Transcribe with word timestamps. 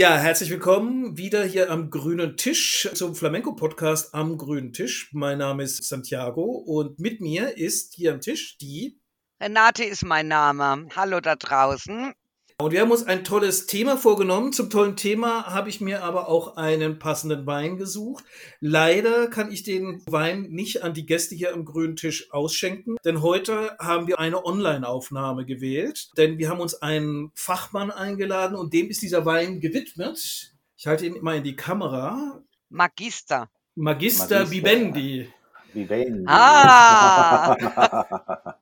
Ja, 0.00 0.16
herzlich 0.16 0.48
willkommen 0.48 1.18
wieder 1.18 1.44
hier 1.44 1.70
am 1.70 1.90
grünen 1.90 2.38
Tisch 2.38 2.88
zum 2.94 3.14
Flamenco-Podcast 3.14 4.14
am 4.14 4.38
grünen 4.38 4.72
Tisch. 4.72 5.10
Mein 5.12 5.36
Name 5.36 5.64
ist 5.64 5.84
Santiago 5.84 6.42
und 6.42 6.98
mit 6.98 7.20
mir 7.20 7.58
ist 7.58 7.96
hier 7.96 8.14
am 8.14 8.22
Tisch 8.22 8.56
die 8.56 8.98
Renate 9.42 9.84
ist 9.84 10.06
mein 10.06 10.26
Name. 10.26 10.88
Hallo 10.96 11.20
da 11.20 11.36
draußen. 11.36 12.14
Und 12.60 12.72
wir 12.72 12.82
haben 12.82 12.90
uns 12.90 13.04
ein 13.04 13.24
tolles 13.24 13.64
Thema 13.64 13.96
vorgenommen. 13.96 14.52
Zum 14.52 14.68
tollen 14.68 14.94
Thema 14.94 15.46
habe 15.46 15.70
ich 15.70 15.80
mir 15.80 16.04
aber 16.04 16.28
auch 16.28 16.58
einen 16.58 16.98
passenden 16.98 17.46
Wein 17.46 17.78
gesucht. 17.78 18.22
Leider 18.60 19.28
kann 19.28 19.50
ich 19.50 19.62
den 19.62 20.02
Wein 20.06 20.42
nicht 20.50 20.82
an 20.82 20.92
die 20.92 21.06
Gäste 21.06 21.34
hier 21.34 21.54
am 21.54 21.64
grünen 21.64 21.96
Tisch 21.96 22.30
ausschenken, 22.32 22.96
denn 23.02 23.22
heute 23.22 23.78
haben 23.78 24.08
wir 24.08 24.18
eine 24.18 24.44
Online-Aufnahme 24.44 25.46
gewählt, 25.46 26.10
denn 26.18 26.36
wir 26.36 26.50
haben 26.50 26.60
uns 26.60 26.74
einen 26.82 27.32
Fachmann 27.34 27.90
eingeladen 27.90 28.58
und 28.58 28.74
dem 28.74 28.90
ist 28.90 29.00
dieser 29.00 29.24
Wein 29.24 29.60
gewidmet. 29.60 30.52
Ich 30.76 30.86
halte 30.86 31.06
ihn 31.06 31.16
mal 31.22 31.38
in 31.38 31.44
die 31.44 31.56
Kamera. 31.56 32.42
Magister. 32.68 33.48
Magister, 33.74 34.40
Magister. 34.40 34.50
Vivendi. 34.50 35.32
Vivendi. 35.72 36.24
Ah! 36.26 37.56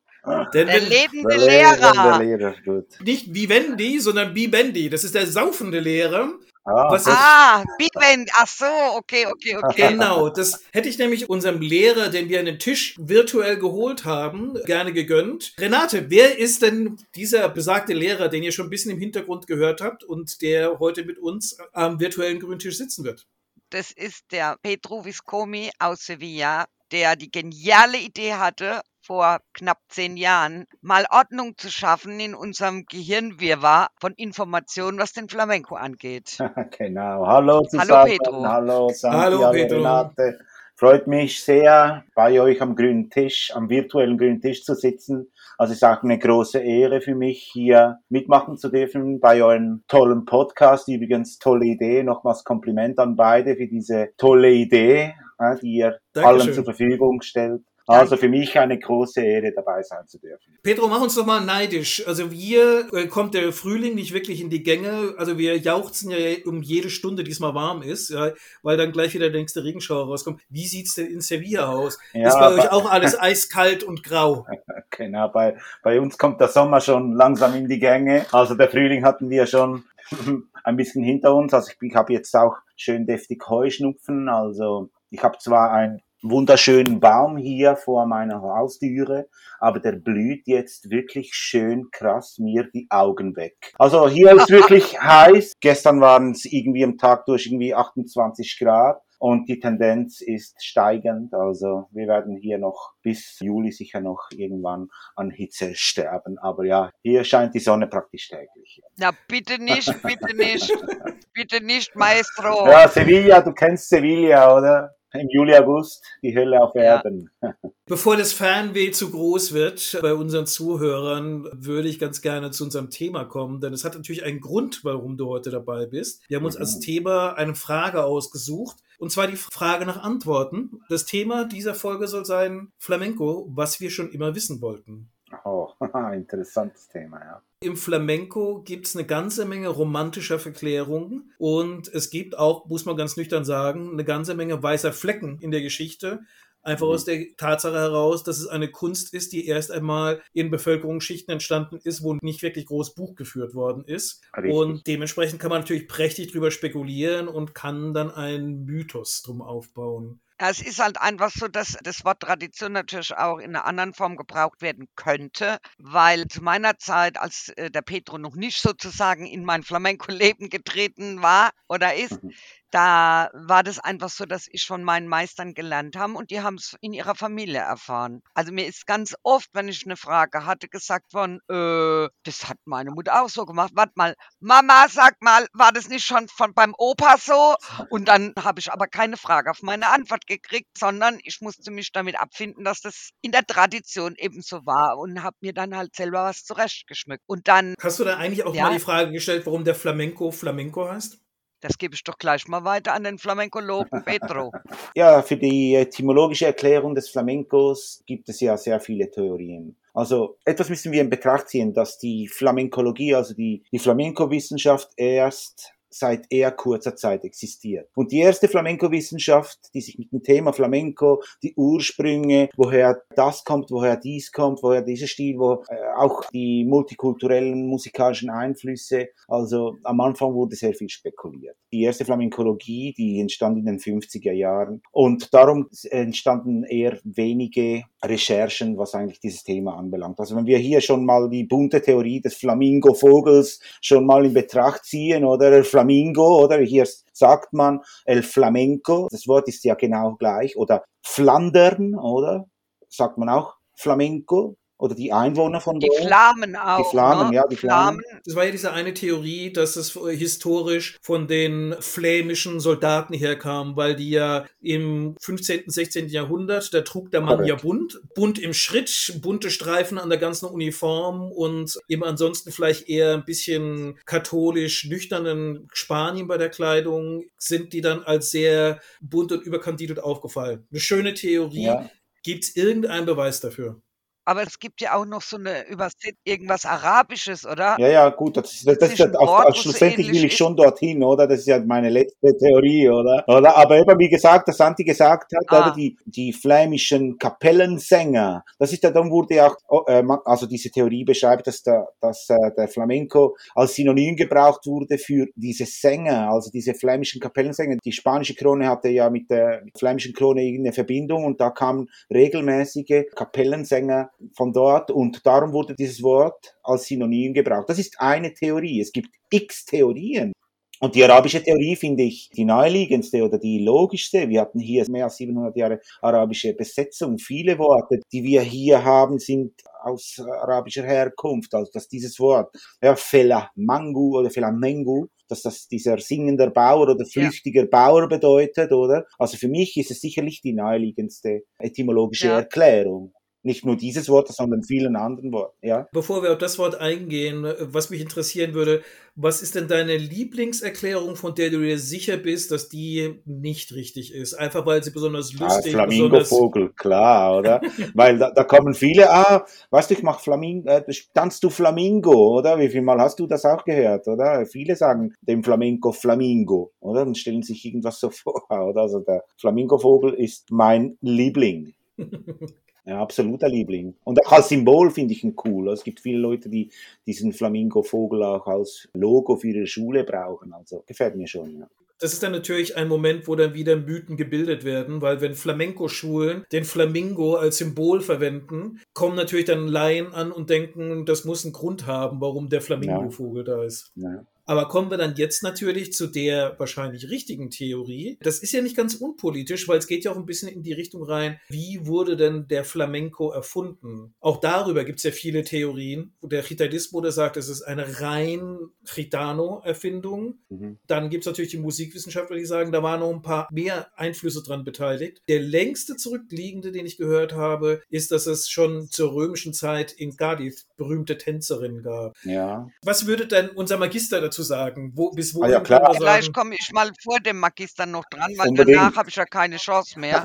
Der, 0.54 0.64
der 0.64 0.80
lebende 0.80 1.36
Lehrer. 1.36 2.18
Lehrer 2.18 2.54
Nicht 3.00 3.34
Vivendi, 3.34 3.98
sondern 4.00 4.34
Bibendi. 4.34 4.88
Das 4.88 5.04
ist 5.04 5.14
der 5.14 5.26
saufende 5.26 5.80
Lehrer. 5.80 6.30
Ah, 6.64 6.90
Was 6.90 7.06
ah 7.06 7.64
Bibendi. 7.78 8.30
Ach 8.36 8.46
so, 8.46 8.66
okay, 8.96 9.26
okay, 9.26 9.56
okay. 9.56 9.88
Genau, 9.88 10.28
das 10.28 10.64
hätte 10.72 10.88
ich 10.88 10.98
nämlich 10.98 11.30
unserem 11.30 11.60
Lehrer, 11.62 12.10
den 12.10 12.28
wir 12.28 12.40
an 12.40 12.44
den 12.44 12.58
Tisch 12.58 12.94
virtuell 12.98 13.58
geholt 13.58 14.04
haben, 14.04 14.54
gerne 14.66 14.92
gegönnt. 14.92 15.54
Renate, 15.58 16.10
wer 16.10 16.38
ist 16.38 16.60
denn 16.60 16.98
dieser 17.14 17.48
besagte 17.48 17.94
Lehrer, 17.94 18.28
den 18.28 18.42
ihr 18.42 18.52
schon 18.52 18.66
ein 18.66 18.70
bisschen 18.70 18.90
im 18.90 18.98
Hintergrund 18.98 19.46
gehört 19.46 19.80
habt 19.80 20.04
und 20.04 20.42
der 20.42 20.78
heute 20.78 21.04
mit 21.04 21.18
uns 21.18 21.56
am 21.72 22.00
virtuellen 22.00 22.38
Grüntisch 22.38 22.76
sitzen 22.76 23.04
wird? 23.04 23.26
Das 23.70 23.90
ist 23.90 24.24
der 24.32 24.56
Pedro 24.62 25.04
Viscomi 25.04 25.70
aus 25.78 26.04
Sevilla, 26.04 26.66
der 26.90 27.16
die 27.16 27.30
geniale 27.30 27.98
Idee 27.98 28.34
hatte, 28.34 28.82
vor 29.08 29.38
knapp 29.54 29.78
zehn 29.88 30.18
Jahren, 30.18 30.66
mal 30.82 31.06
Ordnung 31.10 31.56
zu 31.56 31.70
schaffen 31.70 32.20
in 32.20 32.34
unserem 32.34 32.84
Gehirnwirrwarr 32.84 33.88
von 33.98 34.12
Informationen, 34.12 34.98
was 34.98 35.14
den 35.14 35.30
Flamenco 35.30 35.76
angeht. 35.76 36.36
genau. 36.78 37.26
Hallo 37.26 37.62
zusammen. 37.62 37.90
Hallo 37.90 38.04
Pedro. 38.04 38.44
Hallo 38.44 38.88
Santiago, 38.90 39.44
Hallo 39.44 39.50
Pedro. 39.50 39.76
Renate. 39.78 40.38
Freut 40.74 41.06
mich 41.06 41.42
sehr, 41.42 42.04
bei 42.14 42.38
euch 42.38 42.60
am 42.60 42.76
grünen 42.76 43.08
Tisch, 43.08 43.50
am 43.54 43.70
virtuellen 43.70 44.18
grünen 44.18 44.42
Tisch 44.42 44.62
zu 44.62 44.74
sitzen. 44.74 45.32
Also 45.56 45.72
es 45.72 45.78
ist 45.78 45.84
auch 45.84 46.02
eine 46.02 46.18
große 46.18 46.58
Ehre 46.58 47.00
für 47.00 47.14
mich, 47.14 47.48
hier 47.50 48.00
mitmachen 48.10 48.58
zu 48.58 48.68
dürfen 48.68 49.20
bei 49.20 49.42
eurem 49.42 49.84
tollen 49.88 50.26
Podcast. 50.26 50.86
Übrigens 50.86 51.38
tolle 51.38 51.64
Idee. 51.64 52.02
Nochmals 52.02 52.44
Kompliment 52.44 52.98
an 52.98 53.16
beide 53.16 53.56
für 53.56 53.66
diese 53.66 54.10
tolle 54.18 54.52
Idee, 54.52 55.14
die 55.62 55.78
ihr 55.78 55.98
Dankeschön. 56.12 56.40
allen 56.40 56.54
zur 56.54 56.64
Verfügung 56.64 57.22
stellt. 57.22 57.62
Also 57.88 58.18
für 58.18 58.28
mich 58.28 58.58
eine 58.58 58.78
große 58.78 59.22
Ehre, 59.22 59.52
dabei 59.52 59.82
sein 59.82 60.06
zu 60.06 60.18
dürfen. 60.18 60.58
Pedro, 60.62 60.88
mach 60.88 61.00
uns 61.00 61.14
doch 61.14 61.24
mal 61.24 61.40
neidisch. 61.40 62.06
Also 62.06 62.30
wir 62.30 62.86
äh, 62.92 63.06
kommt 63.06 63.32
der 63.32 63.50
Frühling 63.52 63.94
nicht 63.94 64.12
wirklich 64.12 64.42
in 64.42 64.50
die 64.50 64.62
Gänge. 64.62 65.14
Also 65.16 65.38
wir 65.38 65.56
jauchzen 65.56 66.10
ja 66.10 66.18
um 66.44 66.62
jede 66.62 66.90
Stunde, 66.90 67.24
die 67.24 67.30
es 67.30 67.40
mal 67.40 67.54
warm 67.54 67.80
ist, 67.80 68.10
ja, 68.10 68.32
weil 68.62 68.76
dann 68.76 68.92
gleich 68.92 69.14
wieder 69.14 69.30
der 69.30 69.40
nächste 69.40 69.64
Regenschauer 69.64 70.06
rauskommt. 70.06 70.42
Wie 70.50 70.66
sieht's 70.66 70.96
denn 70.96 71.06
in 71.06 71.22
Sevilla 71.22 71.68
aus? 71.68 71.98
Ja, 72.12 72.28
ist 72.28 72.38
bei 72.38 72.54
euch 72.54 72.70
auch 72.70 72.90
alles 72.90 73.18
eiskalt 73.20 73.82
und 73.84 74.02
grau? 74.04 74.46
Genau, 74.90 75.28
bei, 75.28 75.56
bei 75.82 75.98
uns 75.98 76.18
kommt 76.18 76.40
der 76.40 76.48
Sommer 76.48 76.82
schon 76.82 77.14
langsam 77.14 77.54
in 77.54 77.68
die 77.68 77.78
Gänge. 77.78 78.26
Also 78.32 78.54
der 78.54 78.68
Frühling 78.68 79.04
hatten 79.04 79.30
wir 79.30 79.46
schon 79.46 79.84
ein 80.62 80.76
bisschen 80.76 81.02
hinter 81.02 81.34
uns. 81.34 81.54
Also 81.54 81.70
ich, 81.70 81.90
ich 81.90 81.94
habe 81.94 82.12
jetzt 82.12 82.34
auch 82.36 82.56
schön 82.76 83.06
deftig 83.06 83.48
Heuschnupfen. 83.48 84.28
Also 84.28 84.90
ich 85.10 85.22
habe 85.22 85.38
zwar 85.38 85.72
ein 85.72 86.02
wunderschönen 86.22 87.00
Baum 87.00 87.36
hier 87.36 87.76
vor 87.76 88.06
meiner 88.06 88.40
Haustüre, 88.42 89.28
aber 89.60 89.80
der 89.80 89.92
blüht 89.92 90.46
jetzt 90.46 90.90
wirklich 90.90 91.34
schön 91.34 91.90
krass 91.90 92.38
mir 92.38 92.64
die 92.64 92.86
Augen 92.90 93.36
weg. 93.36 93.72
Also 93.78 94.08
hier 94.08 94.32
ist 94.32 94.50
wirklich 94.50 95.00
heiß. 95.00 95.54
Gestern 95.60 96.00
waren 96.00 96.32
es 96.32 96.44
irgendwie 96.44 96.84
am 96.84 96.98
Tag 96.98 97.26
durch 97.26 97.46
irgendwie 97.46 97.74
28 97.74 98.58
Grad 98.58 99.00
und 99.18 99.48
die 99.48 99.58
Tendenz 99.58 100.20
ist 100.20 100.62
steigend. 100.64 101.34
Also 101.34 101.88
wir 101.90 102.06
werden 102.06 102.36
hier 102.36 102.58
noch 102.58 102.92
bis 103.02 103.38
Juli 103.40 103.72
sicher 103.72 104.00
noch 104.00 104.28
irgendwann 104.30 104.88
an 105.16 105.30
Hitze 105.30 105.74
sterben. 105.74 106.38
Aber 106.38 106.64
ja, 106.64 106.90
hier 107.02 107.24
scheint 107.24 107.54
die 107.54 107.60
Sonne 107.60 107.88
praktisch 107.88 108.28
täglich. 108.28 108.80
Na 108.96 109.10
bitte 109.28 109.62
nicht, 109.62 109.92
bitte 110.02 110.36
nicht, 110.36 110.72
bitte 111.34 111.62
nicht, 111.62 111.94
Maestro. 111.96 112.68
Ja, 112.68 112.88
Sevilla, 112.88 113.40
du 113.40 113.52
kennst 113.52 113.88
Sevilla, 113.88 114.56
oder? 114.56 114.97
Im 115.12 115.28
Juli, 115.30 115.54
August 115.54 116.04
die 116.22 116.34
Hölle 116.36 116.60
auf 116.60 116.74
Erden. 116.74 117.30
Ja. 117.42 117.54
Bevor 117.86 118.16
das 118.16 118.32
Fernweh 118.32 118.90
zu 118.90 119.10
groß 119.10 119.52
wird 119.52 119.98
bei 120.02 120.12
unseren 120.12 120.46
Zuhörern, 120.46 121.48
würde 121.52 121.88
ich 121.88 121.98
ganz 121.98 122.20
gerne 122.20 122.50
zu 122.50 122.64
unserem 122.64 122.90
Thema 122.90 123.24
kommen, 123.24 123.60
denn 123.60 123.72
es 123.72 123.84
hat 123.84 123.94
natürlich 123.94 124.24
einen 124.24 124.40
Grund, 124.40 124.84
warum 124.84 125.16
du 125.16 125.28
heute 125.28 125.50
dabei 125.50 125.86
bist. 125.86 126.22
Wir 126.28 126.36
haben 126.36 126.44
uns 126.44 126.56
mhm. 126.56 126.60
als 126.60 126.80
Thema 126.80 127.32
eine 127.32 127.54
Frage 127.54 128.04
ausgesucht, 128.04 128.76
und 128.98 129.10
zwar 129.10 129.26
die 129.26 129.36
Frage 129.36 129.86
nach 129.86 130.02
Antworten. 130.02 130.80
Das 130.88 131.06
Thema 131.06 131.44
dieser 131.44 131.74
Folge 131.74 132.08
soll 132.08 132.24
sein 132.24 132.72
Flamenco, 132.78 133.48
was 133.50 133.80
wir 133.80 133.90
schon 133.90 134.10
immer 134.10 134.34
wissen 134.34 134.60
wollten. 134.60 135.10
Oh, 135.44 135.70
interessantes 136.12 136.88
Thema, 136.88 137.20
ja. 137.20 137.42
Im 137.60 137.76
Flamenco 137.76 138.62
gibt 138.62 138.86
es 138.86 138.94
eine 138.94 139.04
ganze 139.04 139.44
Menge 139.44 139.68
romantischer 139.68 140.38
Verklärungen 140.38 141.32
und 141.38 141.88
es 141.88 142.10
gibt 142.10 142.38
auch, 142.38 142.66
muss 142.66 142.84
man 142.84 142.96
ganz 142.96 143.16
nüchtern 143.16 143.44
sagen, 143.44 143.90
eine 143.92 144.04
ganze 144.04 144.34
Menge 144.34 144.62
weißer 144.62 144.92
Flecken 144.92 145.38
in 145.40 145.50
der 145.50 145.62
Geschichte. 145.62 146.20
Einfach 146.62 146.86
mhm. 146.86 146.92
aus 146.92 147.04
der 147.04 147.36
Tatsache 147.36 147.76
heraus, 147.76 148.24
dass 148.24 148.38
es 148.38 148.46
eine 148.46 148.68
Kunst 148.68 149.14
ist, 149.14 149.32
die 149.32 149.46
erst 149.46 149.70
einmal 149.70 150.20
in 150.32 150.50
Bevölkerungsschichten 150.50 151.32
entstanden 151.32 151.78
ist, 151.82 152.02
wo 152.02 152.16
nicht 152.20 152.42
wirklich 152.42 152.66
groß 152.66 152.94
Buch 152.94 153.14
geführt 153.14 153.54
worden 153.54 153.84
ist. 153.84 154.22
Richtig. 154.36 154.52
Und 154.52 154.86
dementsprechend 154.86 155.40
kann 155.40 155.50
man 155.50 155.60
natürlich 155.60 155.88
prächtig 155.88 156.30
drüber 156.32 156.50
spekulieren 156.50 157.28
und 157.28 157.54
kann 157.54 157.94
dann 157.94 158.10
einen 158.10 158.64
Mythos 158.64 159.22
drum 159.22 159.40
aufbauen. 159.40 160.20
Es 160.40 160.60
ist 160.60 160.78
halt 160.78 161.00
einfach 161.00 161.32
so, 161.32 161.48
dass 161.48 161.76
das 161.82 162.04
Wort 162.04 162.20
Tradition 162.20 162.72
natürlich 162.72 163.16
auch 163.16 163.38
in 163.38 163.56
einer 163.56 163.64
anderen 163.64 163.92
Form 163.92 164.16
gebraucht 164.16 164.62
werden 164.62 164.88
könnte, 164.94 165.58
weil 165.78 166.28
zu 166.28 166.42
meiner 166.42 166.78
Zeit, 166.78 167.18
als 167.18 167.48
äh, 167.56 167.70
der 167.70 167.82
Petro 167.82 168.18
noch 168.18 168.36
nicht 168.36 168.60
sozusagen 168.60 169.26
in 169.26 169.44
mein 169.44 169.64
Flamenco-Leben 169.64 170.48
getreten 170.48 171.22
war 171.22 171.50
oder 171.68 171.94
ist, 171.94 172.22
mhm 172.22 172.32
da 172.70 173.30
war 173.32 173.62
das 173.62 173.78
einfach 173.78 174.08
so, 174.08 174.24
dass 174.24 174.46
ich 174.50 174.64
von 174.66 174.82
meinen 174.82 175.08
Meistern 175.08 175.54
gelernt 175.54 175.96
habe 175.96 176.14
und 176.14 176.30
die 176.30 176.40
haben 176.40 176.56
es 176.56 176.76
in 176.80 176.92
ihrer 176.92 177.14
Familie 177.14 177.60
erfahren. 177.60 178.22
Also 178.34 178.52
mir 178.52 178.66
ist 178.66 178.86
ganz 178.86 179.14
oft, 179.22 179.48
wenn 179.52 179.68
ich 179.68 179.84
eine 179.84 179.96
Frage 179.96 180.44
hatte, 180.44 180.68
gesagt 180.68 181.14
worden, 181.14 181.40
äh, 181.48 182.08
das 182.24 182.48
hat 182.48 182.58
meine 182.64 182.90
Mutter 182.90 183.22
auch 183.22 183.28
so 183.28 183.46
gemacht. 183.46 183.72
Warte 183.74 183.92
mal, 183.96 184.14
Mama, 184.40 184.86
sag 184.88 185.20
mal, 185.20 185.46
war 185.52 185.72
das 185.72 185.88
nicht 185.88 186.04
schon 186.04 186.28
von 186.28 186.54
beim 186.54 186.74
Opa 186.76 187.16
so? 187.18 187.54
Und 187.90 188.08
dann 188.08 188.32
habe 188.38 188.60
ich 188.60 188.72
aber 188.72 188.86
keine 188.86 189.16
Frage 189.16 189.50
auf 189.50 189.62
meine 189.62 189.88
Antwort 189.88 190.26
gekriegt, 190.26 190.76
sondern 190.76 191.18
ich 191.22 191.40
musste 191.40 191.70
mich 191.70 191.92
damit 191.92 192.20
abfinden, 192.20 192.64
dass 192.64 192.80
das 192.80 193.10
in 193.22 193.32
der 193.32 193.46
Tradition 193.46 194.14
eben 194.16 194.42
so 194.42 194.66
war 194.66 194.98
und 194.98 195.22
habe 195.22 195.36
mir 195.40 195.52
dann 195.52 195.76
halt 195.76 195.94
selber 195.96 196.24
was 196.24 196.44
zurechtgeschmückt. 196.44 197.22
Und 197.26 197.48
dann. 197.48 197.74
Hast 197.80 197.98
du 197.98 198.04
da 198.04 198.16
eigentlich 198.16 198.44
auch 198.44 198.54
ja, 198.54 198.64
mal 198.64 198.72
die 198.72 198.80
Frage 198.80 199.12
gestellt, 199.12 199.46
warum 199.46 199.64
der 199.64 199.74
Flamenco 199.74 200.30
Flamenco 200.30 200.88
heißt? 200.88 201.18
Das 201.60 201.76
gebe 201.76 201.94
ich 201.94 202.04
doch 202.04 202.18
gleich 202.18 202.46
mal 202.46 202.64
weiter 202.64 202.92
an 202.92 203.04
den 203.04 203.18
Flamenkologen 203.18 204.04
Petro. 204.04 204.52
ja, 204.94 205.22
für 205.22 205.36
die 205.36 205.74
etymologische 205.74 206.46
Erklärung 206.46 206.94
des 206.94 207.08
Flamencos 207.08 208.02
gibt 208.06 208.28
es 208.28 208.40
ja 208.40 208.56
sehr 208.56 208.78
viele 208.78 209.10
Theorien. 209.10 209.76
Also 209.92 210.38
etwas 210.44 210.68
müssen 210.68 210.92
wir 210.92 211.00
in 211.00 211.10
Betracht 211.10 211.48
ziehen, 211.48 211.74
dass 211.74 211.98
die 211.98 212.28
Flamenkologie, 212.28 213.14
also 213.14 213.34
die, 213.34 213.64
die 213.72 213.80
Flamenco-Wissenschaft 213.80 214.90
erst 214.96 215.72
seit 215.90 216.26
eher 216.30 216.50
kurzer 216.52 216.96
Zeit 216.96 217.24
existiert. 217.24 217.88
Und 217.94 218.12
die 218.12 218.18
erste 218.18 218.48
Flamenco-Wissenschaft, 218.48 219.58
die 219.74 219.80
sich 219.80 219.98
mit 219.98 220.12
dem 220.12 220.22
Thema 220.22 220.52
Flamenco, 220.52 221.22
die 221.42 221.54
Ursprünge, 221.56 222.48
woher 222.56 223.02
das 223.14 223.44
kommt, 223.44 223.70
woher 223.70 223.96
dies 223.96 224.32
kommt, 224.32 224.62
woher 224.62 224.82
dieser 224.82 225.06
Stil, 225.06 225.38
wo 225.38 225.64
äh, 225.68 225.76
auch 225.96 226.24
die 226.32 226.64
multikulturellen 226.64 227.66
musikalischen 227.66 228.30
Einflüsse, 228.30 229.08
also 229.26 229.76
am 229.84 230.00
Anfang 230.00 230.34
wurde 230.34 230.56
sehr 230.56 230.74
viel 230.74 230.88
spekuliert. 230.88 231.56
Die 231.72 231.82
erste 231.82 232.04
Flamenkologie, 232.04 232.94
die 232.96 233.20
entstand 233.20 233.58
in 233.58 233.66
den 233.66 233.78
50er 233.78 234.32
Jahren 234.32 234.82
und 234.92 235.32
darum 235.34 235.68
entstanden 235.90 236.64
eher 236.64 236.98
wenige 237.04 237.84
Recherchen, 238.04 238.78
was 238.78 238.94
eigentlich 238.94 239.20
dieses 239.20 239.42
Thema 239.42 239.76
anbelangt. 239.76 240.20
Also 240.20 240.36
wenn 240.36 240.46
wir 240.46 240.58
hier 240.58 240.80
schon 240.80 241.04
mal 241.04 241.28
die 241.28 241.44
bunte 241.44 241.82
Theorie 241.82 242.20
des 242.20 242.36
Flamingo-Vogels 242.36 243.60
schon 243.80 244.06
mal 244.06 244.24
in 244.24 244.34
Betracht 244.34 244.84
ziehen 244.84 245.24
oder? 245.24 245.64
Flamingo, 245.64 246.44
oder? 246.44 246.58
Hier 246.58 246.86
sagt 247.12 247.52
man 247.52 247.80
El 248.04 248.22
Flamenco, 248.22 249.08
das 249.10 249.26
Wort 249.26 249.48
ist 249.48 249.64
ja 249.64 249.74
genau 249.74 250.14
gleich, 250.14 250.56
oder 250.56 250.84
Flandern, 251.04 251.94
oder? 251.94 252.46
Sagt 252.88 253.18
man 253.18 253.28
auch 253.28 253.56
Flamenco. 253.76 254.56
Oder 254.78 254.94
die 254.94 255.12
Einwohner 255.12 255.60
von 255.60 255.80
Die 255.80 255.88
dort. 255.88 256.06
Flamen 256.06 256.56
auch. 256.56 256.78
Die 256.78 256.90
Flamen, 256.90 257.30
ne? 257.30 257.36
ja, 257.36 257.46
die 257.48 257.56
Flamen. 257.56 258.00
Das 258.24 258.36
war 258.36 258.44
ja 258.44 258.52
diese 258.52 258.72
eine 258.72 258.94
Theorie, 258.94 259.52
dass 259.52 259.76
es 259.76 259.92
historisch 259.92 260.96
von 261.02 261.26
den 261.26 261.74
flämischen 261.80 262.60
Soldaten 262.60 263.12
herkam, 263.12 263.76
weil 263.76 263.96
die 263.96 264.10
ja 264.10 264.46
im 264.60 265.16
15., 265.20 265.64
16. 265.66 266.08
Jahrhundert, 266.08 266.72
da 266.72 266.82
trug 266.82 267.10
der 267.10 267.20
Mann 267.20 267.38
Korrekt. 267.38 267.48
ja 267.48 267.56
bunt, 267.56 268.00
bunt 268.14 268.38
im 268.38 268.54
Schritt, 268.54 269.18
bunte 269.20 269.50
Streifen 269.50 269.98
an 269.98 270.08
der 270.08 270.18
ganzen 270.18 270.46
Uniform 270.46 271.32
und 271.32 271.78
im 271.88 272.04
ansonsten 272.04 272.52
vielleicht 272.52 272.88
eher 272.88 273.14
ein 273.14 273.24
bisschen 273.24 273.98
katholisch 274.06 274.84
nüchternen 274.84 275.68
Spanien 275.72 276.28
bei 276.28 276.38
der 276.38 276.50
Kleidung, 276.50 277.24
sind 277.36 277.72
die 277.72 277.80
dann 277.80 278.04
als 278.04 278.30
sehr 278.30 278.80
bunt 279.00 279.32
und 279.32 279.42
überkandidelt 279.42 280.00
aufgefallen. 280.00 280.66
Eine 280.70 280.80
schöne 280.80 281.14
Theorie. 281.14 281.64
Ja. 281.64 281.90
Gibt 282.22 282.44
es 282.44 282.56
irgendeinen 282.56 283.06
Beweis 283.06 283.40
dafür? 283.40 283.80
Aber 284.28 284.42
es 284.42 284.58
gibt 284.58 284.82
ja 284.82 284.94
auch 284.94 285.06
noch 285.06 285.22
so 285.22 285.36
eine 285.38 285.66
Überset 285.68 286.14
irgendwas 286.24 286.66
Arabisches, 286.66 287.46
oder? 287.46 287.76
Ja, 287.78 287.88
ja, 287.88 288.08
gut, 288.10 288.36
das, 288.36 288.52
ist- 288.52 288.66
das, 288.66 288.78
das 288.78 288.90
ist 288.92 288.98
ja, 288.98 289.06
auf, 289.06 289.26
Bord, 289.26 289.46
auf, 289.46 289.52
wo 289.52 289.56
so 289.56 289.62
schlussendlich 289.62 290.08
will 290.12 290.24
ich 290.26 290.36
schon 290.36 290.54
dorthin, 290.54 291.02
oder? 291.02 291.26
Das 291.26 291.38
ist 291.40 291.46
ja 291.46 291.58
meine 291.64 291.88
letzte 291.88 292.36
Theorie, 292.36 292.90
oder? 292.90 293.24
oder? 293.26 293.56
Aber 293.56 293.78
eben, 293.78 293.98
wie 293.98 294.10
gesagt, 294.10 294.48
das 294.48 294.58
Santi 294.58 294.84
gesagt 294.84 295.32
hat, 295.34 295.44
Ah. 295.48 295.68
oder 295.68 295.74
die, 295.74 295.96
die 296.04 296.32
flämischen 296.34 297.16
Kapellensänger, 297.18 298.44
das 298.58 298.72
ist 298.72 298.82
ja, 298.82 298.90
dann 298.90 299.10
wurde 299.10 299.36
ja 299.36 299.46
auch, 299.46 299.56
oh, 299.68 299.82
äh, 299.86 300.02
also 300.26 300.46
diese 300.46 300.70
Theorie 300.70 301.04
beschreibt, 301.04 301.46
dass 301.46 301.62
der, 301.62 301.88
dass, 302.00 302.28
äh, 302.28 302.36
der 302.56 302.68
Flamenco 302.68 303.34
als 303.54 303.74
Synonym 303.76 304.14
gebraucht 304.16 304.66
wurde 304.66 304.98
für 304.98 305.26
diese 305.36 305.64
Sänger, 305.64 306.30
also 306.30 306.50
diese 306.50 306.74
flämischen 306.74 307.20
Kapellensänger. 307.20 307.76
Die 307.82 307.92
spanische 307.92 308.34
Krone 308.34 308.68
hatte 308.68 308.88
ja 308.90 309.08
mit 309.08 309.30
der 309.30 309.62
mit 309.62 309.74
der 309.74 309.78
flämischen 309.78 310.12
Krone 310.12 310.42
irgendeine 310.42 310.72
Verbindung 310.74 311.24
und 311.24 311.40
da 311.40 311.48
kamen 311.50 311.88
regelmäßige 312.12 313.04
Kapellensänger 313.14 314.10
von 314.36 314.52
dort 314.52 314.90
und 314.90 315.24
darum 315.24 315.52
wurde 315.52 315.74
dieses 315.74 316.02
Wort 316.02 316.56
als 316.62 316.86
Synonym 316.86 317.34
gebraucht. 317.34 317.68
Das 317.68 317.78
ist 317.78 318.00
eine 318.00 318.32
Theorie. 318.34 318.80
Es 318.80 318.92
gibt 318.92 319.10
x 319.30 319.64
Theorien. 319.64 320.32
Und 320.80 320.94
die 320.94 321.02
arabische 321.02 321.42
Theorie 321.42 321.74
finde 321.74 322.04
ich 322.04 322.30
die 322.36 322.44
naheliegendste 322.44 323.24
oder 323.24 323.38
die 323.38 323.64
logischste. 323.64 324.28
Wir 324.28 324.42
hatten 324.42 324.60
hier 324.60 324.84
mehr 324.88 325.04
als 325.04 325.16
700 325.16 325.56
Jahre 325.56 325.80
arabische 326.00 326.54
Besetzung. 326.54 327.18
Viele 327.18 327.58
Worte, 327.58 327.98
die 328.12 328.22
wir 328.22 328.42
hier 328.42 328.84
haben, 328.84 329.18
sind 329.18 329.54
aus 329.82 330.20
arabischer 330.40 330.84
Herkunft. 330.84 331.52
Also 331.54 331.70
dass 331.74 331.88
dieses 331.88 332.20
Wort, 332.20 332.54
ja, 332.80 332.94
Felamangu 332.94 334.18
oder 334.18 334.30
Felamengu, 334.30 335.06
dass 335.26 335.42
das 335.42 335.66
dieser 335.66 335.98
singender 335.98 336.50
Bauer 336.50 336.88
oder 336.88 337.04
flüchtiger 337.04 337.66
Bauer 337.66 338.08
bedeutet, 338.08 338.70
oder? 338.70 339.04
Also 339.18 339.36
für 339.36 339.48
mich 339.48 339.76
ist 339.76 339.90
es 339.90 340.00
sicherlich 340.00 340.42
die 340.42 340.52
naheliegendste 340.52 341.42
etymologische 341.58 342.28
Ja. 342.28 342.36
Erklärung. 342.38 343.12
Nicht 343.42 343.64
nur 343.64 343.76
dieses 343.76 344.08
Wort, 344.08 344.28
sondern 344.28 344.62
vielen 344.62 344.96
anderen 344.96 345.32
Worten, 345.32 345.56
ja. 345.66 345.86
Bevor 345.92 346.22
wir 346.22 346.32
auf 346.32 346.38
das 346.38 346.58
Wort 346.58 346.80
eingehen, 346.80 347.46
was 347.60 347.90
mich 347.90 348.00
interessieren 348.00 348.54
würde, 348.54 348.82
was 349.20 349.42
ist 349.42 349.56
denn 349.56 349.66
deine 349.66 349.96
Lieblingserklärung, 349.96 351.16
von 351.16 351.34
der 351.34 351.50
du 351.50 351.60
dir 351.60 351.78
sicher 351.78 352.16
bist, 352.16 352.52
dass 352.52 352.68
die 352.68 353.20
nicht 353.24 353.74
richtig 353.74 354.14
ist? 354.14 354.34
Einfach 354.34 354.64
weil 354.64 354.82
sie 354.84 354.92
besonders 354.92 355.32
Ah, 355.38 355.44
lustig, 355.44 355.72
besonders 355.72 356.28
Flamingo-Vogel, 356.28 356.72
klar, 356.76 357.38
oder? 357.38 357.60
Weil 357.94 358.18
da, 358.18 358.30
da 358.30 358.44
kommen 358.44 358.74
viele, 358.74 359.10
ah, 359.10 359.44
weißt 359.70 359.90
du, 359.90 359.94
ich 359.94 360.02
mach 360.04 360.20
Flamingo, 360.20 360.68
äh, 360.68 360.84
tanzt 361.14 361.42
du 361.42 361.50
Flamingo, 361.50 362.38
oder? 362.38 362.58
Wie 362.60 362.68
viel 362.68 362.82
Mal 362.82 363.00
hast 363.00 363.18
du 363.18 363.26
das 363.26 363.44
auch 363.44 363.64
gehört, 363.64 364.06
oder? 364.06 364.46
Viele 364.46 364.76
sagen 364.76 365.14
dem 365.20 365.42
Flamenco 365.42 365.90
Flamingo, 365.90 366.72
oder? 366.78 367.02
Und 367.02 367.18
stellen 367.18 367.42
sich 367.42 367.64
irgendwas 367.64 367.98
so 367.98 368.10
vor, 368.10 368.44
oder? 368.50 368.82
Also 368.82 369.00
der 369.00 369.24
Flamingo-Vogel 369.36 370.14
ist 370.14 370.50
mein 370.50 370.96
Liebling. 371.00 371.74
Ja, 372.84 373.00
absoluter 373.00 373.48
Liebling. 373.48 373.94
Und 374.04 374.24
auch 374.24 374.32
als 374.32 374.48
Symbol 374.48 374.90
finde 374.90 375.12
ich 375.12 375.22
ihn 375.22 375.36
cool. 375.44 375.68
Es 375.68 375.84
gibt 375.84 376.00
viele 376.00 376.18
Leute, 376.18 376.48
die 376.48 376.70
diesen 377.06 377.32
Flamingo-Vogel 377.32 378.22
auch 378.22 378.46
als 378.46 378.88
Logo 378.94 379.36
für 379.36 379.48
ihre 379.48 379.66
Schule 379.66 380.04
brauchen. 380.04 380.52
Also 380.52 380.82
gefällt 380.86 381.14
mir 381.16 381.26
schon, 381.26 381.58
ja. 381.58 381.68
Das 382.00 382.12
ist 382.12 382.22
dann 382.22 382.30
natürlich 382.30 382.76
ein 382.76 382.86
Moment, 382.86 383.26
wo 383.26 383.34
dann 383.34 383.54
wieder 383.54 383.74
Mythen 383.74 384.16
gebildet 384.16 384.64
werden, 384.64 385.02
weil 385.02 385.20
wenn 385.20 385.34
Flamenco-Schulen 385.34 386.44
den 386.52 386.64
Flamingo 386.64 387.34
als 387.34 387.58
Symbol 387.58 388.00
verwenden, 388.00 388.80
kommen 388.94 389.16
natürlich 389.16 389.46
dann 389.46 389.66
Laien 389.66 390.14
an 390.14 390.30
und 390.30 390.48
denken, 390.48 391.04
das 391.06 391.24
muss 391.24 391.44
einen 391.44 391.52
Grund 391.52 391.86
haben, 391.86 392.20
warum 392.20 392.48
der 392.48 392.60
Flamingo-Vogel 392.60 393.42
da 393.42 393.64
ist. 393.64 393.90
ja. 393.96 394.24
Aber 394.48 394.66
kommen 394.66 394.90
wir 394.90 394.96
dann 394.96 395.14
jetzt 395.16 395.42
natürlich 395.42 395.92
zu 395.92 396.06
der 396.06 396.58
wahrscheinlich 396.58 397.10
richtigen 397.10 397.50
Theorie. 397.50 398.16
Das 398.22 398.38
ist 398.38 398.52
ja 398.52 398.62
nicht 398.62 398.76
ganz 398.76 398.94
unpolitisch, 398.94 399.68
weil 399.68 399.78
es 399.78 399.86
geht 399.86 400.04
ja 400.04 400.12
auch 400.12 400.16
ein 400.16 400.24
bisschen 400.24 400.48
in 400.48 400.62
die 400.62 400.72
Richtung 400.72 401.02
rein, 401.02 401.38
wie 401.50 401.86
wurde 401.86 402.16
denn 402.16 402.48
der 402.48 402.64
Flamenco 402.64 403.30
erfunden? 403.30 404.14
Auch 404.20 404.40
darüber 404.40 404.84
gibt 404.84 405.00
es 405.00 405.02
ja 405.02 405.10
viele 405.10 405.44
Theorien. 405.44 406.14
Der 406.22 406.42
Gitanismo, 406.42 407.02
der 407.02 407.12
sagt, 407.12 407.36
es 407.36 407.50
ist 407.50 407.60
eine 407.60 408.00
rein 408.00 408.58
Gitano-Erfindung. 408.94 410.38
Mhm. 410.48 410.78
Dann 410.86 411.10
gibt 411.10 411.24
es 411.24 411.26
natürlich 411.26 411.50
die 411.50 411.58
Musikwissenschaftler, 411.58 412.36
die 412.36 412.46
sagen, 412.46 412.72
da 412.72 412.82
waren 412.82 413.00
noch 413.00 413.12
ein 413.12 413.20
paar 413.20 413.48
mehr 413.52 413.88
Einflüsse 413.96 414.42
dran 414.42 414.64
beteiligt. 414.64 415.20
Der 415.28 415.40
längste 415.40 415.96
zurückliegende, 415.96 416.72
den 416.72 416.86
ich 416.86 416.96
gehört 416.96 417.34
habe, 417.34 417.82
ist, 417.90 418.12
dass 418.12 418.26
es 418.26 418.48
schon 418.48 418.88
zur 418.88 419.12
römischen 419.12 419.52
Zeit 419.52 419.92
in 419.92 420.16
Cadiz 420.16 420.66
berühmte 420.78 421.18
Tänzerinnen 421.18 421.82
gab. 421.82 422.16
ja. 422.24 422.66
Was 422.82 423.06
würde 423.06 423.26
denn 423.26 423.50
unser 423.50 423.76
Magister 423.76 424.20
dazu 424.20 424.37
sagen? 424.42 424.92
Wo, 424.94 425.10
bis 425.10 425.34
wohin 425.34 425.50
Ah, 425.50 425.52
ja, 425.54 425.60
klar. 425.60 425.94
Vielleicht 425.94 426.32
komme 426.32 426.54
ich 426.58 426.72
mal 426.72 426.90
vor 427.02 427.20
dem 427.20 427.38
Magister 427.38 427.86
noch 427.86 428.04
dran, 428.10 428.32
weil 428.36 428.48
Unbedingt. 428.48 428.76
danach 428.78 428.96
habe 428.96 429.08
ich 429.08 429.16
ja 429.16 429.24
keine 429.24 429.56
Chance 429.56 429.98
mehr. 429.98 430.22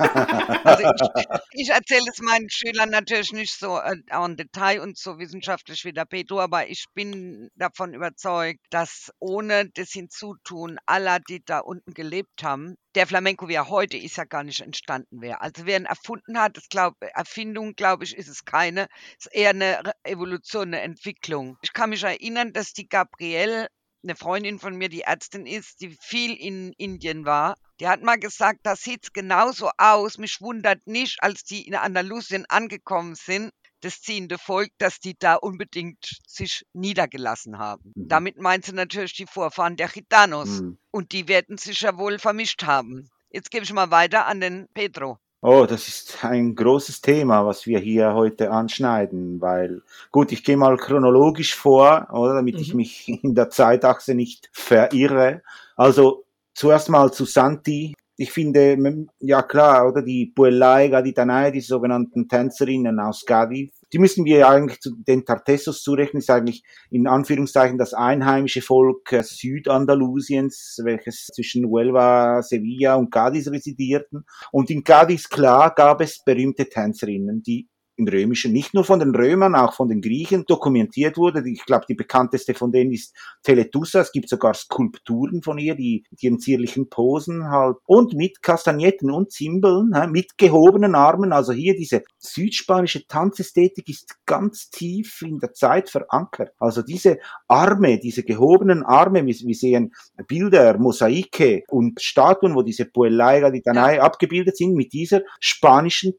Also 0.64 0.82
ich, 0.82 1.62
ich 1.62 1.70
erzähle 1.70 2.04
es 2.10 2.20
meinen 2.20 2.48
Schülern 2.50 2.90
natürlich 2.90 3.32
nicht 3.32 3.58
so 3.58 3.78
äh, 3.78 3.96
en 4.10 4.36
Detail 4.36 4.80
und 4.80 4.96
so 4.98 5.18
wissenschaftlich 5.18 5.84
wie 5.84 5.92
der 5.92 6.04
Pedro, 6.04 6.40
aber 6.40 6.68
ich 6.68 6.86
bin 6.94 7.50
davon 7.54 7.94
überzeugt, 7.94 8.60
dass 8.70 9.10
ohne 9.18 9.68
das 9.74 9.90
Hinzutun 9.90 10.78
aller, 10.86 11.20
die 11.20 11.44
da 11.44 11.58
unten 11.60 11.92
gelebt 11.94 12.42
haben, 12.42 12.76
der 12.94 13.06
Flamenco, 13.06 13.48
wie 13.48 13.54
er 13.54 13.68
heute 13.68 13.96
ist, 13.96 14.16
ja 14.16 14.24
gar 14.24 14.44
nicht 14.44 14.60
entstanden 14.60 15.20
wäre. 15.20 15.40
Also 15.40 15.66
wer 15.66 15.78
ihn 15.78 15.86
erfunden 15.86 16.38
hat, 16.38 16.56
das 16.56 16.68
glaub, 16.68 16.94
Erfindung, 17.00 17.74
glaube 17.74 18.04
ich, 18.04 18.16
ist 18.16 18.28
es 18.28 18.44
keine. 18.44 18.86
Es 19.18 19.26
ist 19.26 19.34
eher 19.34 19.50
eine 19.50 19.80
Evolution, 20.04 20.68
eine 20.68 20.80
Entwicklung. 20.80 21.58
Ich 21.62 21.72
kann 21.72 21.90
mich 21.90 22.04
erinnern, 22.04 22.52
dass 22.52 22.72
die 22.72 22.88
Gabrielle 22.88 23.68
eine 24.04 24.14
Freundin 24.14 24.58
von 24.58 24.76
mir, 24.76 24.88
die 24.88 25.02
Ärztin 25.02 25.46
ist, 25.46 25.80
die 25.80 25.96
viel 26.00 26.34
in 26.36 26.72
Indien 26.74 27.24
war, 27.24 27.56
die 27.80 27.88
hat 27.88 28.02
mal 28.02 28.18
gesagt, 28.18 28.60
das 28.62 28.82
sieht 28.82 29.12
genauso 29.14 29.70
aus. 29.78 30.18
Mich 30.18 30.40
wundert 30.40 30.86
nicht, 30.86 31.22
als 31.22 31.42
die 31.42 31.66
in 31.66 31.74
Andalusien 31.74 32.44
angekommen 32.48 33.16
sind, 33.16 33.50
das 33.80 34.00
ziehende 34.00 34.38
Volk, 34.38 34.70
dass 34.78 35.00
die 35.00 35.14
da 35.18 35.34
unbedingt 35.34 36.20
sich 36.26 36.64
niedergelassen 36.72 37.58
haben. 37.58 37.92
Mhm. 37.94 38.08
Damit 38.08 38.38
meint 38.38 38.64
sie 38.64 38.72
natürlich 38.72 39.14
die 39.14 39.26
Vorfahren 39.26 39.76
der 39.76 39.88
Gitanos. 39.88 40.62
Mhm. 40.62 40.78
Und 40.90 41.12
die 41.12 41.28
werden 41.28 41.58
sich 41.58 41.80
ja 41.80 41.98
wohl 41.98 42.18
vermischt 42.18 42.62
haben. 42.62 43.10
Jetzt 43.30 43.50
gebe 43.50 43.64
ich 43.64 43.72
mal 43.72 43.90
weiter 43.90 44.26
an 44.26 44.40
den 44.40 44.68
Pedro. 44.74 45.18
Oh, 45.46 45.66
das 45.66 45.88
ist 45.88 46.24
ein 46.24 46.54
großes 46.54 47.02
Thema, 47.02 47.44
was 47.44 47.66
wir 47.66 47.78
hier 47.78 48.14
heute 48.14 48.50
anschneiden, 48.50 49.42
weil, 49.42 49.82
gut, 50.10 50.32
ich 50.32 50.42
gehe 50.42 50.56
mal 50.56 50.78
chronologisch 50.78 51.54
vor, 51.54 52.08
oder, 52.10 52.32
damit 52.36 52.58
ich 52.58 52.70
Mhm. 52.72 52.76
mich 52.78 53.06
in 53.22 53.34
der 53.34 53.50
Zeitachse 53.50 54.14
nicht 54.14 54.48
verirre. 54.52 55.42
Also, 55.76 56.24
zuerst 56.54 56.88
mal 56.88 57.12
zu 57.12 57.26
Santi. 57.26 57.92
Ich 58.16 58.32
finde, 58.32 58.78
ja 59.20 59.42
klar, 59.42 59.86
oder, 59.86 60.00
die 60.00 60.32
Puellai 60.34 60.88
Gaditanae, 60.88 61.52
die 61.52 61.60
sogenannten 61.60 62.26
Tänzerinnen 62.26 62.98
aus 62.98 63.26
Cadiz, 63.26 63.74
die 63.94 64.00
müssen 64.00 64.24
wir 64.24 64.48
eigentlich 64.48 64.80
zu 64.80 64.90
den 64.96 65.24
Tartessos 65.24 65.82
zurechnen, 65.82 66.18
ist 66.18 66.28
eigentlich 66.28 66.64
in 66.90 67.06
Anführungszeichen 67.06 67.78
das 67.78 67.94
einheimische 67.94 68.60
Volk 68.60 69.12
äh, 69.12 69.22
Südandalusiens, 69.22 70.80
welches 70.82 71.28
zwischen 71.28 71.66
Huelva, 71.66 72.42
Sevilla 72.42 72.96
und 72.96 73.12
Cadiz 73.12 73.46
residierten. 73.46 74.24
Und 74.50 74.68
in 74.70 74.82
Cadiz, 74.82 75.28
klar, 75.28 75.72
gab 75.76 76.00
es 76.00 76.24
berühmte 76.24 76.68
Tänzerinnen, 76.68 77.44
die 77.44 77.68
im 77.96 78.08
Römischen, 78.08 78.52
nicht 78.52 78.74
nur 78.74 78.84
von 78.84 78.98
den 78.98 79.14
Römern, 79.14 79.54
auch 79.54 79.74
von 79.74 79.88
den 79.88 80.00
Griechen 80.00 80.44
dokumentiert 80.46 81.16
wurde. 81.16 81.48
Ich 81.48 81.64
glaube, 81.64 81.84
die 81.88 81.94
bekannteste 81.94 82.54
von 82.54 82.72
denen 82.72 82.92
ist 82.92 83.14
Teletussa. 83.42 84.00
Es 84.00 84.12
gibt 84.12 84.28
sogar 84.28 84.54
Skulpturen 84.54 85.42
von 85.42 85.58
ihr, 85.58 85.74
die, 85.74 86.04
die 86.10 86.26
in 86.26 86.38
zierlichen 86.38 86.88
Posen 86.88 87.48
halt 87.48 87.76
und 87.86 88.14
mit 88.14 88.42
Kastagnetten 88.42 89.10
und 89.10 89.30
Zimbeln, 89.30 89.92
mit 90.10 90.36
gehobenen 90.38 90.94
Armen. 90.94 91.32
Also 91.32 91.52
hier 91.52 91.74
diese 91.76 92.02
südspanische 92.18 93.06
Tanzästhetik 93.06 93.88
ist 93.88 94.16
ganz 94.26 94.70
tief 94.70 95.22
in 95.22 95.38
der 95.38 95.52
Zeit 95.52 95.90
verankert. 95.90 96.52
Also 96.58 96.82
diese 96.82 97.18
Arme, 97.48 97.98
diese 97.98 98.22
gehobenen 98.22 98.82
Arme, 98.82 99.24
wir, 99.24 99.34
wir 99.34 99.54
sehen 99.54 99.92
Bilder, 100.26 100.78
Mosaike 100.78 101.62
und 101.68 102.00
Statuen, 102.00 102.54
wo 102.54 102.62
diese 102.62 102.86
Puellai 102.86 103.40
Gaditanae 103.40 104.00
abgebildet 104.00 104.56
sind 104.56 104.74
mit 104.74 104.92
dieser 104.92 105.22
spanischen 105.40 106.14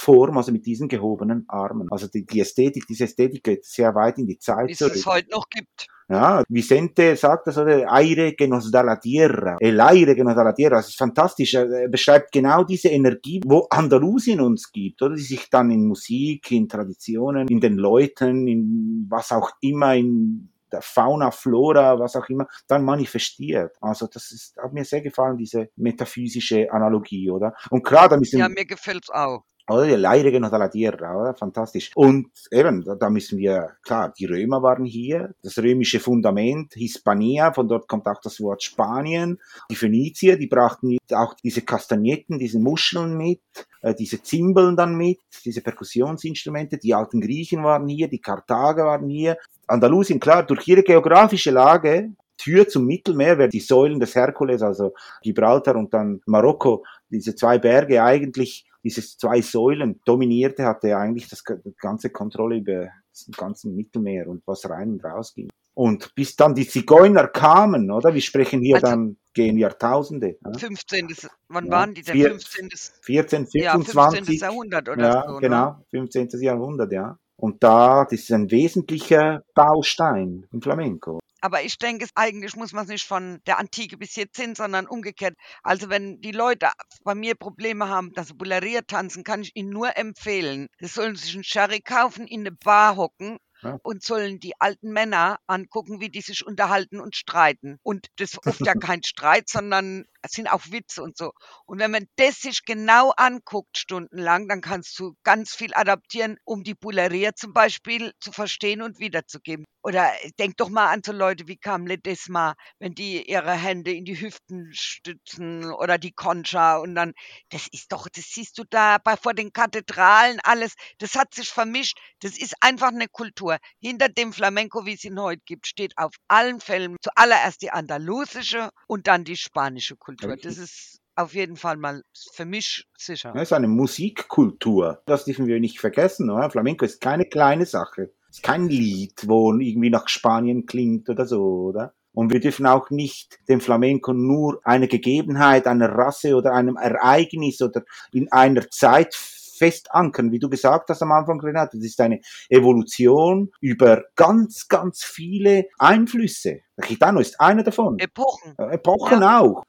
Tanzform, 0.00 0.36
also 0.36 0.52
mit 0.52 0.66
diesen 0.66 0.88
gehobenen 0.88 1.44
Armen. 1.48 1.88
Also 1.90 2.06
die, 2.08 2.24
die 2.24 2.40
Ästhetik, 2.40 2.86
diese 2.88 3.04
Ästhetik 3.04 3.44
geht 3.44 3.64
sehr 3.64 3.94
weit 3.94 4.18
in 4.18 4.26
die 4.26 4.38
Zeit 4.38 4.68
Wie 4.68 4.72
es 4.72 5.06
heute 5.06 5.30
noch 5.30 5.48
gibt. 5.48 5.86
Ja, 6.08 6.42
Vicente 6.48 7.14
sagt 7.14 7.46
das, 7.46 7.56
oder? 7.56 7.88
Aire 7.92 8.32
que 8.32 8.48
nos 8.48 8.70
da 8.70 8.80
la 8.80 8.96
tierra. 8.96 9.56
El 9.60 9.80
aire 9.80 10.16
que 10.16 10.24
nos 10.24 10.34
da 10.34 10.42
la 10.42 10.52
tierra. 10.52 10.76
Das 10.76 10.88
ist 10.88 10.98
fantastisch. 10.98 11.54
Er 11.54 11.88
beschreibt 11.88 12.32
genau 12.32 12.64
diese 12.64 12.88
Energie, 12.88 13.40
wo 13.46 13.68
Andalusien 13.70 14.40
uns 14.40 14.72
gibt, 14.72 15.00
oder? 15.02 15.14
Die 15.14 15.22
sich 15.22 15.48
dann 15.50 15.70
in 15.70 15.86
Musik, 15.86 16.50
in 16.50 16.68
Traditionen, 16.68 17.46
in 17.46 17.60
den 17.60 17.76
Leuten, 17.76 18.48
in 18.48 19.06
was 19.08 19.30
auch 19.30 19.52
immer, 19.60 19.94
in 19.94 20.50
der 20.72 20.82
Fauna, 20.82 21.30
Flora, 21.30 21.98
was 21.98 22.16
auch 22.16 22.28
immer, 22.28 22.46
dann 22.66 22.84
manifestiert. 22.84 23.76
Also 23.80 24.08
das 24.08 24.32
ist, 24.32 24.56
hat 24.56 24.72
mir 24.72 24.84
sehr 24.84 25.02
gefallen, 25.02 25.36
diese 25.36 25.68
metaphysische 25.76 26.72
Analogie, 26.72 27.30
oder? 27.30 27.54
Und 27.70 27.84
klar, 27.84 28.08
da 28.08 28.16
müssen 28.16 28.38
Ja, 28.38 28.48
mir 28.48 28.64
gefällt's 28.64 29.10
auch. 29.10 29.44
Oder? 29.70 29.86
Que 30.30 30.40
nos 30.40 30.50
da 30.50 30.58
la 30.58 30.68
tierra, 30.68 31.16
oder? 31.16 31.34
Fantastisch. 31.34 31.90
Und 31.94 32.30
eben, 32.50 32.84
da, 32.98 33.10
müssen 33.10 33.38
wir, 33.38 33.76
klar, 33.82 34.12
die 34.18 34.26
Römer 34.26 34.62
waren 34.62 34.84
hier, 34.84 35.34
das 35.42 35.58
römische 35.58 36.00
Fundament, 36.00 36.74
Hispania, 36.74 37.52
von 37.52 37.68
dort 37.68 37.88
kommt 37.88 38.06
auch 38.06 38.20
das 38.20 38.40
Wort 38.40 38.62
Spanien. 38.62 39.38
Die 39.70 39.76
Phönizier, 39.76 40.36
die 40.36 40.46
brachten 40.46 40.98
auch 41.12 41.34
diese 41.34 41.62
Kastagnetten, 41.62 42.38
diese 42.38 42.58
Muscheln 42.58 43.16
mit, 43.16 43.40
äh, 43.82 43.94
diese 43.94 44.22
Zimbeln 44.22 44.76
dann 44.76 44.96
mit, 44.96 45.20
diese 45.44 45.60
Perkussionsinstrumente. 45.60 46.78
Die 46.78 46.94
alten 46.94 47.20
Griechen 47.20 47.62
waren 47.62 47.88
hier, 47.88 48.08
die 48.08 48.20
Karthager 48.20 48.86
waren 48.86 49.08
hier. 49.08 49.36
Andalusien, 49.66 50.20
klar, 50.20 50.44
durch 50.44 50.66
ihre 50.66 50.82
geografische 50.82 51.50
Lage, 51.50 52.12
Tür 52.40 52.66
zum 52.66 52.86
Mittelmeer, 52.86 53.36
wer 53.36 53.48
die 53.48 53.60
Säulen 53.60 54.00
des 54.00 54.14
Herkules, 54.14 54.62
also 54.62 54.94
Gibraltar 55.22 55.76
und 55.76 55.92
dann 55.92 56.22
Marokko, 56.24 56.84
diese 57.10 57.34
zwei 57.34 57.58
Berge 57.58 58.02
eigentlich, 58.02 58.64
diese 58.82 59.02
zwei 59.02 59.40
Säulen 59.42 60.00
dominierte, 60.04 60.64
hatte 60.64 60.88
er 60.88 60.98
eigentlich 60.98 61.28
das 61.28 61.42
die 61.64 61.74
ganze 61.78 62.10
Kontrolle 62.10 62.56
über 62.56 62.88
das 63.10 63.28
ganze 63.36 63.68
Mittelmeer 63.68 64.28
und 64.28 64.42
was 64.46 64.68
rein 64.68 64.92
und 64.92 65.04
raus 65.04 65.34
ging. 65.34 65.48
Und 65.74 66.14
bis 66.14 66.36
dann 66.36 66.54
die 66.54 66.66
Zigeuner 66.66 67.28
kamen, 67.28 67.90
oder? 67.90 68.12
Wir 68.12 68.20
sprechen 68.20 68.60
hier 68.60 68.76
Also- 68.76 68.86
dann 68.88 69.16
gehen 69.32 69.56
Jahrtausende. 69.56 70.36
Ja? 70.44 70.58
15. 70.58 71.08
Wann 71.48 71.66
Ja, 71.66 71.70
waren 71.70 71.94
die 71.94 72.02
denn? 72.02 72.14
vier- 72.14 72.30
15. 72.30 72.68
14, 73.02 73.46
Ja, 73.52 73.72
15. 73.72 73.92
25. 73.92 74.40
Jahrhundert 74.40 74.88
oder 74.88 75.02
ja, 75.02 75.24
so. 75.26 75.34
Ne? 75.34 75.40
genau, 75.40 75.76
15. 75.90 76.28
Jahrhundert, 76.42 76.92
ja. 76.92 77.16
Und 77.36 77.62
da, 77.62 78.04
das 78.04 78.20
ist 78.20 78.32
ein 78.32 78.50
wesentlicher 78.50 79.42
Baustein 79.54 80.46
im 80.52 80.60
Flamenco. 80.60 81.19
Aber 81.40 81.62
ich 81.62 81.78
denke, 81.78 82.04
es- 82.04 82.10
eigentlich 82.14 82.56
muss 82.56 82.72
man 82.72 82.84
es 82.84 82.90
nicht 82.90 83.06
von 83.06 83.40
der 83.46 83.58
Antike 83.58 83.96
bis 83.96 84.16
jetzt 84.16 84.36
hin, 84.36 84.54
sondern 84.54 84.86
umgekehrt. 84.86 85.34
Also 85.62 85.88
wenn 85.88 86.20
die 86.20 86.32
Leute 86.32 86.70
bei 87.04 87.14
mir 87.14 87.34
Probleme 87.34 87.88
haben, 87.88 88.12
dass 88.12 88.28
sie 88.28 88.34
Buleria 88.34 88.82
tanzen, 88.82 89.24
kann 89.24 89.42
ich 89.42 89.54
ihnen 89.56 89.70
nur 89.70 89.96
empfehlen, 89.96 90.68
sie 90.78 90.86
sollen 90.86 91.16
sich 91.16 91.34
einen 91.34 91.44
Sherry 91.44 91.80
kaufen, 91.80 92.26
in 92.26 92.40
eine 92.40 92.52
Bar 92.52 92.96
hocken 92.96 93.38
Ja. 93.62 93.78
und 93.82 94.02
sollen 94.02 94.40
die 94.40 94.58
alten 94.58 94.90
Männer 94.92 95.38
angucken, 95.46 96.00
wie 96.00 96.08
die 96.10 96.22
sich 96.22 96.46
unterhalten 96.46 96.98
und 97.00 97.14
streiten. 97.16 97.78
Und 97.82 98.06
das 98.16 98.32
ist 98.32 98.46
oft 98.46 98.60
ja 98.66 98.72
kein 98.94 99.02
Streit, 99.02 99.48
sondern 99.50 100.04
es 100.22 100.32
sind 100.32 100.48
auch 100.48 100.62
Witze 100.70 101.02
und 101.02 101.16
so. 101.16 101.32
Und 101.66 101.78
wenn 101.78 101.90
man 101.90 102.06
das 102.16 102.40
sich 102.40 102.64
genau 102.64 103.12
anguckt, 103.16 103.78
stundenlang, 103.78 104.48
dann 104.48 104.60
kannst 104.60 104.98
du 104.98 105.14
ganz 105.22 105.54
viel 105.54 105.74
adaptieren, 105.74 106.36
um 106.44 106.62
die 106.64 106.74
Buleria 106.74 107.34
zum 107.34 107.52
Beispiel 107.52 108.12
zu 108.20 108.32
verstehen 108.32 108.82
und 108.82 108.98
wiederzugeben. 108.98 109.64
Oder 109.82 110.12
denk 110.38 110.56
doch 110.58 110.68
mal 110.68 110.88
an 110.88 111.02
so 111.04 111.12
Leute 111.12 111.48
wie 111.48 111.56
Cam 111.56 111.86
Ledesma, 111.86 112.54
wenn 112.78 112.94
die 112.94 113.28
ihre 113.28 113.52
Hände 113.52 113.92
in 113.92 114.04
die 114.04 114.20
Hüften 114.20 114.70
stützen 114.74 115.72
oder 115.72 115.96
die 115.96 116.12
Concha 116.12 116.76
und 116.78 116.94
dann, 116.94 117.14
das 117.50 117.66
ist 117.72 117.90
doch, 117.92 118.06
das 118.08 118.24
siehst 118.26 118.58
du 118.58 118.64
da 118.68 118.98
bei, 118.98 119.16
vor 119.16 119.32
den 119.32 119.52
Kathedralen 119.52 120.38
alles, 120.42 120.74
das 120.98 121.14
hat 121.14 121.32
sich 121.34 121.48
vermischt, 121.48 121.98
das 122.20 122.36
ist 122.38 122.54
einfach 122.60 122.88
eine 122.88 123.08
Kultur. 123.08 123.56
Hinter 123.80 124.08
dem 124.10 124.32
Flamenco, 124.34 124.84
wie 124.84 124.94
es 124.94 125.04
ihn 125.04 125.18
heute 125.18 125.42
gibt, 125.46 125.66
steht 125.66 125.96
auf 125.96 126.12
allen 126.28 126.60
Fällen 126.60 126.96
zuallererst 127.02 127.62
die 127.62 127.70
andalusische 127.70 128.70
und 128.86 129.06
dann 129.06 129.24
die 129.24 129.36
spanische 129.36 129.96
Kultur. 129.96 130.09
Das 130.16 130.58
ist 130.58 131.00
auf 131.16 131.34
jeden 131.34 131.56
Fall 131.56 131.76
mal 131.76 132.02
für 132.32 132.44
mich 132.44 132.86
sicher. 132.96 133.32
Es 133.34 133.42
ist 133.42 133.52
eine 133.52 133.68
Musikkultur. 133.68 135.02
Das 135.06 135.24
dürfen 135.24 135.46
wir 135.46 135.60
nicht 135.60 135.80
vergessen. 135.80 136.30
Oder? 136.30 136.50
Flamenco 136.50 136.84
ist 136.84 137.00
keine 137.00 137.26
kleine 137.26 137.66
Sache. 137.66 138.12
Es 138.30 138.36
ist 138.36 138.42
kein 138.42 138.68
Lied, 138.68 139.26
wo 139.26 139.52
irgendwie 139.52 139.90
nach 139.90 140.08
Spanien 140.08 140.66
klingt 140.66 141.08
oder 141.08 141.26
so, 141.26 141.42
oder? 141.42 141.94
Und 142.12 142.32
wir 142.32 142.40
dürfen 142.40 142.66
auch 142.66 142.90
nicht 142.90 143.38
dem 143.48 143.60
Flamenco 143.60 144.12
nur 144.12 144.60
eine 144.64 144.88
Gegebenheit, 144.88 145.66
einer 145.66 145.90
Rasse 145.90 146.34
oder 146.34 146.52
einem 146.52 146.76
Ereignis 146.76 147.62
oder 147.62 147.84
in 148.12 148.30
einer 148.32 148.68
Zeit 148.68 149.14
festankern, 149.14 150.32
wie 150.32 150.38
du 150.38 150.48
gesagt 150.48 150.88
hast 150.88 151.02
am 151.02 151.12
Anfang, 151.12 151.38
Renate. 151.40 151.76
Das 151.76 151.86
ist 151.86 152.00
eine 152.00 152.20
Evolution 152.48 153.50
über 153.60 154.04
ganz, 154.16 154.68
ganz 154.68 155.04
viele 155.04 155.66
Einflüsse. 155.78 156.60
Der 156.78 156.88
Gitano 156.88 157.20
ist 157.20 157.38
einer 157.40 157.62
davon. 157.62 157.98
Epochen. 157.98 158.56
Epochen 158.58 159.22
auch. 159.22 159.64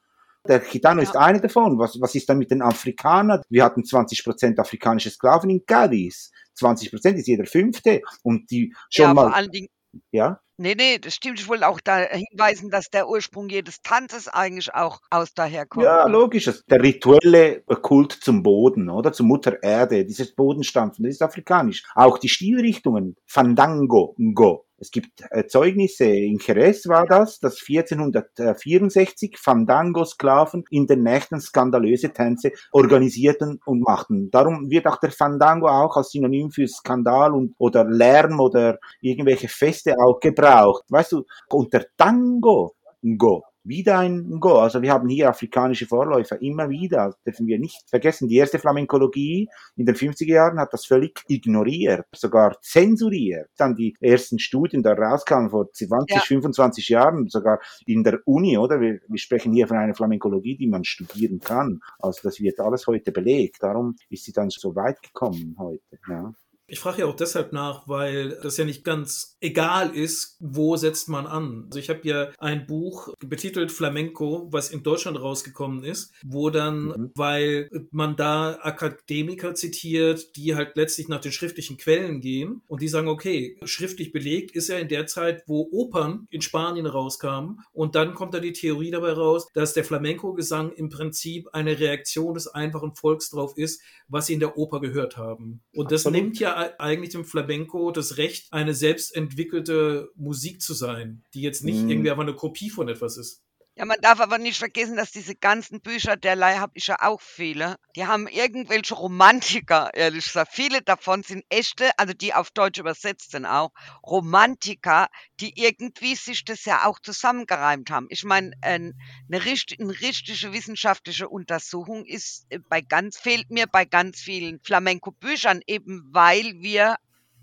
Der 0.48 0.58
Gitano 0.58 1.02
ist 1.02 1.16
einer 1.16 1.38
davon. 1.40 1.78
Was, 1.78 2.00
was 2.00 2.14
ist 2.14 2.28
dann 2.28 2.38
mit 2.38 2.50
den 2.50 2.62
Afrikanern? 2.62 3.42
Wir 3.48 3.64
hatten 3.64 3.82
20% 3.82 4.58
afrikanische 4.58 5.10
Sklaven 5.10 5.50
in 5.50 5.64
Cadiz. 5.64 6.30
20% 6.58 7.14
ist 7.14 7.28
jeder 7.28 7.46
fünfte. 7.46 8.02
Und 8.22 8.50
die 8.50 8.74
schon 8.90 9.04
Ja, 9.04 9.14
vor 9.14 9.28
mal, 9.28 9.32
allen 9.34 9.50
Dingen, 9.50 9.68
ja, 10.10 10.40
nee, 10.56 10.74
nee, 10.74 10.98
das 10.98 11.14
stimmt. 11.14 11.38
Ich 11.38 11.48
wollte 11.48 11.68
auch 11.68 11.80
da 11.80 11.98
hinweisen, 11.98 12.70
dass 12.70 12.88
der 12.90 13.08
Ursprung 13.08 13.48
jedes 13.50 13.82
Tanzes 13.82 14.26
eigentlich 14.28 14.74
auch 14.74 15.00
aus 15.10 15.32
daher 15.34 15.64
kommt. 15.66 15.84
ja, 15.84 16.06
logisch. 16.08 16.44
Das- 16.46 16.64
Der 16.64 16.82
rituelle 16.82 17.62
Kult 17.82 18.12
zum 18.12 18.42
Boden, 18.42 18.88
oder? 18.90 19.12
Zur 19.12 19.26
Mutter 19.26 19.62
Erde, 19.62 20.04
dieses 20.04 20.34
Bodenstampfen, 20.34 21.04
das 21.04 21.14
ist 21.14 21.22
afrikanisch. 21.22 21.84
Auch 21.94 22.18
die 22.18 22.28
Stilrichtungen, 22.28 23.16
Fandango, 23.26 24.14
Ngo. 24.18 24.66
Es 24.82 24.90
gibt 24.90 25.22
äh, 25.30 25.46
Zeugnisse, 25.46 26.06
in 26.06 26.38
Jerez 26.44 26.88
war 26.88 27.06
das, 27.06 27.38
dass 27.38 27.62
1464 27.68 29.38
Fandango-Sklaven 29.38 30.64
in 30.70 30.88
den 30.88 31.04
Nächten 31.04 31.40
skandalöse 31.40 32.12
Tänze 32.12 32.50
organisierten 32.72 33.60
und 33.64 33.82
machten. 33.82 34.28
Darum 34.32 34.70
wird 34.70 34.88
auch 34.88 34.98
der 34.98 35.12
Fandango 35.12 35.68
auch 35.68 35.96
als 35.96 36.10
Synonym 36.10 36.50
für 36.50 36.66
Skandal 36.66 37.32
und, 37.32 37.54
oder 37.58 37.84
Lärm 37.84 38.40
oder 38.40 38.80
irgendwelche 39.00 39.46
Feste 39.46 39.94
auch 40.00 40.18
gebraucht. 40.18 40.82
Weißt 40.88 41.12
du, 41.12 41.26
und 41.50 41.72
der 41.72 41.86
Tango, 41.96 42.74
Ngo, 43.02 43.44
wieder 43.64 43.98
ein 43.98 44.28
Ngo. 44.28 44.58
Also 44.58 44.82
wir 44.82 44.92
haben 44.92 45.08
hier 45.08 45.28
afrikanische 45.28 45.86
Vorläufer 45.86 46.40
immer 46.42 46.68
wieder, 46.70 47.06
das 47.06 47.22
dürfen 47.22 47.46
wir 47.46 47.58
nicht 47.58 47.88
vergessen. 47.88 48.28
Die 48.28 48.36
erste 48.36 48.58
Flamenkologie 48.58 49.48
in 49.76 49.86
den 49.86 49.94
50er 49.94 50.32
Jahren 50.32 50.58
hat 50.58 50.72
das 50.72 50.86
völlig 50.86 51.22
ignoriert, 51.28 52.04
sogar 52.14 52.56
zensuriert. 52.60 53.48
Dann 53.56 53.74
die 53.74 53.96
ersten 54.00 54.38
Studien 54.38 54.82
da 54.82 54.92
rauskamen 54.92 55.50
vor 55.50 55.70
20, 55.72 56.16
Ja. 56.16 56.20
25 56.22 56.88
Jahren, 56.88 57.28
sogar 57.28 57.60
in 57.86 58.02
der 58.04 58.20
Uni, 58.24 58.58
oder? 58.58 58.80
Wir, 58.80 59.00
wir 59.08 59.18
sprechen 59.18 59.52
hier 59.52 59.66
von 59.68 59.76
einer 59.76 59.94
Flamenkologie, 59.94 60.56
die 60.56 60.66
man 60.66 60.84
studieren 60.84 61.38
kann. 61.40 61.80
Also 61.98 62.20
das 62.22 62.40
wird 62.40 62.60
alles 62.60 62.86
heute 62.86 63.12
belegt. 63.12 63.62
Darum 63.62 63.96
ist 64.08 64.24
sie 64.24 64.32
dann 64.32 64.50
so 64.50 64.74
weit 64.74 65.02
gekommen 65.02 65.56
heute. 65.58 65.98
Ja. 66.08 66.32
Ich 66.72 66.80
frage 66.80 67.00
ja 67.00 67.06
auch 67.06 67.14
deshalb 67.14 67.52
nach, 67.52 67.86
weil 67.86 68.38
das 68.42 68.56
ja 68.56 68.64
nicht 68.64 68.82
ganz 68.82 69.36
egal 69.42 69.94
ist, 69.94 70.38
wo 70.40 70.74
setzt 70.78 71.06
man 71.06 71.26
an. 71.26 71.64
Also 71.66 71.78
ich 71.78 71.90
habe 71.90 72.00
ja 72.04 72.30
ein 72.38 72.66
Buch 72.66 73.12
betitelt 73.18 73.70
Flamenco, 73.70 74.48
was 74.50 74.70
in 74.70 74.82
Deutschland 74.82 75.20
rausgekommen 75.20 75.84
ist, 75.84 76.14
wo 76.24 76.48
dann, 76.48 76.84
Mhm. 76.86 77.10
weil 77.14 77.68
man 77.90 78.16
da 78.16 78.58
Akademiker 78.62 79.54
zitiert, 79.54 80.34
die 80.36 80.54
halt 80.54 80.74
letztlich 80.74 81.08
nach 81.08 81.20
den 81.20 81.32
schriftlichen 81.32 81.76
Quellen 81.76 82.22
gehen 82.22 82.62
und 82.68 82.80
die 82.80 82.88
sagen, 82.88 83.08
okay, 83.08 83.58
schriftlich 83.64 84.10
belegt 84.10 84.52
ist 84.56 84.68
ja 84.68 84.78
in 84.78 84.88
der 84.88 85.06
Zeit, 85.06 85.42
wo 85.46 85.68
Opern 85.72 86.26
in 86.30 86.40
Spanien 86.40 86.86
rauskamen 86.86 87.60
und 87.72 87.94
dann 87.96 88.14
kommt 88.14 88.32
da 88.32 88.40
die 88.40 88.54
Theorie 88.54 88.90
dabei 88.90 89.12
raus, 89.12 89.46
dass 89.52 89.74
der 89.74 89.84
Flamenco-Gesang 89.84 90.72
im 90.72 90.88
Prinzip 90.88 91.48
eine 91.52 91.78
Reaktion 91.78 92.32
des 92.32 92.48
einfachen 92.48 92.94
Volks 92.94 93.28
drauf 93.28 93.58
ist, 93.58 93.82
was 94.08 94.26
sie 94.28 94.32
in 94.34 94.40
der 94.40 94.56
Oper 94.56 94.80
gehört 94.80 95.18
haben. 95.18 95.60
Und 95.74 95.92
das 95.92 96.06
Absolut. 96.06 96.22
nimmt 96.22 96.38
ja 96.38 96.61
eigentlich 96.78 97.10
dem 97.12 97.24
Flamenco 97.24 97.90
das 97.90 98.16
Recht, 98.16 98.52
eine 98.52 98.74
selbst 98.74 99.14
entwickelte 99.14 100.10
Musik 100.14 100.60
zu 100.60 100.74
sein, 100.74 101.24
die 101.34 101.42
jetzt 101.42 101.64
nicht 101.64 101.82
Mhm. 101.82 101.90
irgendwie 101.90 102.10
einfach 102.10 102.22
eine 102.22 102.34
Kopie 102.34 102.70
von 102.70 102.88
etwas 102.88 103.16
ist. 103.16 103.42
Ja, 103.74 103.86
man 103.86 103.96
darf 104.02 104.20
aber 104.20 104.36
nicht 104.36 104.58
vergessen, 104.58 104.96
dass 104.96 105.12
diese 105.12 105.34
ganzen 105.34 105.80
Bücher, 105.80 106.14
derlei 106.16 106.56
habe 106.58 106.72
ich 106.74 106.88
ja 106.88 106.96
auch 107.00 107.22
viele, 107.22 107.76
die 107.96 108.06
haben 108.06 108.28
irgendwelche 108.28 108.94
Romantiker, 108.94 109.94
ehrlich 109.94 110.26
gesagt. 110.26 110.52
Viele 110.52 110.82
davon 110.82 111.22
sind 111.22 111.42
echte, 111.48 111.90
also 111.98 112.12
die 112.12 112.34
auf 112.34 112.50
Deutsch 112.50 112.78
übersetzt 112.78 113.30
sind 113.30 113.46
auch, 113.46 113.70
Romantiker, 114.02 115.08
die 115.40 115.58
irgendwie 115.58 116.14
sich 116.16 116.44
das 116.44 116.66
ja 116.66 116.84
auch 116.84 117.00
zusammengereimt 117.00 117.90
haben. 117.90 118.08
Ich 118.10 118.24
meine, 118.24 118.52
ein, 118.60 118.92
eine, 119.30 119.42
richt, 119.46 119.74
eine 119.80 119.98
richtige 119.98 120.52
wissenschaftliche 120.52 121.30
Untersuchung 121.30 122.04
ist 122.04 122.44
äh, 122.50 122.58
bei 122.68 122.82
ganz, 122.82 123.18
fehlt 123.18 123.50
mir 123.50 123.66
bei 123.66 123.86
ganz 123.86 124.20
vielen 124.20 124.60
Flamenco-Büchern, 124.60 125.62
eben 125.66 126.10
weil 126.12 126.60
wir 126.60 126.96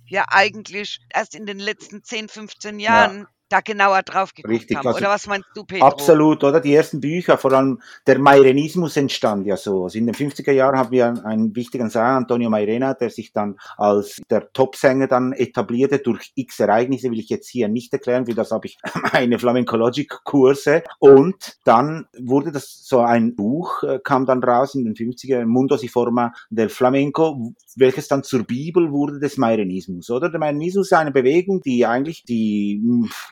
ja 0.06 0.26
eigentlich 0.30 1.00
erst 1.12 1.34
in 1.34 1.48
den 1.48 1.58
letzten 1.60 2.04
10, 2.04 2.30
15 2.30 2.80
Jahren 2.80 3.26
da 3.50 3.62
genauer 3.62 4.04
drauf 4.04 4.34
geguckt 4.34 4.54
Richtig, 4.54 4.78
haben. 4.78 4.88
also 4.88 5.00
Oder 5.00 5.10
was 5.10 5.28
meinst 5.28 5.50
du, 5.56 5.64
Pedro? 5.64 5.88
Absolut, 5.88 6.44
oder? 6.44 6.60
Die 6.60 6.74
ersten 6.74 7.00
Bücher, 7.02 7.38
vor 7.38 7.52
allem 7.52 7.82
der 8.08 8.20
Mairenismus 8.20 8.96
entstand 8.98 9.46
ja 9.48 9.58
so. 9.58 9.84
Also 9.84 9.98
in 9.98 10.06
den 10.06 10.16
50er 10.16 10.52
Jahren 10.52 10.78
haben 10.78 10.92
wir 10.92 11.26
einen 11.26 11.56
wichtigen 11.56 11.90
Sänger, 11.90 12.18
Antonio 12.18 12.50
Mairena, 12.50 12.94
der 12.94 13.10
sich 13.10 13.34
dann 13.34 13.58
als 13.78 14.22
der 14.30 14.52
Topsänger 14.54 15.08
dann 15.08 15.34
etablierte 15.34 16.00
durch 16.00 16.32
x 16.36 16.60
Ereignisse, 16.60 17.12
will 17.12 17.20
ich 17.20 17.30
jetzt 17.30 17.50
hier 17.50 17.68
nicht 17.68 17.92
erklären, 17.94 18.26
für 18.26 18.36
das 18.36 18.52
habe 18.52 18.68
ich 18.68 18.78
meine 19.14 19.40
Flamencologic-Kurse. 19.40 20.84
Und 21.00 21.58
dann 21.64 22.08
wurde 22.20 22.52
das 22.52 22.86
so 22.86 23.00
ein 23.00 23.36
Buch, 23.36 23.84
äh, 23.84 24.00
kam 24.04 24.26
dann 24.26 24.44
raus 24.44 24.76
in 24.76 24.86
den 24.86 24.94
50er, 24.94 25.46
Mundo 25.46 25.78
si 25.78 25.88
forma 25.88 26.34
del 26.50 26.70
Flamenco, 26.70 27.54
welches 27.76 28.08
dann 28.08 28.24
zur 28.24 28.44
Bibel 28.44 28.92
wurde 28.92 29.20
des 29.20 29.38
Mairenismus, 29.38 30.10
oder? 30.10 30.30
Der 30.30 30.40
Mairenismus 30.40 30.88
ist 30.88 30.94
eine 30.94 31.12
Bewegung, 31.12 31.62
die 31.62 31.86
eigentlich 31.86 32.24
die 32.24 32.82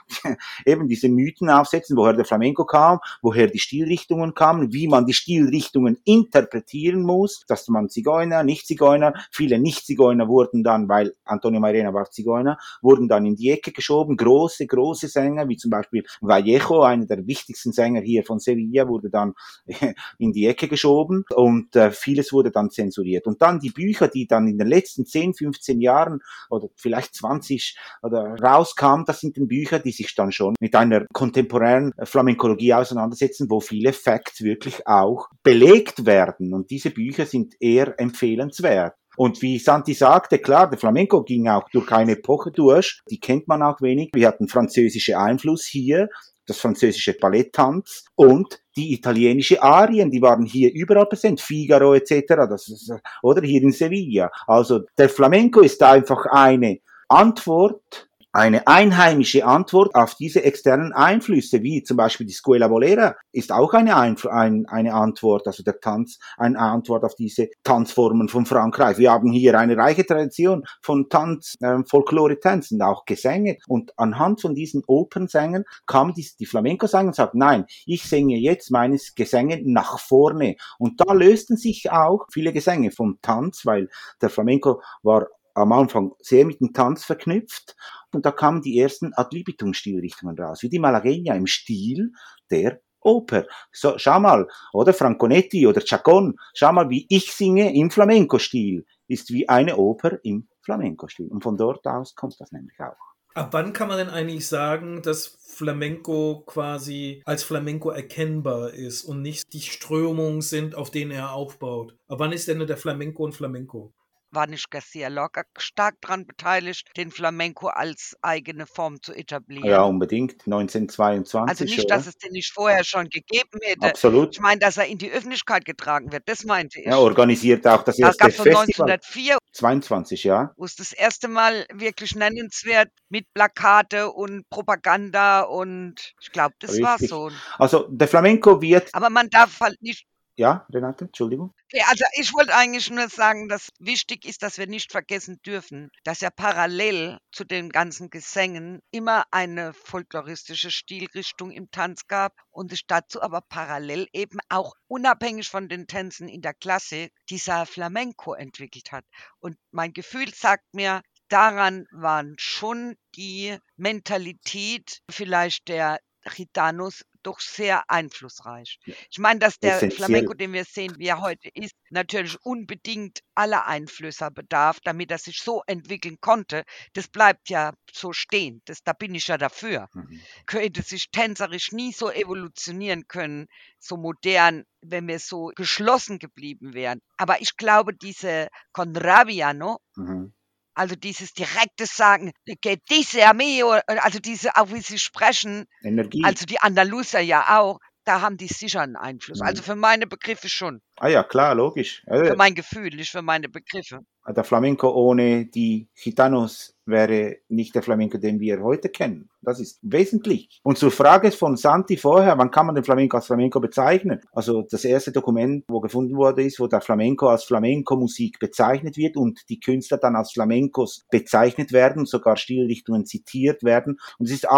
eben 0.65 0.87
diese 0.87 1.09
Mythen 1.09 1.49
aufsetzen, 1.49 1.97
woher 1.97 2.13
der 2.13 2.25
Flamenco 2.25 2.65
kam, 2.65 2.99
woher 3.21 3.47
die 3.47 3.59
Stilrichtungen 3.59 4.33
kamen, 4.33 4.73
wie 4.73 4.87
man 4.87 5.05
die 5.05 5.13
Stilrichtungen 5.13 5.97
interpretieren 6.05 7.01
muss, 7.01 7.43
dass 7.47 7.67
man 7.67 7.89
Zigeuner, 7.89 8.43
Nicht-Zigeuner, 8.43 9.13
viele 9.31 9.59
Nicht-Zigeuner 9.59 10.27
wurden 10.27 10.63
dann, 10.63 10.89
weil 10.89 11.15
Antonio 11.25 11.59
Mairena 11.59 11.93
war 11.93 12.09
Zigeuner, 12.09 12.57
wurden 12.81 13.07
dann 13.07 13.25
in 13.25 13.35
die 13.35 13.51
Ecke 13.51 13.71
geschoben, 13.71 14.17
große, 14.17 14.65
große 14.65 15.07
Sänger, 15.07 15.47
wie 15.49 15.57
zum 15.57 15.71
Beispiel 15.71 16.03
Vallejo, 16.21 16.81
einer 16.81 17.05
der 17.05 17.25
wichtigsten 17.27 17.71
Sänger 17.71 18.01
hier 18.01 18.23
von 18.23 18.39
Sevilla, 18.39 18.87
wurde 18.87 19.09
dann 19.09 19.33
in 20.17 20.31
die 20.31 20.47
Ecke 20.47 20.67
geschoben 20.67 21.25
und 21.35 21.75
äh, 21.75 21.91
vieles 21.91 22.33
wurde 22.33 22.51
dann 22.51 22.69
zensuriert. 22.69 23.27
Und 23.27 23.41
dann 23.41 23.59
die 23.59 23.71
Bücher, 23.71 24.07
die 24.07 24.27
dann 24.27 24.47
in 24.47 24.57
den 24.57 24.67
letzten 24.67 25.05
10, 25.05 25.33
15 25.33 25.81
Jahren 25.81 26.21
oder 26.49 26.67
vielleicht 26.75 27.15
20 27.15 27.77
oder 28.01 28.35
rauskamen, 28.41 29.05
das 29.05 29.19
sind 29.19 29.37
dann 29.37 29.47
Bücher, 29.47 29.79
die 29.79 29.91
sich 29.98 30.16
dann 30.16 30.32
schon 30.32 30.56
mit 30.60 30.75
einer 30.75 31.06
kontemporären 31.13 31.94
Flamenkologie 32.04 32.74
auseinandersetzen, 32.74 33.50
wo 33.50 33.60
viele 33.60 33.94
Facts 33.94 34.42
wirklich 34.42 34.88
auch 34.88 35.27
belegt 35.44 36.06
werden. 36.06 36.54
Und 36.54 36.70
diese 36.70 36.92
Bücher 36.92 37.25
sind 37.25 37.56
eher 37.60 38.00
empfehlenswert. 38.00 38.94
Und 39.18 39.42
wie 39.42 39.58
Santi 39.58 39.96
sagte, 39.96 40.38
klar, 40.38 40.70
der 40.70 40.77
Flamenco 40.77 41.24
ging 41.24 41.48
auch 41.48 41.68
durch 41.72 41.92
eine 41.92 42.12
Epoche 42.12 42.51
durch, 42.51 43.01
die 43.10 43.20
kennt 43.20 43.48
man 43.48 43.63
auch 43.63 43.82
wenig. 43.82 44.12
Wir 44.13 44.27
hatten 44.27 44.48
französische 44.48 45.18
Einfluss 45.18 45.66
hier, 45.66 46.08
das 46.46 46.60
französische 46.60 47.13
Balletttanz 47.13 48.06
und 48.16 48.62
die 48.75 48.94
italienische 48.94 49.62
Arien, 49.62 50.12
die 50.12 50.22
waren 50.22 50.46
hier 50.46 50.72
überall 50.74 51.08
präsent, 51.08 51.42
Figaro 51.42 51.96
etc., 51.96 52.24
das 52.50 52.70
ist, 52.70 52.94
oder 53.24 53.42
hier 53.42 53.63
in 53.63 53.72
Sevilla. 53.72 54.30
Also 54.46 54.82
der 54.98 55.10
Flamenco 55.10 55.62
ist 55.62 55.82
einfach 55.82 56.25
eine 56.27 56.80
Antwort 57.10 58.08
eine 58.31 58.67
einheimische 58.67 59.46
Antwort 59.46 59.96
auf 59.96 60.15
diese 60.15 60.43
externen 60.43 60.93
Einflüsse, 60.93 61.63
wie 61.63 61.84
zum 61.84 61.98
Beispiel 61.98 62.27
die 62.27 62.34
Scuola 62.34 62.67
Bolera, 62.67 63.15
ist 63.31 63.51
auch 63.51 63.74
eine, 63.74 63.96
Einf 63.96 64.25
ein, 64.25 64.65
eine 64.67 64.93
Antwort, 64.93 65.48
also 65.48 65.63
der 65.63 65.79
Tanz, 65.79 66.19
eine 66.38 66.60
Antwort 66.60 67.03
auf 67.03 67.15
diese 67.15 67.48
Tanzformen 67.63 68.29
von 68.29 68.46
Frankreich. 68.46 68.98
Wir 68.98 69.12
haben 69.12 69.31
hier 69.31 69.57
eine 69.57 69.77
reiche 69.77 70.05
Tradition 70.05 70.63
von 70.81 71.10
Tanz, 71.10 71.55
äh, 71.62 71.77
Folklore-Tänzen, 71.88 72.81
auch 72.81 73.05
Gesänge. 73.05 73.57
Und 73.67 73.98
anhand 73.98 74.41
von 74.41 74.55
diesen 74.55 74.84
Opernsängern 74.86 75.63
kamen 75.86 76.13
die, 76.13 76.27
die 76.39 76.46
Flamenco-Sänger 76.46 77.07
und 77.07 77.15
sagten, 77.15 77.39
nein, 77.39 77.65
ich 77.86 78.03
singe 78.03 78.38
jetzt 78.38 78.72
meines 78.72 79.15
Gesänge 79.15 79.62
nach 79.63 80.00
vorne. 80.00 80.57
Und 80.77 81.01
da 81.01 81.13
lösten 81.13 81.57
sich 81.57 81.91
auch 81.91 82.27
viele 82.31 82.53
Gesänge 82.53 82.91
vom 82.91 83.19
Tanz, 83.22 83.65
weil 83.65 83.89
der 84.22 84.29
Flamenco 84.29 84.81
war 85.01 85.27
am 85.57 85.71
Anfang 85.71 86.13
sehr 86.19 86.45
mit 86.45 86.59
dem 86.61 86.73
Tanz 86.73 87.03
verknüpft 87.03 87.75
und 88.13 88.25
da 88.25 88.31
kamen 88.31 88.61
die 88.61 88.79
ersten 88.79 89.13
Ad 89.13 89.35
libitum 89.35 89.73
Stilrichtungen 89.73 90.37
raus, 90.37 90.61
wie 90.61 90.69
die 90.69 90.79
Malagueña 90.79 91.35
im 91.35 91.47
Stil 91.47 92.11
der 92.51 92.79
Oper. 93.01 93.45
So, 93.71 93.97
schau 93.97 94.19
mal, 94.19 94.47
oder 94.73 94.93
Franconetti 94.93 95.65
oder 95.65 95.81
Chacon, 95.81 96.37
schau 96.53 96.73
mal, 96.73 96.89
wie 96.89 97.05
ich 97.09 97.33
singe 97.33 97.73
im 97.73 97.89
Flamenco-Stil, 97.89 98.85
ist 99.07 99.31
wie 99.31 99.47
eine 99.49 99.77
Oper 99.77 100.19
im 100.23 100.47
Flamenco-Stil. 100.61 101.27
Und 101.29 101.41
von 101.41 101.57
dort 101.57 101.85
aus 101.87 102.15
kommt 102.15 102.39
das 102.39 102.51
nämlich 102.51 102.79
auch. 102.79 102.97
Ab 103.33 103.49
wann 103.51 103.71
kann 103.71 103.87
man 103.87 103.97
denn 103.97 104.09
eigentlich 104.09 104.47
sagen, 104.47 105.03
dass 105.03 105.27
Flamenco 105.27 106.43
quasi 106.48 107.22
als 107.24 107.43
Flamenco 107.43 107.91
erkennbar 107.91 108.74
ist 108.74 109.03
und 109.03 109.22
nicht 109.22 109.53
die 109.53 109.61
Strömungen 109.61 110.41
sind, 110.41 110.74
auf 110.74 110.89
denen 110.89 111.11
er 111.11 111.33
aufbaut? 111.33 111.96
Ab 112.07 112.20
wann 112.20 112.31
ist 112.31 112.48
denn 112.48 112.65
der 112.65 112.77
Flamenco 112.77 113.27
ein 113.27 113.33
Flamenco? 113.33 113.93
War 114.31 114.48
nicht 114.48 114.70
Garcia 114.70 115.07
Lorca 115.07 115.44
stark 115.57 115.96
daran 116.01 116.25
beteiligt, 116.25 116.90
den 116.98 117.11
Flamenco 117.11 117.68
als 117.68 118.16
eigene 118.22 118.66
Form 118.66 119.01
zu 119.01 119.13
etablieren. 119.13 119.70
Ja, 119.70 119.83
unbedingt. 119.83 120.46
1922. 120.46 121.50
Also 121.50 121.63
nicht, 121.63 121.85
oder? 121.85 121.96
dass 121.96 122.07
es 122.07 122.18
den 122.18 122.31
nicht 122.31 122.51
vorher 122.51 122.83
schon 122.83 123.09
gegeben 123.09 123.59
hätte. 123.61 123.87
Absolut. 123.87 124.35
Ich 124.35 124.42
meine, 124.42 124.59
dass 124.59 124.77
er 124.77 124.85
in 124.85 124.98
die 124.98 125.11
Öffentlichkeit 125.11 125.66
getragen 125.66 126.11
wird, 126.11 126.24
das 126.27 126.44
meinte 126.44 126.79
ich. 126.79 126.85
Ja, 126.85 126.98
organisiert 126.98 127.66
auch 127.68 127.83
das 127.83 127.98
das 127.98 128.18
erste 128.18 128.31
von 128.31 128.46
Festival. 128.46 128.92
1904, 128.92 129.37
22, 129.51 130.24
ja. 130.24 130.51
wo 130.57 130.66
es 130.66 130.75
das 130.75 130.94
erste 130.94 131.27
Mal 131.27 131.66
wirklich 131.74 132.16
nennenswert 132.16 132.90
mit 133.09 133.25
Plakate 133.33 134.11
und 134.11 134.50
Propaganda 134.50 135.42
und 135.42 136.13
ich 136.22 136.31
glaube, 136.31 136.55
das 136.59 136.79
war 136.81 136.94
Richtig. 136.94 137.09
so. 137.09 137.31
Also 137.57 137.87
der 137.90 138.07
Flamenco 138.07 138.61
wird, 138.61 138.90
Aber 138.94 139.09
man 139.09 139.29
darf 139.29 139.59
halt 139.59 139.81
nicht 139.81 140.05
ja, 140.37 140.67
Renate, 140.71 141.05
Entschuldigung. 141.05 141.53
Okay, 141.65 141.83
also 141.87 142.05
ich 142.13 142.31
wollte 142.33 142.55
eigentlich 142.55 142.91
nur 142.91 143.09
sagen, 143.09 143.50
dass 143.50 143.69
wichtig 143.79 144.25
ist, 144.25 144.43
dass 144.43 144.59
wir 144.59 144.67
nicht 144.67 144.91
vergessen 144.91 145.39
dürfen, 145.43 145.89
dass 146.03 146.21
ja 146.21 146.29
parallel 146.29 147.17
zu 147.31 147.43
den 147.43 147.69
ganzen 147.69 148.11
Gesängen 148.11 148.81
immer 148.91 149.25
eine 149.31 149.73
folkloristische 149.73 150.69
Stilrichtung 150.69 151.50
im 151.50 151.71
Tanz 151.71 152.07
gab 152.07 152.33
und 152.51 152.71
es 152.71 152.81
dazu 152.87 153.21
aber 153.21 153.41
parallel 153.41 154.07
eben 154.13 154.37
auch 154.47 154.75
unabhängig 154.87 155.50
von 155.50 155.69
den 155.69 155.87
Tänzen 155.87 156.29
in 156.29 156.41
der 156.41 156.53
Klassik 156.53 157.11
dieser 157.29 157.65
Flamenco 157.65 158.33
entwickelt 158.33 158.91
hat. 158.91 159.05
Und 159.39 159.57
mein 159.71 159.91
Gefühl 159.91 160.31
sagt 160.33 160.65
mir, 160.71 161.01
daran 161.29 161.87
waren 161.91 162.35
schon 162.37 162.95
die 163.15 163.57
Mentalität 163.75 165.01
vielleicht 165.09 165.67
der 165.67 166.00
Gitanos 166.35 167.05
doch 167.27 167.40
sehr 167.42 167.90
einflussreich. 167.90 168.79
Ich 169.11 169.20
meine, 169.20 169.40
dass 169.40 169.59
der 169.59 169.75
Essentiell. 169.75 169.98
Flamenco, 169.98 170.33
den 170.33 170.53
wir 170.53 170.63
sehen, 170.63 170.96
wie 170.98 171.07
er 171.07 171.20
heute 171.20 171.50
ist, 171.53 171.75
natürlich 171.90 172.37
unbedingt 172.44 173.20
aller 173.35 173.68
Einflüsse 173.68 174.31
bedarf, 174.31 174.79
damit 174.83 175.11
er 175.11 175.18
sich 175.18 175.42
so 175.42 175.61
entwickeln 175.68 176.18
konnte. 176.22 176.63
Das 176.94 177.09
bleibt 177.09 177.50
ja 177.50 177.74
so 177.92 178.13
stehen. 178.13 178.61
Das, 178.66 178.81
da 178.83 178.94
bin 178.94 179.13
ich 179.13 179.27
ja 179.27 179.37
dafür. 179.37 179.90
Mhm. 179.94 180.22
Könnte 180.46 180.81
sich 180.81 181.11
tänzerisch 181.11 181.74
nie 181.74 181.92
so 181.92 182.09
evolutionieren 182.09 183.07
können, 183.07 183.48
so 183.77 183.98
modern, 183.98 184.63
wenn 184.81 185.07
wir 185.07 185.20
so 185.20 185.51
geschlossen 185.55 186.20
geblieben 186.20 186.74
wären. 186.74 187.01
Aber 187.18 187.42
ich 187.42 187.57
glaube, 187.57 187.94
diese 187.94 188.48
Conrabia, 188.72 189.53
no? 189.53 189.79
Mhm. 189.96 190.33
Also 190.77 190.96
dieses 190.96 191.33
direkte 191.33 191.85
Sagen, 191.87 192.31
que 192.61 192.77
dice 192.90 193.24
a 193.25 193.33
mí, 193.33 193.63
oder- 193.63 193.83
also 194.03 194.20
diese, 194.20 194.55
auch 194.55 194.72
wie 194.72 194.81
sie 194.81 195.00
sprechen, 195.00 195.66
Energie. 195.83 196.22
also 196.24 196.46
die 196.46 196.59
Andaluser 196.59 197.20
ja 197.20 197.59
auch, 197.59 197.79
da 198.07 198.22
haben 198.22 198.37
die 198.37 198.48
sicher 198.48 198.81
einen 198.81 198.96
Einfluss. 198.96 199.39
Mhm. 199.39 199.46
Also 199.48 199.63
für 199.63 199.75
meine 199.75 200.07
Begriffe 200.07 200.48
schon. 200.48 200.81
ah 201.00 201.09
ja, 201.09 201.24
klar, 201.24 201.53
logisch. 201.55 202.03
Für 202.07 202.27
Ja, 202.27 202.35
mein 202.35 202.55
Gefühl, 202.55 202.89
nicht 202.96 203.11
für 203.11 203.22
meine 203.22 203.50
Begriffe. 203.50 204.00
der 204.27 204.43
Flamenco 204.43 204.89
ohne 204.89 205.46
die 205.46 205.89
Gitanos 205.96 206.74
wäre 206.85 207.37
nicht 207.50 207.75
der 207.75 207.83
Flamenco, 207.83 208.17
den 208.17 208.39
wir 208.39 208.61
heute 208.61 208.89
kennen. 208.89 209.29
Das 209.41 209.59
ist 209.59 209.79
wesentlich. 209.81 210.59
Und 210.63 210.77
zur 210.77 210.91
Frage 210.91 211.31
von 211.31 211.57
Santi 211.57 211.98
vorher, 211.98 212.37
wann 212.37 212.50
kann 212.51 212.65
man 212.65 212.75
den 212.75 212.83
Flamenco 212.85 213.17
als 213.17 213.27
Flamenco 213.27 213.59
bezeichnen? 213.59 214.22
Also 214.31 214.61
das 214.61 214.85
erste 214.85 215.11
Dokument, 215.11 215.65
wo 215.67 215.81
gefunden 215.81 216.15
wurde, 216.15 216.43
ist, 216.43 216.59
wo 216.59 216.67
der 216.67 216.81
Flamenco 216.81 217.27
als 217.27 217.43
Flamenco-Musik 217.43 218.39
bezeichnet 218.39 218.96
wird 218.98 219.17
und 219.17 219.41
die 219.50 219.59
Künstler 219.59 219.98
dann 219.98 220.15
als 220.15 220.31
Flamencos 220.31 221.03
bezeichnet 221.11 221.74
werden, 221.74 222.05
sogar 222.05 222.37
Stilrichtungen 222.37 223.05
zitiert 223.05 223.63
werden. 223.63 224.00
Und 224.17 224.27
es 224.27 224.31
ist 224.31 224.50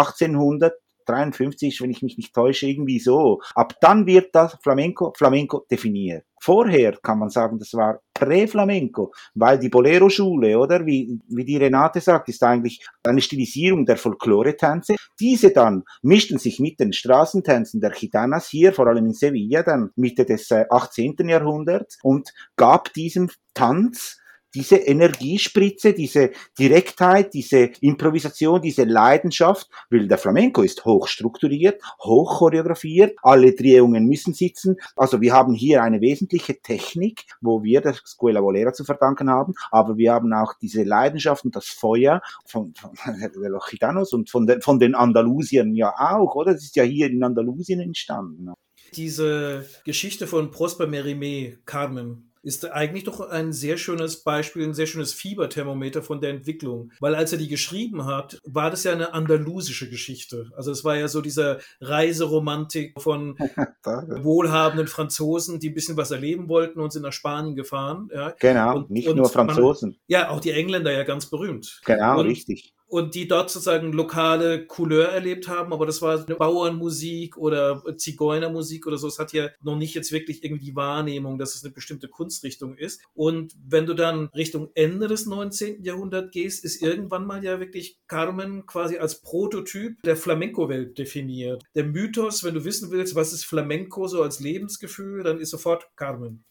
1853, 1.06 1.80
wenn 1.80 1.90
ich 1.90 2.02
mich 2.02 2.16
nicht 2.16 2.34
täusche, 2.34 2.66
irgendwie 2.66 2.98
so. 2.98 3.40
Ab 3.54 3.74
dann 3.80 4.06
wird 4.06 4.34
das 4.34 4.56
Flamenco 4.62 5.12
Flamenco 5.16 5.66
definiert. 5.70 6.24
Vorher 6.42 6.96
kann 7.02 7.18
man 7.18 7.28
sagen, 7.28 7.58
das 7.58 7.74
war 7.74 8.00
Prä-Flamenco, 8.14 9.12
weil 9.34 9.58
die 9.58 9.68
Bolero-Schule, 9.68 10.58
oder 10.58 10.86
wie, 10.86 11.20
wie 11.28 11.44
die 11.44 11.58
Renate 11.58 12.00
sagt, 12.00 12.30
ist 12.30 12.42
eigentlich 12.42 12.86
eine 13.02 13.20
Stilisierung 13.20 13.84
der 13.84 13.98
Folklore-Tänze. 13.98 14.96
Diese 15.18 15.50
dann 15.50 15.84
mischten 16.02 16.38
sich 16.38 16.58
mit 16.58 16.80
den 16.80 16.94
Straßentänzen 16.94 17.80
der 17.80 17.90
Gitanas 17.90 18.48
hier, 18.48 18.72
vor 18.72 18.86
allem 18.86 19.06
in 19.06 19.12
Sevilla, 19.12 19.62
dann 19.62 19.90
Mitte 19.96 20.24
des 20.24 20.50
äh, 20.50 20.64
18. 20.70 21.16
Jahrhunderts 21.28 21.98
und 22.02 22.32
gab 22.56 22.92
diesem 22.94 23.28
Tanz 23.52 24.19
diese 24.54 24.76
Energiespritze, 24.76 25.92
diese 25.92 26.30
Direktheit, 26.58 27.34
diese 27.34 27.70
Improvisation, 27.80 28.60
diese 28.60 28.84
Leidenschaft, 28.84 29.68
weil 29.90 30.08
der 30.08 30.18
Flamenco 30.18 30.62
ist 30.62 30.84
hochstrukturiert, 30.84 31.80
hochchoreografiert, 32.02 33.16
alle 33.22 33.54
Drehungen 33.54 34.06
müssen 34.06 34.34
sitzen. 34.34 34.76
Also 34.96 35.20
wir 35.20 35.32
haben 35.32 35.54
hier 35.54 35.82
eine 35.82 36.00
wesentliche 36.00 36.60
Technik, 36.60 37.24
wo 37.40 37.62
wir 37.62 37.80
der 37.80 37.94
Scuola 37.94 38.42
Volera 38.42 38.72
zu 38.72 38.84
verdanken 38.84 39.30
haben, 39.30 39.54
aber 39.70 39.96
wir 39.96 40.12
haben 40.12 40.32
auch 40.32 40.54
diese 40.60 40.82
Leidenschaft 40.82 41.44
und 41.44 41.54
das 41.54 41.66
Feuer 41.66 42.20
von, 42.46 42.74
von 42.74 42.92
der 43.20 43.60
Gitanos 43.68 44.12
und 44.12 44.30
von, 44.30 44.46
den, 44.46 44.60
von 44.62 44.78
den 44.78 44.94
Andalusiern 44.94 45.74
ja 45.74 45.94
auch, 45.96 46.34
oder? 46.34 46.54
Das 46.54 46.64
ist 46.64 46.76
ja 46.76 46.82
hier 46.82 47.08
in 47.08 47.22
Andalusien 47.22 47.80
entstanden. 47.80 48.52
Diese 48.94 49.64
Geschichte 49.84 50.26
von 50.26 50.50
Prosper 50.50 50.86
Merimé, 50.86 51.58
Carmen, 51.64 52.29
ist 52.42 52.70
eigentlich 52.70 53.04
doch 53.04 53.20
ein 53.20 53.52
sehr 53.52 53.76
schönes 53.76 54.22
Beispiel, 54.22 54.64
ein 54.64 54.74
sehr 54.74 54.86
schönes 54.86 55.12
Fieberthermometer 55.12 56.02
von 56.02 56.20
der 56.20 56.30
Entwicklung. 56.30 56.92
Weil 57.00 57.14
als 57.14 57.32
er 57.32 57.38
die 57.38 57.48
geschrieben 57.48 58.06
hat, 58.06 58.38
war 58.44 58.70
das 58.70 58.84
ja 58.84 58.92
eine 58.92 59.12
andalusische 59.14 59.90
Geschichte. 59.90 60.50
Also 60.56 60.70
es 60.70 60.84
war 60.84 60.96
ja 60.96 61.08
so 61.08 61.20
diese 61.20 61.60
Reiseromantik 61.80 63.00
von 63.00 63.36
wohlhabenden 63.84 64.86
Franzosen, 64.86 65.60
die 65.60 65.70
ein 65.70 65.74
bisschen 65.74 65.96
was 65.96 66.10
erleben 66.10 66.48
wollten 66.48 66.80
und 66.80 66.92
sind 66.92 67.02
nach 67.02 67.12
Spanien 67.12 67.56
gefahren. 67.56 68.08
Ja. 68.14 68.34
Genau, 68.38 68.76
und, 68.76 68.90
nicht 68.90 69.08
und 69.08 69.16
nur 69.16 69.28
Franzosen. 69.28 69.90
Man, 69.90 69.98
ja, 70.06 70.30
auch 70.30 70.40
die 70.40 70.52
Engländer 70.52 70.92
ja 70.92 71.04
ganz 71.04 71.26
berühmt. 71.26 71.80
Genau, 71.84 72.20
und, 72.20 72.26
richtig 72.26 72.74
und 72.90 73.14
die 73.14 73.28
dort 73.28 73.50
sozusagen 73.50 73.92
lokale 73.92 74.66
Couleur 74.66 75.08
erlebt 75.08 75.48
haben, 75.48 75.72
aber 75.72 75.86
das 75.86 76.02
war 76.02 76.24
eine 76.26 76.34
Bauernmusik 76.34 77.36
oder 77.36 77.82
Zigeunermusik 77.96 78.86
oder 78.86 78.98
so. 78.98 79.06
Es 79.06 79.18
hat 79.18 79.32
ja 79.32 79.48
noch 79.62 79.76
nicht 79.76 79.94
jetzt 79.94 80.10
wirklich 80.10 80.42
irgendwie 80.42 80.66
die 80.66 80.76
Wahrnehmung, 80.76 81.38
dass 81.38 81.54
es 81.54 81.64
eine 81.64 81.72
bestimmte 81.72 82.08
Kunstrichtung 82.08 82.76
ist. 82.76 83.00
Und 83.14 83.54
wenn 83.64 83.86
du 83.86 83.94
dann 83.94 84.26
Richtung 84.34 84.70
Ende 84.74 85.06
des 85.06 85.26
19. 85.26 85.84
Jahrhunderts 85.84 86.32
gehst, 86.32 86.64
ist 86.64 86.82
irgendwann 86.82 87.26
mal 87.26 87.44
ja 87.44 87.60
wirklich 87.60 87.98
Carmen 88.08 88.66
quasi 88.66 88.98
als 88.98 89.20
Prototyp 89.20 90.02
der 90.02 90.16
Flamenco-Welt 90.16 90.98
definiert. 90.98 91.62
Der 91.76 91.84
Mythos, 91.84 92.42
wenn 92.42 92.54
du 92.54 92.64
wissen 92.64 92.90
willst, 92.90 93.14
was 93.14 93.32
ist 93.32 93.44
Flamenco 93.44 94.08
so 94.08 94.22
als 94.22 94.40
Lebensgefühl, 94.40 95.22
dann 95.22 95.38
ist 95.38 95.50
sofort 95.50 95.88
Carmen. 95.94 96.44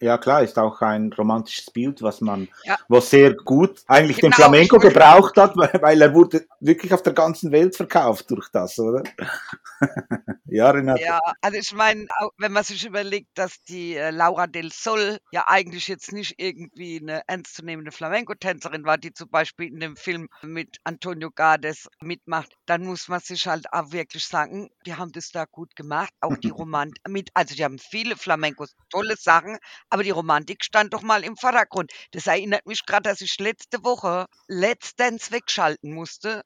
Ja, 0.00 0.18
klar, 0.18 0.42
ist 0.42 0.58
auch 0.58 0.82
ein 0.82 1.10
romantisches 1.12 1.70
Bild, 1.70 2.02
was 2.02 2.20
man, 2.20 2.48
ja. 2.64 2.76
was 2.88 3.08
sehr 3.08 3.34
gut 3.34 3.82
eigentlich 3.86 4.18
genau, 4.18 4.28
den 4.28 4.32
Flamenco 4.34 4.78
gebraucht 4.78 5.38
hat, 5.38 5.56
weil 5.82 6.02
er 6.02 6.12
wurde 6.12 6.46
wirklich 6.60 6.92
auf 6.92 7.02
der 7.02 7.14
ganzen 7.14 7.50
Welt 7.50 7.76
verkauft 7.76 8.30
durch 8.30 8.50
das, 8.50 8.78
oder? 8.78 9.02
ja, 10.44 10.70
Renate. 10.70 11.02
Ja, 11.02 11.18
also 11.40 11.58
ich 11.58 11.72
meine, 11.72 12.06
wenn 12.36 12.52
man 12.52 12.62
sich 12.64 12.84
überlegt, 12.84 13.38
dass 13.38 13.62
die 13.62 13.94
äh, 13.94 14.10
Laura 14.10 14.46
del 14.46 14.70
Sol 14.70 15.16
ja 15.32 15.44
eigentlich 15.46 15.88
jetzt 15.88 16.12
nicht 16.12 16.34
irgendwie 16.36 17.00
eine 17.00 17.22
ernstzunehmende 17.26 17.90
Flamenco-Tänzerin 17.90 18.84
war, 18.84 18.98
die 18.98 19.14
zum 19.14 19.30
Beispiel 19.30 19.68
in 19.68 19.80
dem 19.80 19.96
Film 19.96 20.28
mit 20.42 20.76
Antonio 20.84 21.30
Gades 21.34 21.88
mitmacht, 22.02 22.54
dann 22.66 22.84
muss 22.84 23.08
man 23.08 23.20
sich 23.20 23.46
halt 23.46 23.72
auch 23.72 23.92
wirklich 23.92 24.26
sagen, 24.26 24.68
die 24.84 24.94
haben 24.94 25.12
das 25.12 25.30
da 25.30 25.46
gut 25.46 25.74
gemacht, 25.74 26.12
auch 26.20 26.36
die 26.36 26.50
Romantik 26.66 27.02
mit, 27.08 27.30
also 27.32 27.54
die 27.54 27.64
haben 27.64 27.78
viele 27.78 28.16
Flamencos, 28.16 28.74
tolle 28.90 29.16
Sachen, 29.16 29.58
aber 29.90 30.02
die 30.02 30.10
Romantik 30.10 30.64
stand 30.64 30.92
doch 30.92 31.02
mal 31.02 31.24
im 31.24 31.36
Vordergrund. 31.36 31.92
Das 32.12 32.26
erinnert 32.26 32.66
mich 32.66 32.84
gerade, 32.86 33.08
dass 33.08 33.20
ich 33.20 33.38
letzte 33.38 33.82
Woche 33.84 34.26
Dance 34.48 35.30
wegschalten 35.30 35.92
musste, 35.92 36.42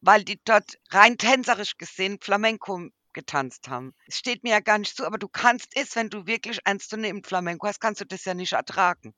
weil 0.00 0.24
die 0.24 0.40
dort 0.44 0.78
rein 0.90 1.16
tänzerisch 1.16 1.76
gesehen 1.76 2.18
Flamenco 2.20 2.88
getanzt 3.12 3.68
haben. 3.68 3.94
Es 4.06 4.18
steht 4.18 4.42
mir 4.42 4.50
ja 4.50 4.60
gar 4.60 4.78
nicht 4.78 4.96
zu, 4.96 5.06
aber 5.06 5.18
du 5.18 5.28
kannst 5.28 5.68
es, 5.76 5.96
wenn 5.96 6.10
du 6.10 6.26
wirklich 6.26 6.58
ernst 6.64 6.90
zu 6.90 6.96
nehmen 6.96 7.22
Flamenco 7.22 7.66
hast, 7.66 7.80
kannst 7.80 8.00
du 8.00 8.04
das 8.04 8.24
ja 8.24 8.34
nicht 8.34 8.52
ertragen. 8.52 9.14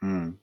Hm. 0.00 0.38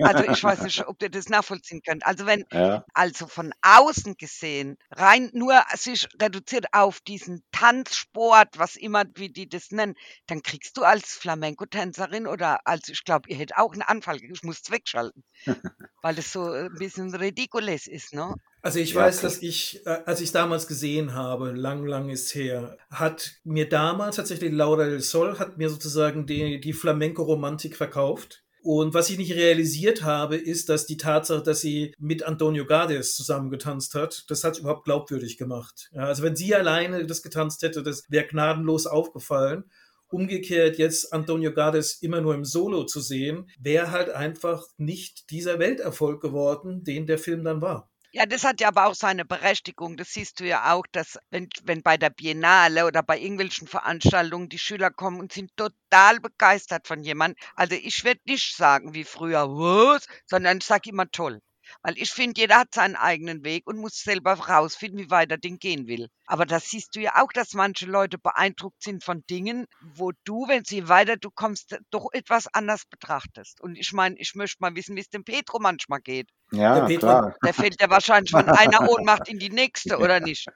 Also 0.00 0.24
ich 0.24 0.42
weiß 0.42 0.62
nicht, 0.62 0.86
ob 0.86 1.02
ihr 1.02 1.10
das 1.10 1.28
nachvollziehen 1.28 1.82
könnt. 1.82 2.04
Also 2.06 2.26
wenn, 2.26 2.44
ja. 2.52 2.84
also 2.94 3.26
von 3.26 3.52
außen 3.62 4.16
gesehen, 4.16 4.76
rein 4.90 5.30
nur 5.32 5.62
sich 5.74 6.08
reduziert 6.20 6.66
auf 6.72 7.00
diesen 7.00 7.42
Tanzsport, 7.52 8.58
was 8.58 8.76
immer, 8.76 9.04
wie 9.14 9.30
die 9.30 9.48
das 9.48 9.70
nennen, 9.70 9.94
dann 10.26 10.42
kriegst 10.42 10.76
du 10.76 10.82
als 10.82 11.12
Flamenco-Tänzerin 11.14 12.26
oder 12.26 12.66
als, 12.66 12.88
ich 12.88 13.04
glaube, 13.04 13.28
ihr 13.28 13.36
hättet 13.36 13.56
auch 13.56 13.72
einen 13.72 13.82
Anfall, 13.82 14.22
ich 14.22 14.42
muss 14.42 14.60
es 14.62 14.70
wegschalten, 14.70 15.24
weil 16.02 16.14
das 16.14 16.32
so 16.32 16.44
ein 16.44 16.74
bisschen 16.74 17.14
ridiculous 17.14 17.86
ist, 17.86 18.14
ne? 18.14 18.34
Also 18.60 18.80
ich 18.80 18.94
ja, 18.94 19.02
weiß, 19.02 19.20
dass 19.20 19.40
ich, 19.40 19.86
äh, 19.86 20.00
als 20.04 20.20
ich 20.20 20.26
es 20.26 20.32
damals 20.32 20.66
gesehen 20.66 21.14
habe, 21.14 21.52
lang, 21.52 21.86
lang 21.86 22.10
ist 22.10 22.34
her, 22.34 22.76
hat 22.90 23.40
mir 23.44 23.68
damals 23.68 24.16
tatsächlich 24.16 24.52
Laura 24.52 24.84
del 24.84 25.00
Sol, 25.00 25.38
hat 25.38 25.58
mir 25.58 25.70
sozusagen 25.70 26.26
die, 26.26 26.60
die 26.60 26.72
Flamenco-Romantik 26.72 27.76
verkauft 27.76 28.42
und 28.70 28.92
was 28.92 29.08
ich 29.08 29.16
nicht 29.16 29.32
realisiert 29.32 30.02
habe, 30.02 30.36
ist, 30.36 30.68
dass 30.68 30.84
die 30.84 30.98
Tatsache, 30.98 31.42
dass 31.42 31.62
sie 31.62 31.94
mit 31.98 32.22
Antonio 32.22 32.66
Gades 32.66 33.16
zusammengetanzt 33.16 33.94
hat, 33.94 34.26
das 34.28 34.44
hat 34.44 34.58
überhaupt 34.58 34.84
glaubwürdig 34.84 35.38
gemacht. 35.38 35.88
Ja, 35.94 36.02
also 36.02 36.22
wenn 36.22 36.36
sie 36.36 36.54
alleine 36.54 37.06
das 37.06 37.22
getanzt 37.22 37.62
hätte, 37.62 37.82
das 37.82 38.04
wäre 38.10 38.26
gnadenlos 38.26 38.86
aufgefallen. 38.86 39.64
Umgekehrt 40.10 40.76
jetzt 40.76 41.14
Antonio 41.14 41.54
Gades 41.54 41.94
immer 42.02 42.20
nur 42.20 42.34
im 42.34 42.44
Solo 42.44 42.84
zu 42.84 43.00
sehen, 43.00 43.48
wäre 43.58 43.90
halt 43.90 44.10
einfach 44.10 44.66
nicht 44.76 45.30
dieser 45.30 45.58
Welterfolg 45.58 46.20
geworden, 46.20 46.84
den 46.84 47.06
der 47.06 47.16
Film 47.16 47.44
dann 47.44 47.62
war. 47.62 47.87
Ja, 48.12 48.26
das 48.26 48.44
hat 48.44 48.60
ja 48.60 48.68
aber 48.68 48.86
auch 48.86 48.94
seine 48.94 49.24
Berechtigung. 49.24 49.96
Das 49.96 50.12
siehst 50.12 50.40
du 50.40 50.46
ja 50.46 50.74
auch, 50.74 50.86
dass 50.92 51.18
wenn, 51.30 51.48
wenn 51.64 51.82
bei 51.82 51.96
der 51.96 52.10
Biennale 52.10 52.84
oder 52.86 53.02
bei 53.02 53.18
irgendwelchen 53.18 53.66
Veranstaltungen 53.66 54.48
die 54.50 54.58
Schüler 54.58 54.90
kommen 54.90 55.20
und 55.20 55.32
sind 55.32 55.56
total 55.56 56.20
begeistert 56.20 56.86
von 56.86 57.02
jemandem. 57.02 57.42
Also 57.54 57.74
ich 57.76 58.04
werde 58.04 58.20
nicht 58.26 58.54
sagen 58.56 58.92
wie 58.94 59.04
früher, 59.04 59.48
was, 59.48 60.06
sondern 60.26 60.58
ich 60.58 60.64
sage 60.64 60.90
immer 60.90 61.10
toll. 61.10 61.40
Weil 61.82 61.96
ich 61.98 62.10
finde, 62.10 62.40
jeder 62.40 62.58
hat 62.60 62.74
seinen 62.74 62.96
eigenen 62.96 63.42
Weg 63.44 63.66
und 63.66 63.78
muss 63.78 63.98
selber 64.02 64.32
rausfinden, 64.34 64.98
wie 65.00 65.10
weit 65.10 65.30
er 65.30 65.38
den 65.38 65.58
gehen 65.58 65.86
will. 65.86 66.08
Aber 66.26 66.44
das 66.46 66.68
siehst 66.70 66.94
du 66.96 67.00
ja 67.00 67.22
auch, 67.22 67.32
dass 67.32 67.52
manche 67.54 67.84
Leute 67.86 68.18
beeindruckt 68.18 68.82
sind 68.82 69.02
von 69.04 69.22
Dingen, 69.28 69.66
wo 69.80 70.12
du, 70.24 70.46
wenn 70.48 70.64
sie 70.64 70.88
weiter 70.88 71.16
du 71.18 71.30
kommst, 71.30 71.76
doch 71.90 72.08
etwas 72.12 72.46
anders 72.54 72.84
betrachtest. 72.86 73.60
Und 73.62 73.76
ich 73.76 73.92
meine, 73.92 74.16
ich 74.18 74.34
möchte 74.34 74.58
mal 74.60 74.74
wissen, 74.76 74.96
wie 74.96 75.00
es 75.00 75.10
dem 75.10 75.24
Petro 75.24 75.58
manchmal 75.58 76.00
geht. 76.00 76.28
Ja, 76.50 76.86
der 76.86 76.98
klar. 76.98 77.36
Der 77.44 77.52
fällt 77.52 77.80
ja 77.80 77.90
wahrscheinlich 77.90 78.30
von 78.30 78.48
einer 78.48 78.88
Ohnmacht 78.88 79.28
in 79.28 79.38
die 79.38 79.50
nächste, 79.50 79.98
oder 79.98 80.18
nicht? 80.18 80.46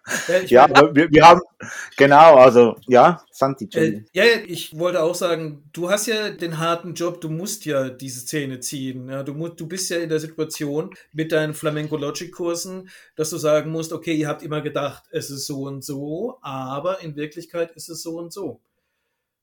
Ja, 0.47 0.67
wir, 0.95 1.11
wir 1.11 1.29
haben, 1.29 1.41
genau, 1.99 2.37
also, 2.37 2.77
ja, 2.87 3.23
Santi. 3.31 3.69
Äh, 3.75 4.05
ja, 4.13 4.25
ich 4.47 4.79
wollte 4.79 5.03
auch 5.03 5.15
sagen, 5.15 5.69
du 5.73 5.91
hast 5.91 6.07
ja 6.07 6.31
den 6.31 6.59
harten 6.59 6.95
Job, 6.95 7.21
du 7.21 7.29
musst 7.29 7.67
ja 7.67 7.91
diese 7.91 8.21
Szene 8.21 8.61
ziehen. 8.61 9.11
Ja, 9.11 9.23
du, 9.23 9.35
musst, 9.35 9.61
du 9.61 9.67
bist 9.67 9.91
ja 9.91 9.99
in 9.99 10.09
der 10.09 10.21
Situation 10.21 10.95
mit 11.13 11.31
deinen 11.31 11.53
Flamenco-Logic-Kursen, 11.53 12.89
dass 13.17 13.29
du 13.31 13.37
sagen 13.37 13.71
musst, 13.71 13.93
okay, 13.93 14.15
ihr 14.15 14.29
habt 14.29 14.43
immer 14.43 14.63
gedacht, 14.63 15.05
es 15.11 15.29
ist 15.29 15.47
so 15.47 15.65
und 15.65 15.85
so, 15.85 16.39
aber 16.41 17.01
in 17.01 17.17
Wirklichkeit 17.17 17.73
ist 17.73 17.91
es 17.91 18.03
so 18.03 18.19
und 18.19 18.33
so. 18.33 18.61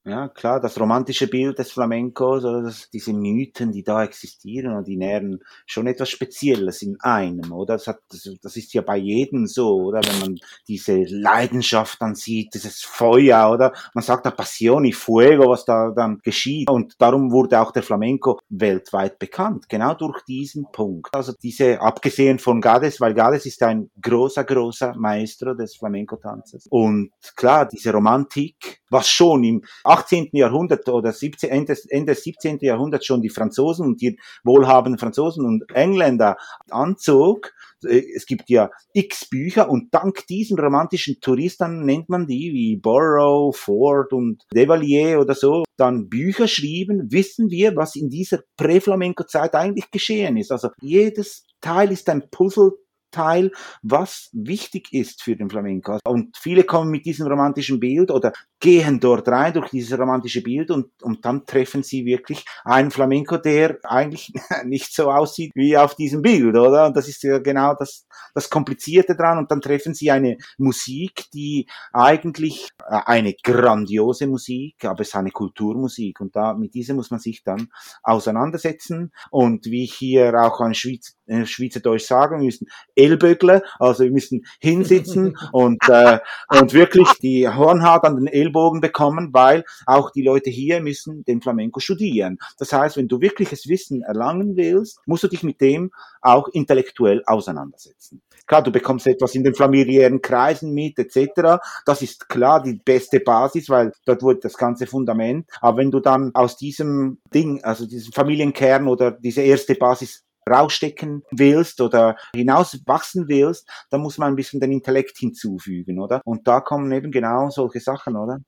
Ja, 0.09 0.27
klar, 0.27 0.59
das 0.59 0.79
romantische 0.79 1.27
Bild 1.27 1.59
des 1.59 1.71
Flamencos 1.71 2.43
oder 2.43 2.63
das, 2.63 2.89
diese 2.89 3.13
Mythen, 3.13 3.71
die 3.71 3.83
da 3.83 4.03
existieren, 4.03 4.75
und 4.75 4.87
die 4.87 4.97
nähren 4.97 5.39
schon 5.67 5.85
etwas 5.85 6.09
Spezielles 6.09 6.81
in 6.81 6.99
einem, 6.99 7.51
oder? 7.51 7.75
Das, 7.75 7.85
hat, 7.85 7.99
das, 8.09 8.27
das 8.41 8.55
ist 8.55 8.73
ja 8.73 8.81
bei 8.81 8.97
jedem 8.97 9.45
so, 9.45 9.75
oder? 9.75 10.01
Wenn 10.03 10.19
man 10.19 10.39
diese 10.67 11.03
Leidenschaft 11.03 12.01
dann 12.01 12.15
sieht, 12.15 12.55
dieses 12.55 12.81
Feuer, 12.81 13.51
oder? 13.51 13.71
Man 13.93 14.03
sagt 14.03 14.25
da 14.25 14.31
Passioni, 14.31 14.93
Fuego, 14.93 15.51
was 15.51 15.65
da 15.65 15.91
dann 15.91 16.19
geschieht. 16.23 16.69
Und 16.69 16.95
darum 16.97 17.31
wurde 17.31 17.59
auch 17.59 17.71
der 17.71 17.83
Flamenco 17.83 18.39
weltweit 18.49 19.19
bekannt, 19.19 19.69
genau 19.69 19.93
durch 19.93 20.23
diesen 20.23 20.65
Punkt. 20.71 21.13
Also 21.13 21.33
diese, 21.43 21.81
abgesehen 21.81 22.39
von 22.39 22.61
Gades, 22.61 22.99
weil 22.99 23.13
Gades 23.13 23.45
ist 23.45 23.61
ein 23.61 23.91
großer, 24.01 24.43
großer 24.43 24.95
Maestro 24.97 25.53
des 25.53 25.75
Flamenco-Tanzes. 25.77 26.65
Und 26.69 27.11
klar, 27.35 27.67
diese 27.67 27.91
Romantik, 27.91 28.78
was 28.89 29.09
schon 29.09 29.43
im 29.43 29.63
18. 29.83 30.29
Jahrhundert 30.33 30.87
oder 30.89 31.11
17, 31.11 31.49
Ende, 31.49 31.77
Ende 31.89 32.15
17. 32.15 32.59
Jahrhundert 32.61 33.05
schon 33.05 33.21
die 33.21 33.29
Franzosen 33.29 33.85
und 33.85 34.01
die 34.01 34.19
wohlhabenden 34.43 34.99
Franzosen 34.99 35.45
und 35.45 35.63
Engländer 35.73 36.37
anzog. 36.69 37.53
Es 37.81 38.25
gibt 38.25 38.49
ja 38.49 38.69
x 38.93 39.29
Bücher 39.29 39.69
und 39.69 39.93
dank 39.93 40.27
diesen 40.27 40.59
romantischen 40.59 41.19
Touristen 41.21 41.85
nennt 41.85 42.09
man 42.09 42.27
die 42.27 42.51
wie 42.53 42.77
Borrow, 42.77 43.55
Ford 43.55 44.11
und 44.11 44.43
Devalier 44.53 45.19
oder 45.19 45.33
so, 45.33 45.63
dann 45.77 46.09
Bücher 46.09 46.47
schrieben, 46.47 47.11
wissen 47.11 47.49
wir, 47.49 47.75
was 47.75 47.95
in 47.95 48.09
dieser 48.09 48.39
Prä-Flamenco-Zeit 48.57 49.55
eigentlich 49.55 49.89
geschehen 49.91 50.35
ist. 50.35 50.51
Also 50.51 50.69
jedes 50.81 51.45
Teil 51.61 51.91
ist 51.91 52.09
ein 52.09 52.29
Puzzle 52.29 52.71
Teil, 53.11 53.51
was 53.81 54.29
wichtig 54.33 54.93
ist 54.93 55.23
für 55.23 55.35
den 55.35 55.49
Flamenco. 55.49 55.97
Und 56.05 56.37
viele 56.37 56.63
kommen 56.63 56.91
mit 56.91 57.05
diesem 57.05 57.27
romantischen 57.27 57.79
Bild 57.79 58.11
oder 58.11 58.33
gehen 58.59 58.99
dort 58.99 59.27
rein 59.29 59.53
durch 59.53 59.69
dieses 59.69 59.97
romantische 59.97 60.41
Bild 60.41 60.69
und, 60.71 60.87
und 61.01 61.23
dann 61.23 61.45
treffen 61.45 61.81
sie 61.83 62.05
wirklich 62.05 62.45
einen 62.65 62.91
Flamenco, 62.91 63.37
der 63.37 63.77
eigentlich 63.83 64.33
nicht 64.65 64.93
so 64.93 65.11
aussieht 65.11 65.51
wie 65.55 65.77
auf 65.77 65.95
diesem 65.95 66.21
Bild, 66.21 66.55
oder? 66.55 66.87
Und 66.87 66.97
das 66.97 67.07
ist 67.07 67.23
ja 67.23 67.39
genau 67.39 67.73
das, 67.75 68.05
das 68.33 68.49
Komplizierte 68.49 69.15
dran. 69.15 69.37
Und 69.37 69.49
dann 69.51 69.61
treffen 69.61 69.93
sie 69.93 70.11
eine 70.11 70.37
Musik, 70.57 71.25
die 71.33 71.67
eigentlich 71.93 72.69
äh, 72.87 72.99
eine 73.05 73.33
grandiose 73.33 74.27
Musik, 74.27 74.83
aber 74.83 75.01
es 75.01 75.09
ist 75.09 75.15
eine 75.15 75.31
Kulturmusik. 75.31 76.19
Und 76.19 76.35
da, 76.35 76.53
mit 76.53 76.73
dieser 76.73 76.93
muss 76.93 77.11
man 77.11 77.19
sich 77.19 77.43
dann 77.43 77.69
auseinandersetzen. 78.03 79.11
Und 79.31 79.65
wie 79.65 79.85
ich 79.85 79.93
hier 79.93 80.33
auch 80.39 80.59
an 80.59 80.73
Schweiz, 80.73 81.15
äh, 81.27 81.45
Schweizerdeutsch 81.45 82.05
sagen, 82.05 82.39
wir 82.39 82.45
müssen 82.45 82.67
Ellbögle, 82.95 83.63
also 83.79 84.03
wir 84.03 84.11
müssen 84.11 84.45
hinsitzen 84.59 85.37
und, 85.53 85.87
äh, 85.87 86.19
und 86.49 86.73
wirklich 86.73 87.07
die 87.21 87.47
Hornhaut 87.47 88.03
an 88.03 88.17
den 88.17 88.27
Ellbogen 88.49 88.81
bekommen, 88.81 89.29
weil 89.31 89.63
auch 89.85 90.11
die 90.11 90.23
Leute 90.23 90.49
hier 90.49 90.81
müssen 90.81 91.23
den 91.25 91.41
Flamenco 91.41 91.79
studieren. 91.79 92.39
Das 92.57 92.73
heißt, 92.73 92.97
wenn 92.97 93.07
du 93.07 93.21
wirkliches 93.21 93.67
Wissen 93.67 94.01
erlangen 94.01 94.55
willst, 94.55 94.99
musst 95.05 95.23
du 95.23 95.27
dich 95.27 95.43
mit 95.43 95.61
dem 95.61 95.91
auch 96.21 96.47
intellektuell 96.49 97.23
auseinandersetzen. 97.25 98.21
Klar, 98.47 98.63
du 98.63 98.71
bekommst 98.71 99.05
etwas 99.05 99.35
in 99.35 99.43
den 99.43 99.53
familiären 99.53 100.21
Kreisen 100.21 100.73
mit, 100.73 100.97
etc. 100.97 101.61
Das 101.85 102.01
ist 102.01 102.29
klar 102.29 102.63
die 102.63 102.81
beste 102.83 103.19
Basis, 103.19 103.69
weil 103.69 103.91
dort 104.05 104.23
wurde 104.23 104.39
das 104.39 104.57
ganze 104.57 104.87
Fundament. 104.87 105.47
Aber 105.61 105.77
wenn 105.77 105.91
du 105.91 105.99
dann 105.99 106.31
aus 106.33 106.57
diesem 106.57 107.19
Ding, 107.31 107.63
also 107.63 107.85
diesem 107.85 108.11
Familienkern 108.11 108.87
oder 108.87 109.11
diese 109.11 109.41
erste 109.43 109.75
Basis 109.75 110.25
rausstecken 110.49 111.23
willst 111.31 111.81
oder 111.81 112.17
hinaus 112.35 112.79
wachsen 112.85 113.27
willst, 113.27 113.67
dann 113.89 114.01
muss 114.01 114.17
man 114.17 114.33
ein 114.33 114.35
bisschen 114.35 114.59
den 114.59 114.71
Intellekt 114.71 115.17
hinzufügen, 115.17 115.99
oder? 115.99 116.21
Und 116.25 116.47
da 116.47 116.59
kommen 116.61 116.91
eben 116.91 117.11
genau 117.11 117.49
solche 117.49 117.79
Sachen, 117.79 118.15
oder? 118.15 118.39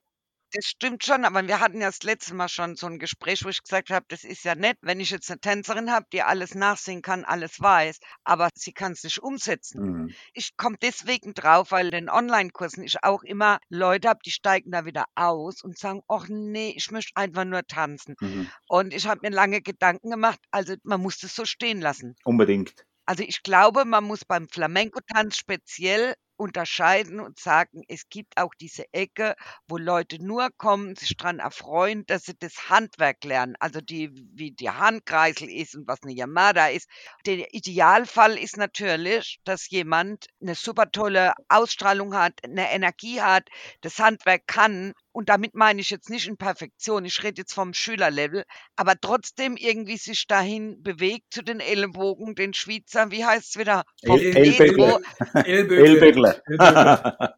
Das 0.53 0.65
stimmt 0.65 1.05
schon, 1.05 1.23
aber 1.23 1.47
wir 1.47 1.61
hatten 1.61 1.79
ja 1.79 1.87
das 1.87 2.03
letzte 2.03 2.33
Mal 2.33 2.49
schon 2.49 2.75
so 2.75 2.85
ein 2.85 2.99
Gespräch, 2.99 3.45
wo 3.45 3.49
ich 3.49 3.63
gesagt 3.63 3.89
habe, 3.89 4.05
das 4.09 4.25
ist 4.25 4.43
ja 4.43 4.53
nett, 4.53 4.77
wenn 4.81 4.99
ich 4.99 5.09
jetzt 5.09 5.31
eine 5.31 5.39
Tänzerin 5.39 5.91
habe, 5.91 6.07
die 6.11 6.23
alles 6.23 6.55
nachsehen 6.55 7.01
kann, 7.01 7.23
alles 7.23 7.61
weiß, 7.61 7.99
aber 8.25 8.49
sie 8.53 8.73
kann 8.73 8.91
es 8.91 9.03
nicht 9.03 9.19
umsetzen. 9.19 9.81
Mhm. 9.81 10.13
Ich 10.33 10.57
komme 10.57 10.75
deswegen 10.81 11.33
drauf, 11.33 11.71
weil 11.71 11.85
in 11.85 11.91
den 11.91 12.09
Online-Kursen 12.09 12.83
ich 12.83 13.01
auch 13.03 13.23
immer 13.23 13.59
Leute 13.69 14.09
habe, 14.09 14.19
die 14.25 14.31
steigen 14.31 14.71
da 14.71 14.83
wieder 14.83 15.05
aus 15.15 15.63
und 15.63 15.77
sagen, 15.77 16.01
ach 16.09 16.27
nee, 16.27 16.73
ich 16.75 16.91
möchte 16.91 17.11
einfach 17.15 17.45
nur 17.45 17.65
tanzen. 17.65 18.15
Mhm. 18.19 18.51
Und 18.67 18.93
ich 18.93 19.07
habe 19.07 19.21
mir 19.23 19.33
lange 19.33 19.61
Gedanken 19.61 20.09
gemacht, 20.09 20.39
also 20.51 20.75
man 20.83 21.01
muss 21.01 21.19
das 21.19 21.33
so 21.33 21.45
stehen 21.45 21.79
lassen. 21.79 22.15
Unbedingt. 22.25 22.75
Also 23.05 23.23
ich 23.23 23.43
glaube, 23.43 23.85
man 23.85 24.03
muss 24.03 24.25
beim 24.25 24.49
Flamenco-Tanz 24.49 25.37
speziell 25.37 26.15
unterscheiden 26.41 27.19
und 27.19 27.39
sagen, 27.39 27.83
es 27.87 28.09
gibt 28.09 28.37
auch 28.37 28.53
diese 28.59 28.91
Ecke, 28.93 29.35
wo 29.67 29.77
Leute 29.77 30.17
nur 30.23 30.49
kommen, 30.57 30.95
sich 30.95 31.15
daran 31.15 31.37
erfreuen, 31.37 32.03
dass 32.07 32.23
sie 32.23 32.33
das 32.37 32.69
Handwerk 32.69 33.23
lernen, 33.23 33.55
also 33.59 33.79
die, 33.79 34.09
wie 34.33 34.51
die 34.51 34.71
Handkreisel 34.71 35.49
ist 35.49 35.75
und 35.75 35.87
was 35.87 36.01
eine 36.01 36.13
Yamada 36.13 36.67
ist. 36.67 36.89
Der 37.27 37.53
Idealfall 37.53 38.37
ist 38.37 38.57
natürlich, 38.57 39.39
dass 39.43 39.69
jemand 39.69 40.25
eine 40.41 40.55
super 40.55 40.91
tolle 40.91 41.33
Ausstrahlung 41.47 42.15
hat, 42.15 42.33
eine 42.43 42.71
Energie 42.71 43.21
hat, 43.21 43.47
das 43.81 43.99
Handwerk 43.99 44.47
kann 44.47 44.93
und 45.11 45.29
damit 45.29 45.55
meine 45.55 45.81
ich 45.81 45.89
jetzt 45.89 46.09
nicht 46.09 46.27
in 46.27 46.37
Perfektion, 46.37 47.05
ich 47.05 47.23
rede 47.23 47.41
jetzt 47.41 47.53
vom 47.53 47.73
Schülerlevel, 47.73 48.43
aber 48.75 48.95
trotzdem 48.99 49.57
irgendwie 49.57 49.97
sich 49.97 50.27
dahin 50.27 50.81
bewegt 50.81 51.25
zu 51.31 51.43
den 51.43 51.59
Ellenbogen, 51.59 52.35
den 52.35 52.53
Schweizer, 52.53 53.11
wie 53.11 53.25
heißt 53.25 53.49
es 53.49 53.59
wieder? 53.59 53.83
Vom 54.05 54.19
El- 54.19 54.51
Pedro, 54.53 54.99
Ellbögle. 55.33 56.41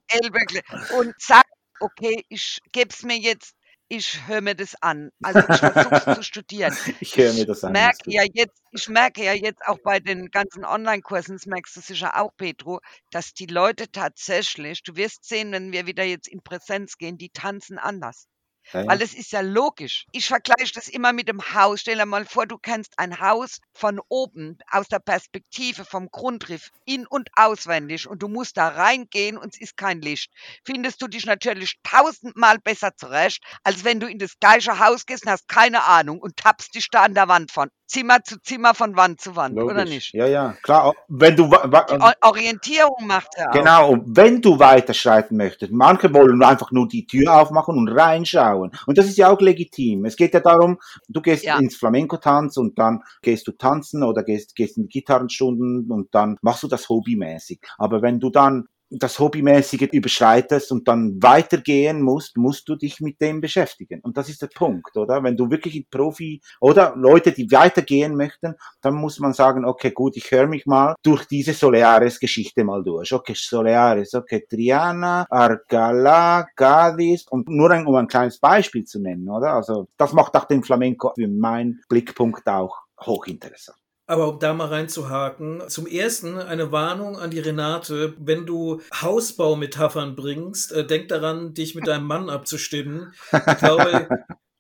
Ellböckle 0.08 0.62
und 1.00 1.14
sagt, 1.20 1.50
okay, 1.80 2.24
ich 2.30 2.60
gebe 2.72 2.90
es 2.92 3.04
mir 3.04 3.18
jetzt, 3.18 3.56
ich 3.96 4.28
höre 4.28 4.42
mir 4.42 4.56
das 4.56 4.76
an. 4.82 5.12
Also 5.22 5.40
ich 5.40 5.58
versuche 5.58 6.16
zu 6.16 6.24
studieren. 6.24 6.76
Ich 7.00 7.16
höre 7.16 7.34
mir 7.34 7.46
das 7.46 7.64
an. 7.64 7.72
merke 7.74 8.12
ja 8.12 8.24
jetzt, 8.34 8.62
ich 8.72 8.90
merke 8.90 9.24
ja 9.24 9.34
jetzt 9.34 9.62
auch 9.68 9.78
bei 9.84 10.00
den 10.00 10.32
ganzen 10.32 10.66
Online-Kursen, 10.66 11.36
das 11.36 11.46
merkst 11.46 11.76
du 11.76 11.82
sicher 11.82 12.20
auch, 12.20 12.32
Petro, 12.36 12.80
dass 13.12 13.34
die 13.34 13.46
Leute 13.46 13.92
tatsächlich, 13.92 14.82
du 14.84 14.96
wirst 14.96 15.26
sehen, 15.26 15.52
wenn 15.52 15.72
wir 15.72 15.86
wieder 15.86 16.04
jetzt 16.04 16.28
in 16.28 16.42
Präsenz 16.42 16.98
gehen, 16.98 17.18
die 17.18 17.30
tanzen 17.30 17.78
anders. 17.78 18.28
Ja. 18.72 18.88
Weil 18.88 19.02
es 19.02 19.14
ist 19.14 19.32
ja 19.32 19.42
logisch. 19.42 20.06
Ich 20.12 20.28
vergleiche 20.28 20.74
das 20.74 20.88
immer 20.88 21.12
mit 21.14 21.28
dem 21.28 21.42
Haus. 21.54 21.82
Stell 21.82 21.98
dir 21.98 22.06
mal 22.06 22.26
vor, 22.26 22.46
du 22.48 22.58
kennst 22.58 22.94
ein 22.98 23.20
Haus 23.20 23.60
von 23.74 24.00
oben, 24.08 24.58
aus 24.72 24.88
der 24.88 25.00
Perspektive 25.00 25.86
vom 25.86 26.10
Grundriff, 26.10 26.70
in- 26.86 27.06
und 27.08 27.30
auswendig 27.36 28.08
und 28.08 28.24
du 28.24 28.28
musst 28.28 28.58
da 28.58 28.70
reingehen 28.70 29.38
und 29.38 29.54
es 29.54 29.62
ist 29.62 29.78
kein 29.78 30.02
Licht. 30.02 30.32
Findest 30.64 31.02
du 31.02 31.08
dich 31.08 31.26
natürlich 31.26 31.80
tausendmal 31.84 32.60
besser 32.60 32.96
zurecht, 32.96 33.44
als 33.64 33.84
wenn 33.84 34.00
du 34.00 34.08
in 34.08 34.20
das 34.20 34.40
gleiche 34.40 34.80
Haus 34.80 35.06
gehst 35.06 35.26
und 35.26 35.32
hast 35.32 35.48
keine 35.48 35.84
Ahnung 35.84 36.20
und 36.20 36.38
tappst 36.38 36.74
dich 36.76 36.90
da 36.90 37.04
an 37.04 37.14
der 37.14 37.28
Wand 37.28 37.52
von 37.52 37.70
Zimmer 37.86 38.24
zu 38.24 38.42
Zimmer, 38.42 38.74
von 38.74 38.96
Wand 38.96 39.22
zu 39.22 39.36
Wand, 39.36 39.56
oder 39.60 39.76
Logisch. 39.76 39.90
nicht? 39.90 40.14
Ja, 40.14 40.26
ja, 40.26 40.56
klar. 40.64 40.94
Wenn 41.10 41.36
du, 41.36 41.46
O- 41.54 42.12
Orientierung 42.22 43.06
macht 43.06 43.36
er 43.36 43.50
auch. 43.50 43.54
Genau, 43.54 43.90
und 43.92 44.16
wenn 44.16 44.42
du 44.42 44.58
weiterschreiten 44.58 45.38
möchtest, 45.38 45.72
manche 45.72 46.12
wollen 46.14 46.42
einfach 46.42 46.72
nur 46.72 46.88
die 46.88 47.06
Tür 47.06 47.36
aufmachen 47.40 47.78
und 47.78 47.90
reinschauen. 47.90 48.53
Und 48.60 48.98
das 48.98 49.08
ist 49.08 49.18
ja 49.18 49.30
auch 49.30 49.42
legitim. 49.42 50.06
Es 50.06 50.16
geht 50.16 50.34
ja 50.34 50.40
darum, 50.40 50.78
du 51.08 51.22
gehst 51.22 51.44
Ja. 51.44 51.58
ins 51.60 51.76
Flamenco-Tanz 51.76 52.58
und 52.58 52.78
dann 52.80 53.02
gehst 53.22 53.48
du 53.48 53.52
tanzen 53.52 54.04
oder 54.04 54.24
gehst, 54.24 54.56
gehst 54.56 54.78
in 54.78 54.84
die 54.84 54.90
Gitarrenstunden 54.90 55.92
und 55.92 56.14
dann 56.14 56.38
machst 56.42 56.64
du 56.64 56.68
das 56.68 56.90
hobbymäßig. 56.90 57.60
Aber 57.78 58.02
wenn 58.02 58.20
du 58.20 58.30
dann 58.30 58.68
das 59.00 59.20
Hobbymäßige 59.20 59.90
überschreitest 59.92 60.72
und 60.72 60.88
dann 60.88 61.22
weitergehen 61.22 62.02
musst, 62.02 62.38
musst 62.38 62.68
du 62.70 62.76
dich 62.76 63.00
mit 63.00 63.22
dem 63.22 63.42
beschäftigen. 63.42 64.00
Und 64.02 64.18
das 64.18 64.30
ist 64.30 64.42
der 64.42 64.50
Punkt, 64.54 64.96
oder? 64.98 65.24
Wenn 65.24 65.38
du 65.38 65.50
wirklich 65.50 65.76
ein 65.76 65.86
Profi 65.90 66.42
oder 66.60 66.94
Leute, 66.96 67.32
die 67.32 67.52
weitergehen 67.52 68.16
möchten, 68.16 68.56
dann 68.82 68.96
muss 68.96 69.20
man 69.20 69.34
sagen, 69.34 69.66
okay, 69.66 69.92
gut, 69.92 70.18
ich 70.18 70.32
höre 70.32 70.48
mich 70.48 70.66
mal 70.66 70.96
durch 71.04 71.26
diese 71.26 71.54
Soleares-Geschichte 71.54 72.64
mal 72.64 72.84
durch. 72.84 73.14
Okay, 73.14 73.34
Soleares, 73.36 74.14
okay, 74.14 74.46
Triana, 74.50 75.26
Arcala, 75.30 76.48
Cádiz 76.56 77.28
und 77.30 77.50
nur 77.50 77.72
ein, 77.72 77.86
um 77.86 77.96
ein 77.96 78.08
kleines 78.08 78.40
Beispiel 78.40 78.84
zu 78.86 79.00
nennen, 79.00 79.30
oder? 79.30 79.54
Also 79.54 79.88
das 79.98 80.14
macht 80.14 80.36
auch 80.36 80.46
den 80.46 80.64
Flamenco 80.64 81.14
für 81.16 81.28
meinen 81.28 81.82
Blickpunkt 81.90 82.48
auch 82.48 82.78
hochinteressant. 83.02 83.83
Aber 84.14 84.28
um 84.28 84.38
da 84.38 84.54
mal 84.54 84.68
reinzuhaken, 84.68 85.64
zum 85.70 85.88
ersten 85.88 86.38
eine 86.38 86.72
Warnung 86.72 87.18
an 87.18 87.32
die 87.32 87.40
Renate, 87.40 88.14
wenn 88.20 88.46
du 88.46 88.80
Hausbaumetaphern 88.94 90.16
bringst, 90.16 90.72
äh, 90.72 90.86
denk 90.86 91.08
daran, 91.08 91.56
dich 91.56 91.74
mit 91.74 91.88
deinem 91.88 92.06
Mann 92.06 92.30
abzustimmen. 92.30 93.12
Ich 93.32 93.58
glaube, 93.58 94.08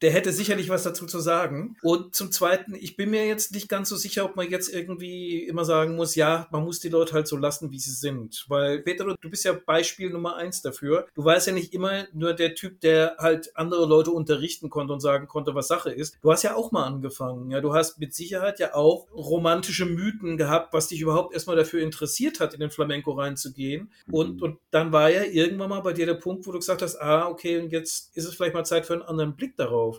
der 0.01 0.11
hätte 0.11 0.31
sicherlich 0.31 0.69
was 0.69 0.83
dazu 0.83 1.05
zu 1.05 1.19
sagen. 1.19 1.77
Und 1.81 2.13
zum 2.13 2.31
Zweiten, 2.31 2.75
ich 2.75 2.97
bin 2.97 3.09
mir 3.09 3.25
jetzt 3.25 3.53
nicht 3.53 3.69
ganz 3.69 3.89
so 3.89 3.95
sicher, 3.95 4.25
ob 4.25 4.35
man 4.35 4.49
jetzt 4.49 4.73
irgendwie 4.73 5.43
immer 5.43 5.65
sagen 5.65 5.95
muss, 5.95 6.15
ja, 6.15 6.47
man 6.51 6.63
muss 6.63 6.79
die 6.79 6.89
Leute 6.89 7.13
halt 7.13 7.27
so 7.27 7.37
lassen, 7.37 7.71
wie 7.71 7.79
sie 7.79 7.91
sind. 7.91 8.45
Weil, 8.47 8.79
Peter, 8.79 9.05
du 9.05 9.29
bist 9.29 9.45
ja 9.45 9.53
Beispiel 9.53 10.09
Nummer 10.09 10.35
eins 10.35 10.61
dafür. 10.61 11.07
Du 11.15 11.23
warst 11.23 11.47
ja 11.47 11.53
nicht 11.53 11.73
immer 11.73 12.05
nur 12.13 12.33
der 12.33 12.55
Typ, 12.55 12.81
der 12.81 13.15
halt 13.17 13.55
andere 13.55 13.85
Leute 13.85 14.11
unterrichten 14.11 14.69
konnte 14.69 14.93
und 14.93 14.99
sagen 14.99 15.27
konnte, 15.27 15.55
was 15.55 15.67
Sache 15.67 15.91
ist. 15.91 16.17
Du 16.21 16.31
hast 16.31 16.43
ja 16.43 16.55
auch 16.55 16.71
mal 16.71 16.83
angefangen. 16.83 17.51
Ja, 17.51 17.61
du 17.61 17.73
hast 17.73 17.99
mit 17.99 18.13
Sicherheit 18.13 18.59
ja 18.59 18.75
auch 18.75 19.07
romantische 19.13 19.85
Mythen 19.85 20.37
gehabt, 20.37 20.73
was 20.73 20.87
dich 20.87 21.01
überhaupt 21.01 21.33
erstmal 21.33 21.55
dafür 21.55 21.81
interessiert 21.81 22.39
hat, 22.39 22.53
in 22.53 22.59
den 22.59 22.71
Flamenco 22.71 23.11
reinzugehen. 23.11 23.91
Und, 24.11 24.41
und 24.41 24.57
dann 24.71 24.91
war 24.91 25.09
ja 25.09 25.23
irgendwann 25.23 25.69
mal 25.69 25.81
bei 25.81 25.93
dir 25.93 26.05
der 26.05 26.13
Punkt, 26.15 26.45
wo 26.45 26.51
du 26.51 26.59
gesagt 26.59 26.81
hast, 26.81 26.97
ah, 26.97 27.27
okay, 27.27 27.59
und 27.59 27.71
jetzt 27.71 28.15
ist 28.15 28.25
es 28.25 28.35
vielleicht 28.35 28.53
mal 28.53 28.65
Zeit 28.65 28.85
für 28.85 28.93
einen 28.93 29.01
anderen 29.01 29.35
Blick 29.35 29.55
darauf. 29.57 29.92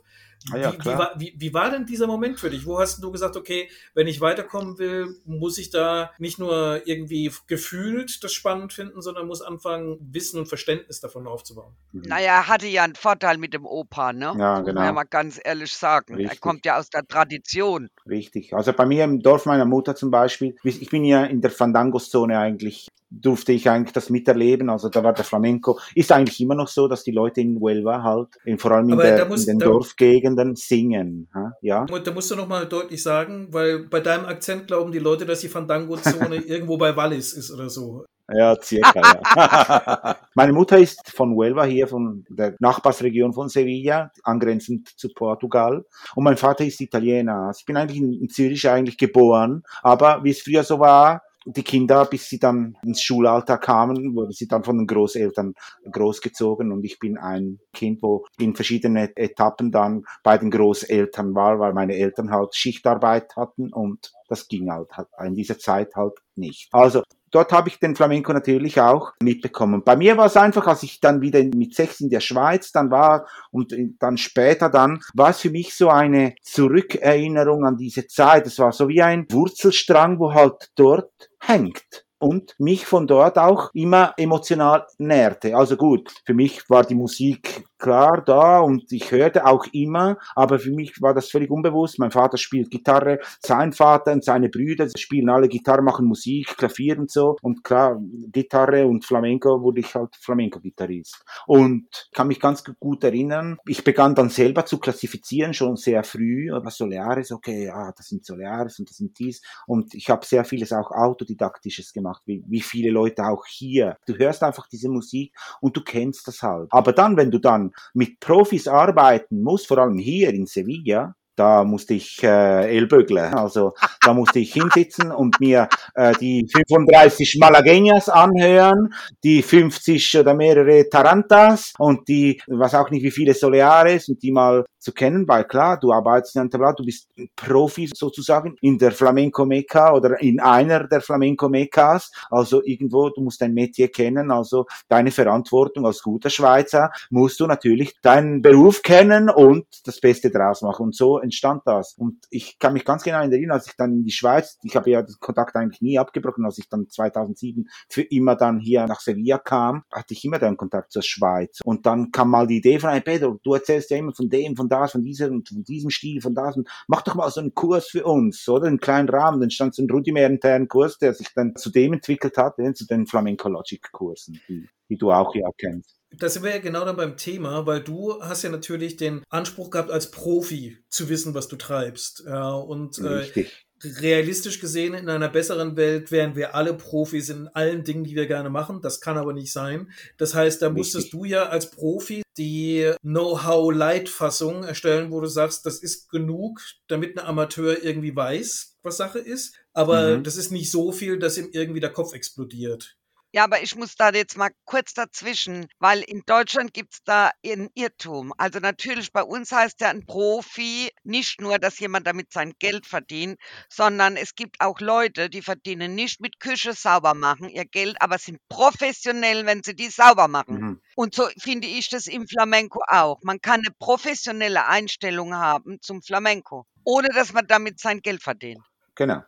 Ah 0.52 0.58
ja, 0.58 0.72
wie, 0.72 0.78
wie, 0.78 0.98
war, 0.98 1.12
wie, 1.16 1.34
wie 1.38 1.54
war 1.54 1.70
denn 1.70 1.86
dieser 1.86 2.06
Moment 2.06 2.38
für 2.38 2.50
dich? 2.50 2.66
Wo 2.66 2.78
hast 2.78 3.02
du 3.02 3.10
gesagt, 3.10 3.36
okay, 3.36 3.70
wenn 3.94 4.06
ich 4.06 4.20
weiterkommen 4.20 4.78
will, 4.78 5.16
muss 5.24 5.56
ich 5.56 5.70
da 5.70 6.10
nicht 6.18 6.38
nur 6.38 6.82
irgendwie 6.86 7.32
gefühlt 7.46 8.22
das 8.22 8.32
spannend 8.34 8.72
finden, 8.72 9.00
sondern 9.00 9.26
muss 9.26 9.40
anfangen, 9.40 9.98
Wissen 10.12 10.38
und 10.38 10.46
Verständnis 10.46 11.00
davon 11.00 11.26
aufzubauen? 11.26 11.74
Naja, 11.92 12.34
er 12.34 12.48
hatte 12.48 12.66
ja 12.66 12.84
einen 12.84 12.94
Vorteil 12.94 13.38
mit 13.38 13.54
dem 13.54 13.64
Opa, 13.64 14.12
ne? 14.12 14.34
Ja, 14.38 14.60
Muss 14.60 14.66
man 14.66 14.76
ja 14.76 14.82
genau. 14.82 14.92
mal 14.92 15.04
ganz 15.04 15.40
ehrlich 15.42 15.72
sagen. 15.72 16.14
Er 16.14 16.18
Richtig. 16.18 16.40
kommt 16.40 16.66
ja 16.66 16.78
aus 16.78 16.90
der 16.90 17.06
Tradition. 17.06 17.88
Richtig. 18.06 18.54
Also 18.54 18.74
bei 18.74 18.84
mir 18.84 19.04
im 19.04 19.20
Dorf 19.20 19.46
meiner 19.46 19.64
Mutter 19.64 19.96
zum 19.96 20.10
Beispiel, 20.10 20.56
ich 20.62 20.90
bin 20.90 21.04
ja 21.04 21.24
in 21.24 21.40
der 21.40 21.50
Fandangos-Zone 21.50 22.38
eigentlich, 22.38 22.88
durfte 23.20 23.52
ich 23.52 23.68
eigentlich 23.68 23.92
das 23.92 24.10
miterleben. 24.10 24.70
Also 24.70 24.88
da 24.88 25.02
war 25.02 25.12
der 25.12 25.24
Flamenco. 25.24 25.78
Ist 25.94 26.12
eigentlich 26.12 26.40
immer 26.40 26.54
noch 26.54 26.68
so, 26.68 26.88
dass 26.88 27.04
die 27.04 27.12
Leute 27.12 27.40
in 27.40 27.60
Huelva 27.60 28.02
halt, 28.02 28.28
in, 28.44 28.58
vor 28.58 28.72
allem 28.72 28.88
in, 28.88 28.98
der, 28.98 29.26
muss- 29.26 29.46
in 29.46 29.58
den 29.58 29.68
Dorfgegenden 29.68 30.56
singen. 30.56 31.28
Ja. 31.62 31.86
Und 31.90 32.06
da 32.06 32.12
musst 32.12 32.30
du 32.30 32.36
nochmal 32.36 32.66
deutlich 32.66 33.02
sagen, 33.02 33.48
weil 33.50 33.80
bei 33.88 34.00
deinem 34.00 34.26
Akzent 34.26 34.66
glauben 34.66 34.92
die 34.92 34.98
Leute, 34.98 35.26
dass 35.26 35.40
die 35.40 35.48
Fandango-Zone 35.48 36.36
irgendwo 36.46 36.76
bei 36.76 36.96
Wallis 36.96 37.32
ist 37.32 37.50
oder 37.52 37.70
so. 37.70 38.04
Ja, 38.32 38.56
circa, 38.60 39.02
ja. 39.36 40.16
Meine 40.34 40.54
Mutter 40.54 40.78
ist 40.78 41.10
von 41.10 41.34
Huelva 41.34 41.64
hier, 41.64 41.86
von 41.86 42.24
der 42.30 42.54
Nachbarsregion 42.58 43.34
von 43.34 43.50
Sevilla, 43.50 44.10
angrenzend 44.22 44.88
zu 44.96 45.10
Portugal. 45.12 45.84
Und 46.14 46.24
mein 46.24 46.38
Vater 46.38 46.64
ist 46.64 46.80
Italiener. 46.80 47.48
Also 47.48 47.58
Ich 47.60 47.66
bin 47.66 47.76
eigentlich 47.76 47.98
in, 48.00 48.14
in 48.14 48.28
Zürich 48.30 48.66
eigentlich 48.66 48.96
geboren. 48.96 49.62
Aber 49.82 50.24
wie 50.24 50.30
es 50.30 50.40
früher 50.40 50.64
so 50.64 50.78
war, 50.80 51.20
die 51.44 51.62
Kinder, 51.62 52.04
bis 52.06 52.28
sie 52.28 52.38
dann 52.38 52.76
ins 52.82 53.02
Schulalter 53.02 53.58
kamen, 53.58 54.14
wurden 54.14 54.32
sie 54.32 54.46
dann 54.46 54.64
von 54.64 54.78
den 54.78 54.86
Großeltern 54.86 55.54
großgezogen 55.90 56.72
und 56.72 56.84
ich 56.84 56.98
bin 56.98 57.18
ein 57.18 57.58
Kind, 57.72 58.02
wo 58.02 58.26
in 58.38 58.54
verschiedenen 58.54 59.10
Etappen 59.16 59.70
dann 59.70 60.04
bei 60.22 60.38
den 60.38 60.50
Großeltern 60.50 61.34
war, 61.34 61.58
weil 61.58 61.74
meine 61.74 61.96
Eltern 61.96 62.30
halt 62.30 62.54
Schichtarbeit 62.54 63.36
hatten 63.36 63.72
und 63.72 64.12
das 64.28 64.48
ging 64.48 64.70
halt 64.70 64.88
in 65.24 65.34
dieser 65.34 65.58
Zeit 65.58 65.94
halt 65.96 66.14
nicht. 66.34 66.68
Also 66.72 67.02
dort 67.34 67.52
habe 67.52 67.68
ich 67.68 67.80
den 67.80 67.96
Flamenco 67.96 68.32
natürlich 68.32 68.80
auch 68.80 69.12
mitbekommen. 69.20 69.82
Bei 69.84 69.96
mir 69.96 70.16
war 70.16 70.26
es 70.26 70.36
einfach, 70.36 70.66
als 70.66 70.82
ich 70.82 71.00
dann 71.00 71.20
wieder 71.20 71.42
mit 71.42 71.74
sechs 71.74 72.00
in 72.00 72.10
der 72.10 72.20
Schweiz 72.20 72.72
dann 72.72 72.90
war 72.90 73.26
und 73.50 73.74
dann 73.98 74.16
später 74.16 74.68
dann, 74.68 75.00
war 75.14 75.30
es 75.30 75.40
für 75.40 75.50
mich 75.50 75.74
so 75.74 75.88
eine 75.88 76.34
Zurückerinnerung 76.42 77.64
an 77.64 77.76
diese 77.76 78.06
Zeit. 78.06 78.46
Es 78.46 78.58
war 78.58 78.72
so 78.72 78.88
wie 78.88 79.02
ein 79.02 79.26
Wurzelstrang, 79.30 80.18
wo 80.18 80.32
halt 80.32 80.70
dort 80.76 81.30
hängt 81.40 82.03
und 82.24 82.54
mich 82.58 82.86
von 82.86 83.06
dort 83.06 83.36
auch 83.36 83.68
immer 83.74 84.14
emotional 84.16 84.86
nährte. 84.96 85.54
Also 85.54 85.76
gut, 85.76 86.10
für 86.24 86.32
mich 86.32 86.70
war 86.70 86.82
die 86.82 86.94
Musik 86.94 87.66
klar 87.84 88.22
da 88.24 88.60
und 88.60 88.90
ich 88.92 89.12
hörte 89.12 89.44
auch 89.44 89.66
immer, 89.72 90.16
aber 90.34 90.58
für 90.58 90.70
mich 90.70 91.02
war 91.02 91.12
das 91.12 91.28
völlig 91.28 91.50
unbewusst. 91.50 91.98
Mein 91.98 92.10
Vater 92.10 92.38
spielt 92.38 92.70
Gitarre, 92.70 93.18
sein 93.40 93.74
Vater 93.74 94.12
und 94.12 94.24
seine 94.24 94.48
Brüder 94.48 94.88
spielen 94.96 95.28
alle 95.28 95.48
Gitarre, 95.48 95.82
machen 95.82 96.06
Musik, 96.06 96.56
Klavier 96.56 96.98
und 96.98 97.10
so. 97.10 97.36
Und 97.42 97.62
klar, 97.62 98.00
Gitarre 98.32 98.86
und 98.86 99.04
Flamenco 99.04 99.60
wurde 99.60 99.80
ich 99.80 99.94
halt 99.94 100.16
Flamenco-Gitarrist. 100.16 101.22
Und 101.46 102.08
kann 102.14 102.28
mich 102.28 102.40
ganz 102.40 102.64
gut 102.80 103.04
erinnern, 103.04 103.58
ich 103.66 103.84
begann 103.84 104.14
dann 104.14 104.30
selber 104.30 104.64
zu 104.64 104.78
klassifizieren, 104.78 105.52
schon 105.52 105.76
sehr 105.76 106.04
früh, 106.04 106.48
was 106.50 106.78
Soleares, 106.78 107.32
okay, 107.32 107.66
ja, 107.66 107.92
das 107.92 108.06
sind 108.06 108.24
Soleares 108.24 108.78
und 108.78 108.88
das 108.88 108.96
sind 108.96 109.18
dies. 109.18 109.42
Und 109.66 109.92
ich 109.92 110.08
habe 110.08 110.24
sehr 110.24 110.46
vieles 110.46 110.72
auch 110.72 110.90
autodidaktisches 110.90 111.92
gemacht, 111.92 112.13
wie, 112.26 112.44
wie 112.46 112.60
viele 112.60 112.90
Leute 112.90 113.24
auch 113.24 113.46
hier. 113.46 113.96
Du 114.06 114.16
hörst 114.16 114.42
einfach 114.42 114.68
diese 114.68 114.88
Musik 114.88 115.34
und 115.60 115.76
du 115.76 115.82
kennst 115.82 116.26
das 116.28 116.42
halt. 116.42 116.68
Aber 116.70 116.92
dann, 116.92 117.16
wenn 117.16 117.30
du 117.30 117.38
dann 117.38 117.72
mit 117.92 118.20
Profis 118.20 118.68
arbeiten 118.68 119.42
muss, 119.42 119.66
vor 119.66 119.78
allem 119.78 119.98
hier 119.98 120.30
in 120.30 120.46
Sevilla, 120.46 121.14
da 121.36 121.64
musste 121.64 121.94
ich 121.94 122.22
äh, 122.22 122.76
ellbögeln. 122.76 123.34
Also 123.34 123.74
da 124.00 124.14
musste 124.14 124.38
ich 124.38 124.52
hinsitzen 124.52 125.10
und 125.10 125.40
mir 125.40 125.68
äh, 125.94 126.12
die 126.20 126.48
35 126.68 127.38
Malagueñas 127.40 128.08
anhören, 128.08 128.94
die 129.22 129.42
50 129.42 130.18
oder 130.18 130.34
mehrere 130.34 130.88
Tarantas 130.88 131.72
und 131.78 132.08
die, 132.08 132.40
was 132.46 132.74
auch 132.74 132.90
nicht 132.90 133.02
wie 133.02 133.10
viele 133.10 133.34
Soleares 133.34 134.08
und 134.08 134.22
die 134.22 134.32
mal 134.32 134.64
zu 134.84 134.92
kennen, 134.92 135.26
weil 135.26 135.44
klar, 135.44 135.80
du 135.80 135.92
arbeitest 135.92 136.36
in 136.36 136.42
einem 136.42 136.74
du 136.76 136.84
bist 136.84 137.08
Profi 137.34 137.90
sozusagen 137.92 138.54
in 138.60 138.78
der 138.78 138.92
Flamenco 138.92 139.46
Mecca 139.46 139.94
oder 139.94 140.20
in 140.20 140.40
einer 140.40 140.86
der 140.86 141.00
Flamenco 141.00 141.48
Meccas, 141.48 142.12
also 142.30 142.62
irgendwo, 142.62 143.08
du 143.08 143.22
musst 143.22 143.40
dein 143.40 143.54
Metier 143.54 143.88
kennen, 143.88 144.30
also 144.30 144.66
deine 144.88 145.10
Verantwortung 145.10 145.86
als 145.86 146.02
guter 146.02 146.28
Schweizer 146.28 146.90
musst 147.08 147.40
du 147.40 147.46
natürlich 147.46 147.94
deinen 148.02 148.42
Beruf 148.42 148.82
kennen 148.82 149.30
und 149.30 149.66
das 149.86 150.00
Beste 150.00 150.30
draus 150.30 150.60
machen 150.60 150.84
und 150.84 150.94
so 150.94 151.18
entstand 151.24 151.62
das. 151.66 151.94
Und 151.94 152.24
ich 152.30 152.58
kann 152.58 152.72
mich 152.72 152.84
ganz 152.84 153.02
genau 153.02 153.18
erinnern, 153.18 153.52
als 153.52 153.66
ich 153.66 153.76
dann 153.76 153.92
in 153.92 154.04
die 154.04 154.12
Schweiz, 154.12 154.58
ich 154.62 154.76
habe 154.76 154.90
ja 154.90 155.02
den 155.02 155.16
Kontakt 155.20 155.56
eigentlich 155.56 155.80
nie 155.80 155.98
abgebrochen, 155.98 156.44
als 156.44 156.58
ich 156.58 156.68
dann 156.68 156.88
2007 156.88 157.68
für 157.88 158.02
immer 158.02 158.36
dann 158.36 158.60
hier 158.60 158.86
nach 158.86 159.00
Sevilla 159.00 159.38
kam, 159.38 159.84
hatte 159.90 160.14
ich 160.14 160.24
immer 160.24 160.38
den 160.38 160.56
Kontakt 160.56 160.92
zur 160.92 161.02
Schweiz. 161.02 161.60
Und 161.64 161.86
dann 161.86 162.10
kam 162.12 162.30
mal 162.30 162.46
die 162.46 162.58
Idee 162.58 162.78
von, 162.78 162.90
hey 162.90 163.00
Pedro, 163.00 163.40
du 163.42 163.54
erzählst 163.54 163.90
ja 163.90 163.96
immer 163.96 164.14
von 164.14 164.28
dem, 164.28 164.56
von 164.56 164.68
das, 164.68 164.92
von 164.92 165.02
diesem, 165.02 165.44
von 165.44 165.64
diesem 165.64 165.90
Stil, 165.90 166.20
von 166.20 166.34
das, 166.34 166.56
und 166.56 166.68
mach 166.86 167.02
doch 167.02 167.14
mal 167.14 167.30
so 167.30 167.40
einen 167.40 167.54
Kurs 167.54 167.88
für 167.88 168.04
uns, 168.04 168.48
oder? 168.48 168.66
Einen 168.66 168.80
kleinen 168.80 169.08
Rahmen. 169.08 169.40
Dann 169.40 169.50
stand 169.50 169.74
so 169.74 169.82
ein 169.82 169.90
rudimentären 169.90 170.68
Kurs, 170.68 170.98
der 170.98 171.14
sich 171.14 171.32
dann 171.34 171.56
zu 171.56 171.70
dem 171.70 171.94
entwickelt 171.94 172.36
hat, 172.36 172.56
zu 172.74 172.86
den 172.86 173.06
Flamenco 173.06 173.48
Logic 173.48 173.90
Kursen, 173.92 174.40
die, 174.48 174.68
die 174.88 174.96
du 174.96 175.10
auch 175.10 175.34
ja 175.34 175.48
kennst. 175.58 175.96
Da 176.18 176.28
sind 176.28 176.42
wir 176.42 176.50
ja 176.50 176.58
genau 176.58 176.84
dann 176.84 176.96
beim 176.96 177.16
Thema, 177.16 177.66
weil 177.66 177.80
du 177.80 178.20
hast 178.22 178.42
ja 178.42 178.50
natürlich 178.50 178.96
den 178.96 179.22
Anspruch 179.28 179.70
gehabt, 179.70 179.90
als 179.90 180.10
Profi 180.10 180.78
zu 180.88 181.08
wissen, 181.08 181.34
was 181.34 181.48
du 181.48 181.56
treibst. 181.56 182.24
Ja, 182.26 182.52
und 182.52 182.98
äh, 182.98 183.46
realistisch 183.84 184.60
gesehen, 184.60 184.94
in 184.94 185.08
einer 185.08 185.28
besseren 185.28 185.76
Welt 185.76 186.10
wären 186.10 186.36
wir 186.36 186.54
alle 186.54 186.74
Profis 186.74 187.28
in 187.28 187.48
allen 187.48 187.84
Dingen, 187.84 188.04
die 188.04 188.14
wir 188.14 188.26
gerne 188.26 188.50
machen. 188.50 188.80
Das 188.80 189.00
kann 189.00 189.18
aber 189.18 189.32
nicht 189.32 189.52
sein. 189.52 189.90
Das 190.16 190.34
heißt, 190.34 190.62
da 190.62 190.70
musstest 190.70 191.06
Richtig. 191.06 191.20
du 191.20 191.24
ja 191.24 191.48
als 191.48 191.70
Profi 191.70 192.22
die 192.36 192.92
Know-how-Light-Fassung 193.02 194.64
erstellen, 194.64 195.10
wo 195.10 195.20
du 195.20 195.26
sagst, 195.26 195.66
das 195.66 195.78
ist 195.78 196.10
genug, 196.10 196.60
damit 196.88 197.16
ein 197.16 197.24
Amateur 197.24 197.82
irgendwie 197.82 198.14
weiß, 198.14 198.76
was 198.82 198.96
Sache 198.96 199.18
ist. 199.18 199.54
Aber 199.72 200.18
mhm. 200.18 200.24
das 200.24 200.36
ist 200.36 200.50
nicht 200.50 200.70
so 200.70 200.92
viel, 200.92 201.18
dass 201.18 201.38
ihm 201.38 201.48
irgendwie 201.52 201.80
der 201.80 201.92
Kopf 201.92 202.14
explodiert. 202.14 202.96
Ja, 203.34 203.42
aber 203.42 203.64
ich 203.64 203.74
muss 203.74 203.96
da 203.96 204.10
jetzt 204.10 204.36
mal 204.36 204.52
kurz 204.64 204.94
dazwischen, 204.94 205.66
weil 205.80 206.02
in 206.02 206.22
Deutschland 206.24 206.72
gibt's 206.72 207.02
da 207.02 207.32
ein 207.44 207.68
Irrtum. 207.74 208.32
Also 208.38 208.60
natürlich 208.60 209.12
bei 209.12 209.24
uns 209.24 209.50
heißt 209.50 209.80
ja 209.80 209.88
ein 209.88 210.06
Profi 210.06 210.92
nicht 211.02 211.40
nur, 211.40 211.58
dass 211.58 211.80
jemand 211.80 212.06
damit 212.06 212.32
sein 212.32 212.52
Geld 212.60 212.86
verdient, 212.86 213.40
sondern 213.68 214.16
es 214.16 214.36
gibt 214.36 214.60
auch 214.60 214.78
Leute, 214.78 215.28
die 215.30 215.42
verdienen 215.42 215.96
nicht 215.96 216.20
mit 216.20 216.38
Küche 216.38 216.74
sauber 216.74 217.14
machen 217.14 217.48
ihr 217.48 217.64
Geld, 217.64 217.96
aber 217.98 218.18
sind 218.18 218.38
professionell, 218.48 219.46
wenn 219.46 219.64
sie 219.64 219.74
die 219.74 219.88
sauber 219.88 220.28
machen. 220.28 220.60
Mhm. 220.60 220.80
Und 220.94 221.16
so 221.16 221.26
finde 221.36 221.66
ich 221.66 221.88
das 221.88 222.06
im 222.06 222.28
Flamenco 222.28 222.82
auch. 222.86 223.18
Man 223.24 223.40
kann 223.40 223.62
eine 223.66 223.74
professionelle 223.80 224.68
Einstellung 224.68 225.34
haben 225.34 225.82
zum 225.82 226.02
Flamenco, 226.02 226.66
ohne 226.84 227.08
dass 227.08 227.32
man 227.32 227.48
damit 227.48 227.80
sein 227.80 227.98
Geld 228.00 228.22
verdient. 228.22 228.62
Genau. 228.94 229.24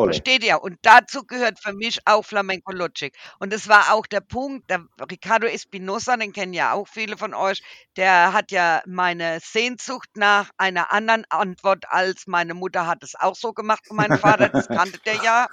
Ole. 0.00 0.12
Versteht 0.12 0.44
ihr? 0.44 0.62
Und 0.62 0.78
dazu 0.82 1.24
gehört 1.24 1.60
für 1.60 1.72
mich 1.72 2.00
auch 2.06 2.24
Flamenco 2.24 2.72
Logic. 2.72 3.14
Und 3.38 3.52
das 3.52 3.68
war 3.68 3.92
auch 3.92 4.06
der 4.06 4.20
Punkt, 4.20 4.70
der 4.70 4.84
Ricardo 5.10 5.46
Espinosa, 5.46 6.16
den 6.16 6.32
kennen 6.32 6.52
ja 6.54 6.72
auch 6.72 6.88
viele 6.88 7.16
von 7.16 7.34
euch, 7.34 7.62
der 7.96 8.32
hat 8.32 8.50
ja 8.50 8.82
meine 8.86 9.40
Sehnsucht 9.40 10.10
nach 10.16 10.50
einer 10.56 10.92
anderen 10.92 11.24
Antwort 11.30 11.84
als 11.88 12.26
meine 12.26 12.54
Mutter 12.54 12.86
hat 12.86 13.02
es 13.02 13.14
auch 13.14 13.36
so 13.36 13.52
gemacht 13.52 13.86
von 13.86 13.96
meinem 13.96 14.18
Vater, 14.18 14.48
das 14.48 14.68
kannte 14.68 14.98
der 15.04 15.16
ja. 15.16 15.46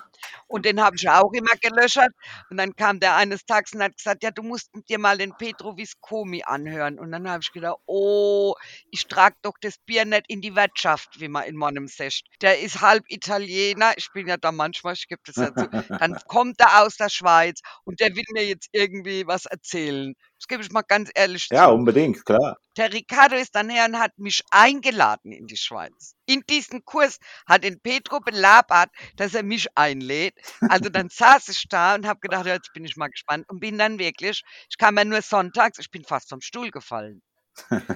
Und 0.47 0.65
den 0.65 0.81
habe 0.81 0.95
ich 0.95 1.09
auch 1.09 1.31
immer 1.33 1.55
gelöschert. 1.61 2.11
Und 2.49 2.57
dann 2.57 2.75
kam 2.75 2.99
der 2.99 3.15
eines 3.15 3.45
Tages 3.45 3.73
und 3.73 3.83
hat 3.83 3.97
gesagt, 3.97 4.23
ja, 4.23 4.31
du 4.31 4.43
musst 4.43 4.69
dir 4.89 4.99
mal 4.99 5.17
den 5.17 5.35
Petro 5.37 5.77
Viscomi 5.77 6.43
anhören. 6.45 6.99
Und 6.99 7.11
dann 7.11 7.29
habe 7.29 7.41
ich 7.41 7.51
gedacht, 7.51 7.77
oh, 7.85 8.55
ich 8.91 9.07
trage 9.07 9.35
doch 9.41 9.55
das 9.61 9.77
Bier 9.85 10.05
nicht 10.05 10.25
in 10.27 10.41
die 10.41 10.55
Wirtschaft, 10.55 11.19
wie 11.19 11.27
man 11.27 11.43
in 11.45 11.55
meinem 11.55 11.87
sagt. 11.87 12.23
Der 12.41 12.59
ist 12.59 12.81
halb 12.81 13.03
Italiener. 13.09 13.93
Ich 13.97 14.11
bin 14.13 14.27
ja 14.27 14.37
da 14.37 14.51
manchmal, 14.51 14.93
ich 14.93 15.07
gebe 15.07 15.21
das 15.25 15.35
ja 15.35 15.53
zu. 15.53 15.67
Dann 15.99 16.17
kommt 16.27 16.59
er 16.59 16.83
aus 16.83 16.97
der 16.97 17.09
Schweiz 17.09 17.61
und 17.83 17.99
der 17.99 18.15
will 18.15 18.25
mir 18.33 18.45
jetzt 18.45 18.69
irgendwie 18.71 19.25
was 19.27 19.45
erzählen. 19.45 20.13
Das 20.39 20.47
gebe 20.47 20.63
ich 20.63 20.71
mal 20.71 20.81
ganz 20.83 21.11
ehrlich 21.15 21.51
Ja, 21.51 21.67
zu. 21.67 21.71
unbedingt, 21.71 22.23
klar. 22.25 22.57
Der 22.77 22.93
Ricardo 22.93 23.35
ist 23.35 23.55
dann 23.55 23.69
her 23.69 23.85
und 23.85 23.99
hat 23.99 24.17
mich 24.17 24.43
eingeladen 24.51 25.31
in 25.33 25.47
die 25.47 25.57
Schweiz. 25.57 26.15
In 26.27 26.43
diesen 26.49 26.85
Kurs 26.85 27.17
hat 27.45 27.63
den 27.65 27.79
Petro 27.81 28.19
belabert, 28.21 28.89
dass 29.17 29.33
er 29.33 29.43
mich 29.43 29.67
einlädt. 29.77 30.35
Also 30.67 30.89
dann 30.89 31.09
saß 31.11 31.49
ich 31.49 31.65
da 31.69 31.95
und 31.95 32.05
habe 32.07 32.19
gedacht, 32.21 32.45
jetzt 32.45 32.71
bin 32.73 32.85
ich 32.85 32.95
mal 32.95 33.09
gespannt 33.09 33.49
und 33.49 33.59
bin 33.59 33.77
dann 33.77 33.99
wirklich, 33.99 34.43
ich 34.69 34.77
kam 34.77 34.97
ja 34.97 35.03
nur 35.05 35.21
sonntags, 35.21 35.79
ich 35.79 35.91
bin 35.91 36.05
fast 36.05 36.29
vom 36.29 36.39
Stuhl 36.41 36.71
gefallen. 36.71 37.21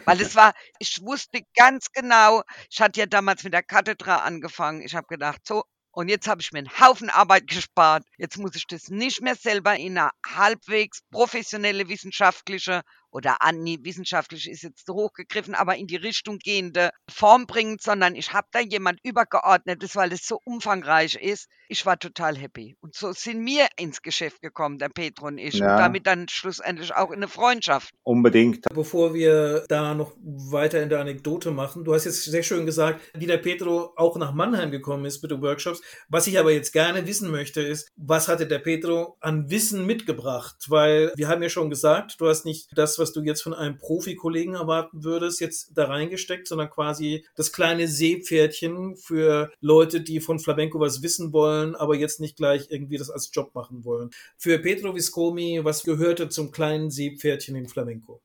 Weil 0.05 0.21
es 0.21 0.35
war, 0.35 0.53
ich 0.79 0.99
wusste 1.01 1.41
ganz 1.55 1.91
genau, 1.91 2.43
ich 2.69 2.81
hatte 2.81 2.99
ja 3.01 3.05
damals 3.07 3.43
mit 3.43 3.53
der 3.53 3.63
Kathedra 3.63 4.17
angefangen. 4.17 4.81
Ich 4.81 4.95
habe 4.95 5.07
gedacht, 5.07 5.41
so, 5.47 5.63
und 5.91 6.09
jetzt 6.09 6.27
habe 6.27 6.41
ich 6.41 6.51
mir 6.51 6.59
einen 6.59 6.79
Haufen 6.79 7.09
Arbeit 7.09 7.47
gespart. 7.47 8.03
Jetzt 8.17 8.37
muss 8.37 8.55
ich 8.55 8.65
das 8.67 8.89
nicht 8.89 9.21
mehr 9.21 9.35
selber 9.35 9.75
in 9.75 9.97
eine 9.97 10.11
halbwegs 10.25 11.01
professionelle 11.11 11.89
wissenschaftliche 11.89 12.81
oder 13.11 13.41
an, 13.41 13.61
nee, 13.61 13.79
wissenschaftlich 13.81 14.49
ist 14.49 14.63
jetzt 14.63 14.85
so 14.85 14.93
hochgegriffen, 14.93 15.55
aber 15.55 15.75
in 15.75 15.87
die 15.87 15.97
Richtung 15.97 16.39
gehende 16.39 16.91
Form 17.09 17.45
bringen, 17.45 17.77
sondern 17.79 18.15
ich 18.15 18.33
habe 18.33 18.47
da 18.51 18.59
jemand 18.59 18.99
übergeordnetes, 19.03 19.95
weil 19.95 20.13
es 20.13 20.25
so 20.25 20.39
umfangreich 20.43 21.15
ist. 21.15 21.47
Ich 21.67 21.85
war 21.85 21.97
total 21.97 22.37
happy. 22.37 22.75
Und 22.81 22.95
so 22.95 23.13
sind 23.13 23.45
wir 23.45 23.67
ins 23.77 24.01
Geschäft 24.01 24.41
gekommen, 24.41 24.77
der 24.77 24.89
Petro 24.89 25.27
und 25.27 25.37
ich. 25.37 25.55
Ja. 25.55 25.71
Und 25.71 25.79
damit 25.79 26.07
dann 26.07 26.27
schlussendlich 26.27 26.93
auch 26.93 27.11
in 27.11 27.17
eine 27.17 27.29
Freundschaft. 27.29 27.93
Unbedingt. 28.03 28.65
Bevor 28.73 29.13
wir 29.13 29.65
da 29.69 29.93
noch 29.93 30.13
weiter 30.21 30.81
in 30.81 30.89
der 30.89 30.99
Anekdote 30.99 31.51
machen, 31.51 31.85
du 31.85 31.93
hast 31.93 32.05
jetzt 32.05 32.25
sehr 32.25 32.43
schön 32.43 32.65
gesagt, 32.65 33.01
wie 33.13 33.25
der 33.25 33.37
Petro 33.37 33.93
auch 33.95 34.17
nach 34.17 34.33
Mannheim 34.33 34.71
gekommen 34.71 35.05
ist 35.05 35.21
mit 35.21 35.31
den 35.31 35.41
Workshops. 35.41 35.81
Was 36.09 36.27
ich 36.27 36.37
aber 36.39 36.51
jetzt 36.51 36.73
gerne 36.73 37.07
wissen 37.07 37.31
möchte, 37.31 37.61
ist, 37.61 37.89
was 37.95 38.27
hatte 38.27 38.47
der 38.47 38.59
Petro 38.59 39.17
an 39.21 39.49
Wissen 39.49 39.85
mitgebracht? 39.85 40.55
Weil 40.67 41.13
wir 41.15 41.29
haben 41.29 41.41
ja 41.41 41.49
schon 41.49 41.69
gesagt, 41.69 42.19
du 42.19 42.27
hast 42.27 42.45
nicht 42.45 42.69
das, 42.75 42.99
was 43.01 43.11
du 43.11 43.21
jetzt 43.21 43.41
von 43.41 43.53
einem 43.53 43.77
Profikollegen 43.77 44.53
erwarten 44.53 45.03
würdest, 45.03 45.41
jetzt 45.41 45.71
da 45.75 45.85
reingesteckt, 45.85 46.47
sondern 46.47 46.69
quasi 46.69 47.25
das 47.35 47.51
kleine 47.51 47.87
Seepferdchen 47.87 48.95
für 48.95 49.51
Leute, 49.59 49.99
die 49.99 50.21
von 50.21 50.39
Flamenco 50.39 50.79
was 50.79 51.01
wissen 51.01 51.33
wollen, 51.33 51.75
aber 51.75 51.95
jetzt 51.95 52.21
nicht 52.21 52.37
gleich 52.37 52.67
irgendwie 52.69 52.97
das 52.97 53.09
als 53.09 53.29
Job 53.33 53.53
machen 53.53 53.83
wollen. 53.83 54.11
Für 54.37 54.59
Petro 54.59 54.95
Viscomi, 54.95 55.59
was 55.63 55.83
gehörte 55.83 56.29
zum 56.29 56.51
kleinen 56.51 56.89
Seepferdchen 56.89 57.55
in 57.55 57.67
Flamenco? 57.67 58.21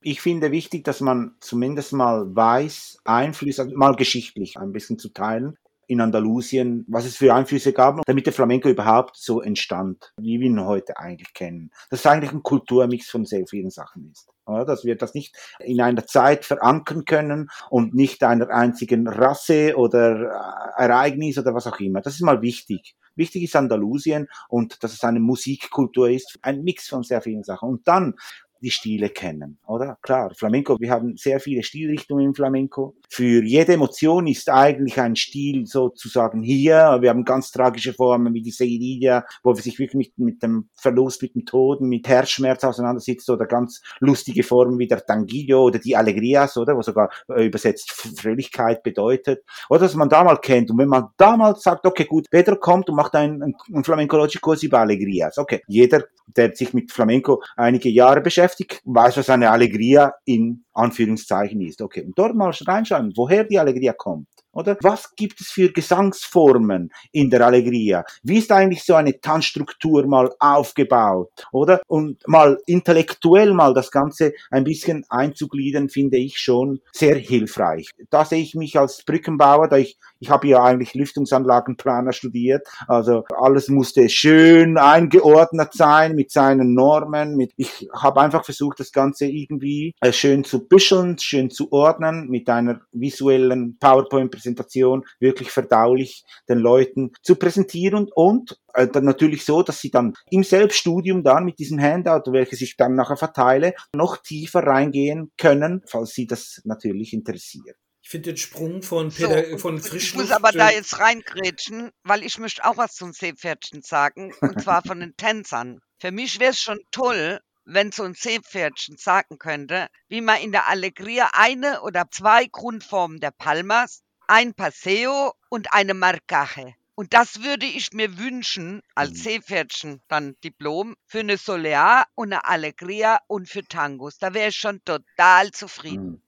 Ich 0.00 0.20
finde 0.20 0.52
wichtig, 0.52 0.84
dass 0.84 1.00
man 1.00 1.34
zumindest 1.40 1.92
mal 1.92 2.34
weiß, 2.34 2.98
Einflüsse, 3.04 3.64
mal 3.74 3.96
geschichtlich 3.96 4.56
ein 4.56 4.72
bisschen 4.72 4.98
zu 4.98 5.08
teilen, 5.08 5.56
in 5.86 6.00
Andalusien, 6.00 6.84
was 6.88 7.04
es 7.04 7.16
für 7.16 7.34
Einflüsse 7.34 7.72
gab, 7.72 8.04
damit 8.06 8.26
der 8.26 8.32
Flamenco 8.32 8.68
überhaupt 8.68 9.16
so 9.16 9.40
entstand, 9.40 10.12
wie 10.18 10.40
wir 10.40 10.46
ihn 10.46 10.64
heute 10.64 10.96
eigentlich 10.98 11.32
kennen. 11.32 11.70
Das 11.90 12.00
ist 12.00 12.06
eigentlich 12.06 12.32
ein 12.32 12.42
Kulturmix 12.42 13.08
von 13.08 13.24
sehr 13.24 13.46
vielen 13.46 13.70
Sachen 13.70 14.10
ist. 14.10 14.28
Dass 14.46 14.84
wir 14.84 14.96
das 14.96 15.14
nicht 15.14 15.36
in 15.58 15.80
einer 15.80 16.06
Zeit 16.06 16.44
verankern 16.44 17.04
können 17.04 17.50
und 17.68 17.94
nicht 17.94 18.22
einer 18.22 18.48
einzigen 18.50 19.08
Rasse 19.08 19.74
oder 19.76 20.76
äh, 20.76 20.82
Ereignis 20.84 21.36
oder 21.38 21.52
was 21.52 21.66
auch 21.66 21.80
immer. 21.80 22.00
Das 22.00 22.14
ist 22.14 22.22
mal 22.22 22.42
wichtig. 22.42 22.94
Wichtig 23.16 23.44
ist 23.44 23.56
Andalusien 23.56 24.28
und 24.48 24.84
dass 24.84 24.92
es 24.92 25.02
eine 25.02 25.20
Musikkultur 25.20 26.10
ist, 26.10 26.38
ein 26.42 26.62
Mix 26.62 26.88
von 26.88 27.02
sehr 27.02 27.22
vielen 27.22 27.42
Sachen. 27.42 27.70
Und 27.70 27.88
dann 27.88 28.14
die 28.60 28.70
Stile 28.70 29.10
kennen, 29.10 29.58
oder? 29.66 29.98
Klar, 30.02 30.32
Flamenco, 30.34 30.78
wir 30.80 30.90
haben 30.90 31.16
sehr 31.16 31.40
viele 31.40 31.62
Stilrichtungen 31.62 32.26
im 32.26 32.34
Flamenco. 32.34 32.94
Für 33.08 33.42
jede 33.44 33.74
Emotion 33.74 34.26
ist 34.26 34.50
eigentlich 34.50 34.98
ein 35.00 35.16
Stil 35.16 35.66
sozusagen 35.66 36.42
hier. 36.42 36.98
Wir 37.00 37.10
haben 37.10 37.24
ganz 37.24 37.50
tragische 37.50 37.92
Formen 37.92 38.34
wie 38.34 38.42
die 38.42 38.50
Seirilla, 38.50 39.24
wo 39.42 39.54
wir 39.54 39.62
sich 39.62 39.78
wirklich 39.78 39.96
mit, 39.96 40.18
mit 40.18 40.42
dem 40.42 40.68
Verlust, 40.74 41.22
mit 41.22 41.34
dem 41.34 41.44
Tod, 41.44 41.80
mit 41.80 42.08
Herzschmerz 42.08 42.64
auseinandersetzt 42.64 43.28
oder 43.30 43.46
ganz 43.46 43.82
lustige 44.00 44.42
Formen 44.42 44.78
wie 44.78 44.88
der 44.88 45.04
Tanguillo 45.04 45.64
oder 45.64 45.78
die 45.78 45.96
Alegrias, 45.96 46.56
oder? 46.56 46.76
Wo 46.76 46.82
sogar 46.82 47.10
äh, 47.28 47.46
übersetzt 47.46 47.92
Fröhlichkeit 47.92 48.82
bedeutet. 48.82 49.44
Oder 49.68 49.80
dass 49.80 49.94
man 49.94 50.08
da 50.08 50.24
mal 50.24 50.38
kennt. 50.38 50.70
Und 50.70 50.78
wenn 50.78 50.88
man 50.88 51.08
damals 51.16 51.62
sagt, 51.62 51.86
okay, 51.86 52.04
gut, 52.04 52.26
Pedro 52.30 52.56
kommt 52.56 52.88
und 52.88 52.96
macht 52.96 53.14
einen, 53.14 53.54
einen 53.72 53.84
Flamenco-Kurs 53.84 54.62
über 54.62 54.80
Alegrias. 54.80 55.38
Okay, 55.38 55.62
jeder, 55.66 56.04
der 56.26 56.54
sich 56.54 56.74
mit 56.74 56.92
Flamenco 56.92 57.42
einige 57.56 57.88
Jahre 57.88 58.20
beschäftigt, 58.20 58.45
beschäftigt, 58.46 58.80
weiß, 58.84 59.16
was 59.16 59.30
eine 59.30 59.50
Allegria 59.50 60.14
in 60.24 60.64
Anführungszeichen 60.72 61.60
ist. 61.60 61.82
Okay, 61.82 62.04
und 62.04 62.18
dort 62.18 62.34
mal 62.34 62.52
reinschauen, 62.66 63.12
woher 63.16 63.44
die 63.44 63.58
Allegria 63.58 63.92
kommt. 63.92 64.28
Oder 64.56 64.78
was 64.80 65.14
gibt 65.16 65.38
es 65.42 65.48
für 65.48 65.70
Gesangsformen 65.70 66.90
in 67.12 67.28
der 67.28 67.44
Allegria? 67.44 68.04
Wie 68.22 68.38
ist 68.38 68.50
eigentlich 68.50 68.84
so 68.84 68.94
eine 68.94 69.20
Tanzstruktur 69.20 70.06
mal 70.06 70.30
aufgebaut? 70.38 71.30
Oder? 71.52 71.82
Und 71.86 72.26
mal 72.26 72.58
intellektuell 72.64 73.52
mal 73.52 73.74
das 73.74 73.90
Ganze 73.90 74.32
ein 74.50 74.64
bisschen 74.64 75.04
einzugliedern, 75.10 75.90
finde 75.90 76.16
ich 76.16 76.38
schon 76.38 76.80
sehr 76.92 77.16
hilfreich. 77.16 77.90
Da 78.08 78.24
sehe 78.24 78.40
ich 78.40 78.54
mich 78.54 78.78
als 78.78 79.04
Brückenbauer, 79.04 79.68
da 79.68 79.76
ich, 79.76 79.98
ich 80.20 80.30
habe 80.30 80.48
ja 80.48 80.64
eigentlich 80.64 80.94
Lüftungsanlagenplaner 80.94 82.14
studiert, 82.14 82.66
also 82.88 83.24
alles 83.36 83.68
musste 83.68 84.08
schön 84.08 84.78
eingeordnet 84.78 85.74
sein 85.74 86.14
mit 86.14 86.30
seinen 86.30 86.72
Normen. 86.72 87.36
Mit, 87.36 87.52
ich 87.58 87.88
habe 87.92 88.22
einfach 88.22 88.44
versucht, 88.44 88.80
das 88.80 88.90
Ganze 88.90 89.26
irgendwie 89.26 89.94
äh, 90.00 90.12
schön 90.12 90.44
zu 90.44 90.66
büscheln, 90.66 91.18
schön 91.18 91.50
zu 91.50 91.70
ordnen 91.72 92.30
mit 92.30 92.48
einer 92.48 92.80
visuellen 92.92 93.76
PowerPoint-Präsentation 93.78 94.45
Präsentation 94.46 95.04
wirklich 95.18 95.50
verdaulich 95.50 96.24
den 96.48 96.58
Leuten 96.58 97.12
zu 97.22 97.34
präsentieren 97.36 98.08
und 98.14 98.58
äh, 98.74 98.86
dann 98.86 99.04
natürlich 99.04 99.44
so, 99.44 99.62
dass 99.62 99.80
sie 99.80 99.90
dann 99.90 100.14
im 100.30 100.44
Selbststudium 100.44 101.24
dann 101.24 101.44
mit 101.44 101.58
diesem 101.58 101.80
Handout, 101.80 102.30
welches 102.32 102.60
ich 102.60 102.76
dann 102.76 102.94
nachher 102.94 103.16
verteile, 103.16 103.74
noch 103.94 104.18
tiefer 104.18 104.60
reingehen 104.60 105.32
können, 105.36 105.82
falls 105.86 106.14
sie 106.14 106.26
das 106.26 106.60
natürlich 106.64 107.12
interessiert. 107.12 107.76
Ich 108.02 108.10
finde 108.10 108.30
den 108.30 108.36
Sprung 108.36 108.82
von, 108.82 109.10
Peter, 109.10 109.50
so, 109.50 109.58
von 109.58 109.80
Frischluft... 109.80 110.04
Ich 110.04 110.14
muss 110.14 110.30
aber 110.30 110.52
da 110.52 110.70
jetzt 110.70 111.00
reingrätschen, 111.00 111.90
weil 112.04 112.22
ich 112.22 112.38
möchte 112.38 112.64
auch 112.64 112.76
was 112.76 112.94
zum 112.94 113.12
Seepferdchen 113.12 113.82
sagen, 113.82 114.32
und 114.40 114.60
zwar 114.62 114.82
von 114.82 115.00
den 115.00 115.16
Tänzern. 115.16 115.80
Für 115.98 116.12
mich 116.12 116.38
wäre 116.38 116.52
es 116.52 116.60
schon 116.60 116.78
toll, 116.92 117.40
wenn 117.64 117.90
so 117.90 118.04
ein 118.04 118.14
Seepferdchen 118.14 118.96
sagen 118.96 119.38
könnte, 119.38 119.88
wie 120.08 120.20
man 120.20 120.40
in 120.40 120.52
der 120.52 120.68
Allegria 120.68 121.30
eine 121.32 121.82
oder 121.82 122.04
zwei 122.12 122.46
Grundformen 122.46 123.18
der 123.18 123.32
Palmas 123.32 124.02
ein 124.28 124.54
Paseo 124.54 125.32
und 125.48 125.72
eine 125.72 125.94
Marcaje. 125.94 126.74
Und 126.94 127.12
das 127.12 127.42
würde 127.42 127.66
ich 127.66 127.92
mir 127.92 128.18
wünschen, 128.18 128.82
als 128.94 129.10
mhm. 129.10 129.16
Seepferdchen 129.16 130.02
dann 130.08 130.34
Diplom, 130.42 130.96
für 131.04 131.20
eine 131.20 131.36
Solear 131.36 132.06
und 132.14 132.32
eine 132.32 132.46
Allegria 132.46 133.20
und 133.26 133.48
für 133.48 133.62
Tangos. 133.64 134.18
Da 134.18 134.32
wäre 134.32 134.48
ich 134.48 134.56
schon 134.56 134.82
total 134.84 135.50
zufrieden. 135.50 136.06
Mhm. 136.06 136.22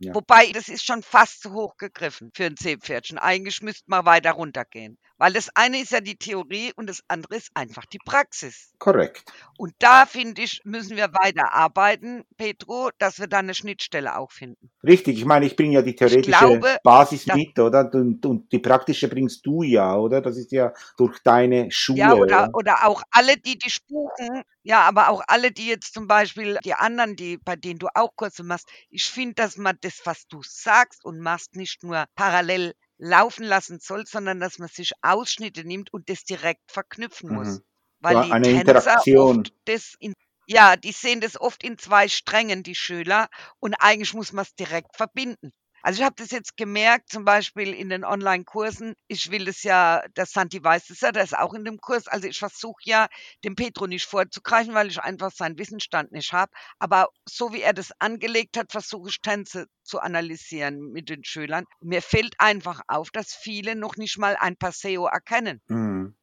Ja. 0.00 0.14
Wobei, 0.14 0.50
das 0.52 0.68
ist 0.68 0.84
schon 0.84 1.02
fast 1.02 1.42
zu 1.42 1.52
hoch 1.52 1.76
gegriffen 1.76 2.30
für 2.34 2.46
ein 2.46 2.56
Seepferdchen. 2.56 3.18
Eigentlich 3.18 3.62
müsste 3.62 3.84
man 3.86 4.06
weiter 4.06 4.32
runtergehen. 4.32 4.98
Weil 5.24 5.32
das 5.32 5.48
eine 5.54 5.80
ist 5.80 5.90
ja 5.90 6.02
die 6.02 6.16
Theorie 6.16 6.74
und 6.76 6.86
das 6.86 7.02
andere 7.08 7.36
ist 7.36 7.48
einfach 7.54 7.86
die 7.86 7.96
Praxis. 7.96 8.74
Korrekt. 8.78 9.24
Und 9.56 9.72
da, 9.78 10.04
finde 10.04 10.42
ich, 10.42 10.60
müssen 10.64 10.98
wir 10.98 11.14
weiter 11.14 11.54
arbeiten, 11.54 12.24
Petro, 12.36 12.90
dass 12.98 13.18
wir 13.18 13.26
da 13.26 13.38
eine 13.38 13.54
Schnittstelle 13.54 14.18
auch 14.18 14.30
finden. 14.30 14.70
Richtig, 14.82 15.16
ich 15.16 15.24
meine, 15.24 15.46
ich 15.46 15.56
bringe 15.56 15.76
ja 15.76 15.80
die 15.80 15.94
theoretische 15.94 16.28
glaube, 16.30 16.76
Basis 16.84 17.26
mit, 17.28 17.58
oder? 17.58 17.88
Und, 17.94 18.26
und, 18.26 18.52
die 18.52 18.58
praktische 18.58 19.08
bringst 19.08 19.46
du 19.46 19.62
ja, 19.62 19.96
oder? 19.96 20.20
Das 20.20 20.36
ist 20.36 20.52
ja 20.52 20.74
durch 20.98 21.18
deine 21.20 21.70
Schule. 21.70 22.00
Ja, 22.00 22.12
oder, 22.12 22.50
oder 22.52 22.86
auch 22.86 23.02
alle, 23.10 23.38
die 23.38 23.56
dich 23.56 23.78
buchen, 23.88 24.42
ja, 24.62 24.82
aber 24.82 25.08
auch 25.08 25.22
alle, 25.26 25.52
die 25.52 25.68
jetzt 25.68 25.94
zum 25.94 26.06
Beispiel, 26.06 26.58
die 26.66 26.74
anderen, 26.74 27.16
die, 27.16 27.38
bei 27.38 27.56
denen 27.56 27.78
du 27.78 27.86
auch 27.94 28.14
Kurse 28.14 28.42
machst, 28.42 28.68
ich 28.90 29.04
finde, 29.04 29.36
dass 29.36 29.56
man 29.56 29.78
das, 29.80 30.02
was 30.04 30.26
du 30.26 30.42
sagst 30.42 31.02
und 31.02 31.18
machst, 31.18 31.56
nicht 31.56 31.82
nur 31.82 32.04
parallel 32.14 32.74
laufen 32.98 33.44
lassen 33.44 33.80
soll, 33.80 34.06
sondern 34.06 34.40
dass 34.40 34.58
man 34.58 34.68
sich 34.68 34.92
Ausschnitte 35.02 35.64
nimmt 35.64 35.92
und 35.92 36.08
das 36.08 36.24
direkt 36.24 36.70
verknüpfen 36.70 37.34
muss. 37.34 37.58
Mhm. 37.58 37.64
Weil 38.00 38.24
die 38.24 38.32
eine 38.32 38.44
Tänzer 38.44 38.60
Interaktion. 38.60 39.38
Oft 39.40 39.52
das 39.64 39.94
in, 39.98 40.14
ja, 40.46 40.76
die 40.76 40.92
sehen 40.92 41.20
das 41.20 41.40
oft 41.40 41.64
in 41.64 41.78
zwei 41.78 42.08
Strängen, 42.08 42.62
die 42.62 42.74
Schüler, 42.74 43.28
und 43.60 43.74
eigentlich 43.74 44.14
muss 44.14 44.32
man 44.32 44.44
es 44.44 44.54
direkt 44.54 44.96
verbinden. 44.96 45.52
Also 45.84 46.00
ich 46.00 46.06
habe 46.06 46.16
das 46.16 46.30
jetzt 46.30 46.56
gemerkt, 46.56 47.10
zum 47.10 47.26
Beispiel 47.26 47.74
in 47.74 47.90
den 47.90 48.06
Online-Kursen. 48.06 48.94
Ich 49.06 49.30
will 49.30 49.44
das 49.44 49.62
ja, 49.64 50.02
der 50.16 50.24
Santi 50.24 50.64
weiß 50.64 50.86
das 50.86 51.02
ja, 51.02 51.12
der 51.12 51.24
ist 51.24 51.36
auch 51.36 51.52
in 51.52 51.66
dem 51.66 51.78
Kurs. 51.78 52.08
Also 52.08 52.26
ich 52.26 52.38
versuche 52.38 52.80
ja, 52.84 53.06
dem 53.44 53.54
Petro 53.54 53.86
nicht 53.86 54.06
vorzugreifen, 54.06 54.72
weil 54.72 54.88
ich 54.88 54.98
einfach 54.98 55.30
seinen 55.30 55.58
Wissensstand 55.58 56.10
nicht 56.10 56.32
habe. 56.32 56.50
Aber 56.78 57.08
so 57.28 57.52
wie 57.52 57.60
er 57.60 57.74
das 57.74 57.92
angelegt 57.98 58.56
hat, 58.56 58.72
versuche 58.72 59.10
ich 59.10 59.20
Tänze 59.20 59.66
zu 59.82 60.00
analysieren 60.00 60.90
mit 60.90 61.10
den 61.10 61.22
Schülern. 61.22 61.66
Mir 61.82 62.00
fällt 62.00 62.34
einfach 62.38 62.80
auf, 62.88 63.10
dass 63.10 63.34
viele 63.34 63.76
noch 63.76 63.98
nicht 63.98 64.16
mal 64.16 64.38
ein 64.40 64.56
Paseo 64.56 65.04
erkennen. 65.04 65.60
Mhm. 65.66 66.16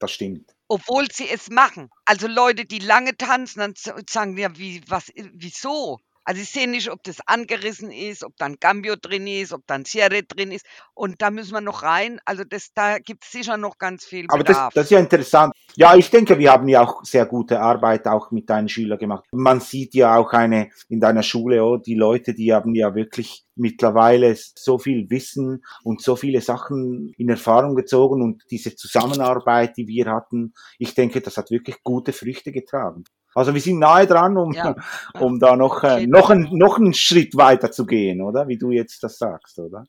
Das 0.00 0.10
stimmt. 0.10 0.56
Obwohl 0.66 1.08
sie 1.12 1.28
es 1.28 1.48
machen. 1.48 1.90
Also 2.06 2.26
Leute, 2.26 2.64
die 2.64 2.80
lange 2.80 3.16
tanzen, 3.16 3.60
dann 3.60 3.74
sagen 4.10 4.36
ja, 4.36 4.58
wie, 4.58 4.82
was, 4.88 5.12
wieso? 5.14 6.00
Also 6.26 6.42
ich 6.42 6.50
sehe 6.50 6.68
nicht, 6.68 6.90
ob 6.90 7.04
das 7.04 7.18
angerissen 7.26 7.92
ist, 7.92 8.24
ob 8.24 8.36
dann 8.36 8.56
Gambio 8.58 8.96
drin 9.00 9.28
ist, 9.28 9.52
ob 9.52 9.64
dann 9.68 9.84
Sierra 9.84 10.20
drin 10.26 10.50
ist. 10.50 10.66
Und 10.92 11.22
da 11.22 11.30
müssen 11.30 11.52
wir 11.52 11.60
noch 11.60 11.84
rein. 11.84 12.18
Also 12.24 12.42
das, 12.42 12.72
da 12.74 12.98
gibt 12.98 13.22
es 13.24 13.30
sicher 13.30 13.56
noch 13.56 13.78
ganz 13.78 14.04
viel 14.04 14.26
Aber 14.28 14.42
das, 14.42 14.58
das, 14.74 14.86
ist 14.86 14.90
ja 14.90 14.98
interessant. 14.98 15.54
Ja, 15.76 15.94
ich 15.94 16.10
denke, 16.10 16.36
wir 16.36 16.50
haben 16.50 16.66
ja 16.66 16.82
auch 16.82 17.04
sehr 17.04 17.26
gute 17.26 17.60
Arbeit 17.60 18.08
auch 18.08 18.32
mit 18.32 18.50
deinen 18.50 18.68
Schülern 18.68 18.98
gemacht. 18.98 19.24
Man 19.30 19.60
sieht 19.60 19.94
ja 19.94 20.16
auch 20.16 20.32
eine 20.32 20.70
in 20.88 20.98
deiner 20.98 21.22
Schule, 21.22 21.62
oh, 21.62 21.76
die 21.76 21.94
Leute, 21.94 22.34
die 22.34 22.52
haben 22.52 22.74
ja 22.74 22.96
wirklich 22.96 23.44
mittlerweile 23.54 24.36
so 24.36 24.78
viel 24.78 25.08
Wissen 25.10 25.64
und 25.84 26.02
so 26.02 26.16
viele 26.16 26.40
Sachen 26.40 27.12
in 27.16 27.28
Erfahrung 27.28 27.76
gezogen 27.76 28.20
und 28.20 28.42
diese 28.50 28.74
Zusammenarbeit, 28.74 29.76
die 29.76 29.86
wir 29.86 30.06
hatten, 30.06 30.54
ich 30.78 30.94
denke, 30.94 31.20
das 31.20 31.36
hat 31.36 31.52
wirklich 31.52 31.76
gute 31.84 32.12
Früchte 32.12 32.50
getragen. 32.50 33.04
Also 33.36 33.52
wir 33.52 33.60
sind 33.60 33.78
nahe 33.78 34.06
dran, 34.06 34.38
um, 34.38 34.52
ja. 34.52 34.74
um 35.20 35.38
da 35.38 35.56
noch, 35.56 35.84
äh, 35.84 36.06
noch, 36.06 36.30
ein, 36.30 36.48
noch 36.52 36.78
einen 36.78 36.94
Schritt 36.94 37.36
weiter 37.36 37.70
zu 37.70 37.84
gehen, 37.84 38.22
oder? 38.22 38.48
Wie 38.48 38.56
du 38.56 38.70
jetzt 38.70 39.02
das 39.02 39.18
sagst, 39.18 39.58
oder? 39.58 39.86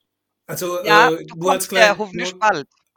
Also 0.47 0.83
ja, 0.83 1.11
äh, 1.11 1.25
nur 1.33 1.53
als 1.53 1.69
kleine, 1.69 1.95
nur, 1.97 2.27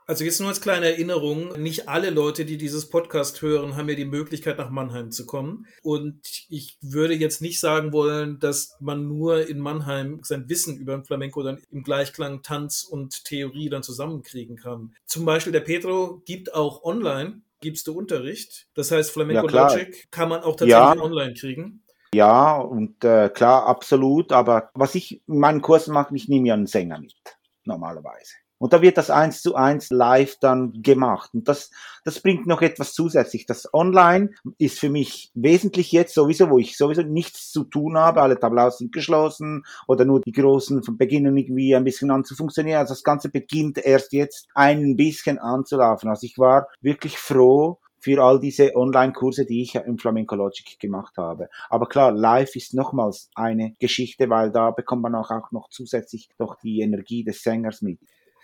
also 0.07 0.25
jetzt 0.25 0.41
nur 0.41 0.49
als 0.49 0.61
kleine 0.61 0.87
Erinnerung, 0.87 1.53
nicht 1.63 1.89
alle 1.89 2.11
Leute, 2.11 2.45
die 2.45 2.59
dieses 2.59 2.89
Podcast 2.89 3.43
hören, 3.43 3.77
haben 3.77 3.89
ja 3.89 3.95
die 3.95 4.05
Möglichkeit, 4.05 4.59
nach 4.59 4.71
Mannheim 4.71 5.13
zu 5.13 5.25
kommen. 5.25 5.69
Und 5.85 6.21
ich 6.49 6.79
würde 6.81 7.15
jetzt 7.15 7.41
nicht 7.41 7.61
sagen 7.61 7.93
wollen, 7.93 8.41
dass 8.41 8.77
man 8.81 9.07
nur 9.07 9.47
in 9.47 9.61
Mannheim 9.61 10.19
sein 10.25 10.49
Wissen 10.49 10.79
über 10.79 10.97
den 10.97 11.05
Flamenco 11.05 11.45
dann 11.45 11.63
im 11.71 11.85
Gleichklang 11.85 12.43
Tanz 12.43 12.83
und 12.83 13.25
Theorie 13.25 13.69
dann 13.69 13.85
zusammenkriegen 13.85 14.57
kann. 14.57 14.97
Zum 15.07 15.25
Beispiel 15.25 15.53
der 15.53 15.61
Pedro 15.61 16.23
gibt 16.27 16.55
auch 16.55 16.83
online 16.83 17.43
gibst 17.61 17.87
du 17.87 17.97
Unterricht. 17.97 18.69
Das 18.75 18.91
heißt, 18.91 19.11
Flamenco 19.11 19.49
ja, 19.49 19.69
Logic 19.69 20.11
kann 20.11 20.29
man 20.29 20.41
auch 20.41 20.57
tatsächlich 20.57 20.73
ja. 20.73 21.01
online 21.01 21.35
kriegen. 21.35 21.85
Ja, 22.15 22.57
und 22.57 23.05
äh, 23.05 23.29
klar, 23.29 23.67
absolut. 23.67 24.33
Aber 24.33 24.71
was 24.75 24.95
ich 24.95 25.27
in 25.29 25.39
meinen 25.39 25.63
Kursen 25.63 25.95
mache, 25.95 26.15
ich 26.17 26.29
nehme 26.29 26.49
ja 26.49 26.55
einen 26.55 26.67
Sänger 26.67 26.99
mit, 27.01 27.39
normalerweise. 27.65 28.35
Und 28.61 28.75
da 28.75 28.83
wird 28.83 28.99
das 28.99 29.09
eins 29.09 29.41
zu 29.41 29.55
eins 29.55 29.89
live 29.89 30.37
dann 30.39 30.83
gemacht. 30.83 31.31
Und 31.33 31.49
das, 31.49 31.71
das 32.05 32.21
bringt 32.21 32.47
noch 32.47 32.61
etwas 32.61 32.93
zusätzlich. 32.93 33.47
Das 33.47 33.73
Online 33.73 34.31
ist 34.59 34.79
für 34.79 34.91
mich 34.91 35.31
wesentlich 35.35 35.93
jetzt 35.93 36.15
sowieso, 36.15 36.51
wo 36.51 36.59
ich 36.59 36.77
sowieso 36.77 37.01
nichts 37.01 37.51
zu 37.53 37.65
tun 37.65 37.97
habe. 37.97 38.21
Alle 38.21 38.39
Tablaus 38.39 38.77
sind 38.77 38.93
geschlossen 38.93 39.65
oder 39.89 40.05
nur 40.05 40.21
die 40.21 40.33
großen 40.33 40.83
beginnen 40.99 41.39
irgendwie 41.39 41.75
ein 41.75 41.85
bisschen 41.85 42.11
an 42.11 42.23
zu 42.23 42.37
funktionieren. 42.37 42.81
Also 42.81 42.93
das 42.93 43.03
Ganze 43.03 43.31
beginnt 43.31 43.79
erst 43.79 44.13
jetzt 44.13 44.47
ein 44.55 44.95
bisschen 44.95 45.39
anzulaufen. 45.39 46.11
Also 46.11 46.27
ich 46.27 46.37
war 46.37 46.69
wirklich 46.83 47.17
froh, 47.17 47.79
für 48.01 48.23
all 48.23 48.41
diese 48.41 48.75
Online-Kurse, 48.75 49.45
die 49.45 49.63
ich 49.63 49.75
im 49.75 49.99
Flamenco 49.99 50.35
Logic 50.35 50.79
gemacht 50.79 51.17
habe. 51.19 51.49
Aber 51.69 51.87
klar, 51.87 52.13
live 52.13 52.57
ist 52.57 52.75
nochmals 52.75 53.31
eine 53.35 53.75
Geschichte, 53.79 54.31
weil 54.31 54.51
da 54.51 54.71
bekommt 54.71 55.03
man 55.03 55.15
auch, 55.15 55.31
noch 55.53 55.69
zusätzlich 55.69 56.29
doch 56.39 56.57
die 56.63 56.81
Energie 56.81 57.25
des 57.25 57.43
Sängers 57.43 57.83
mit. 57.83 57.99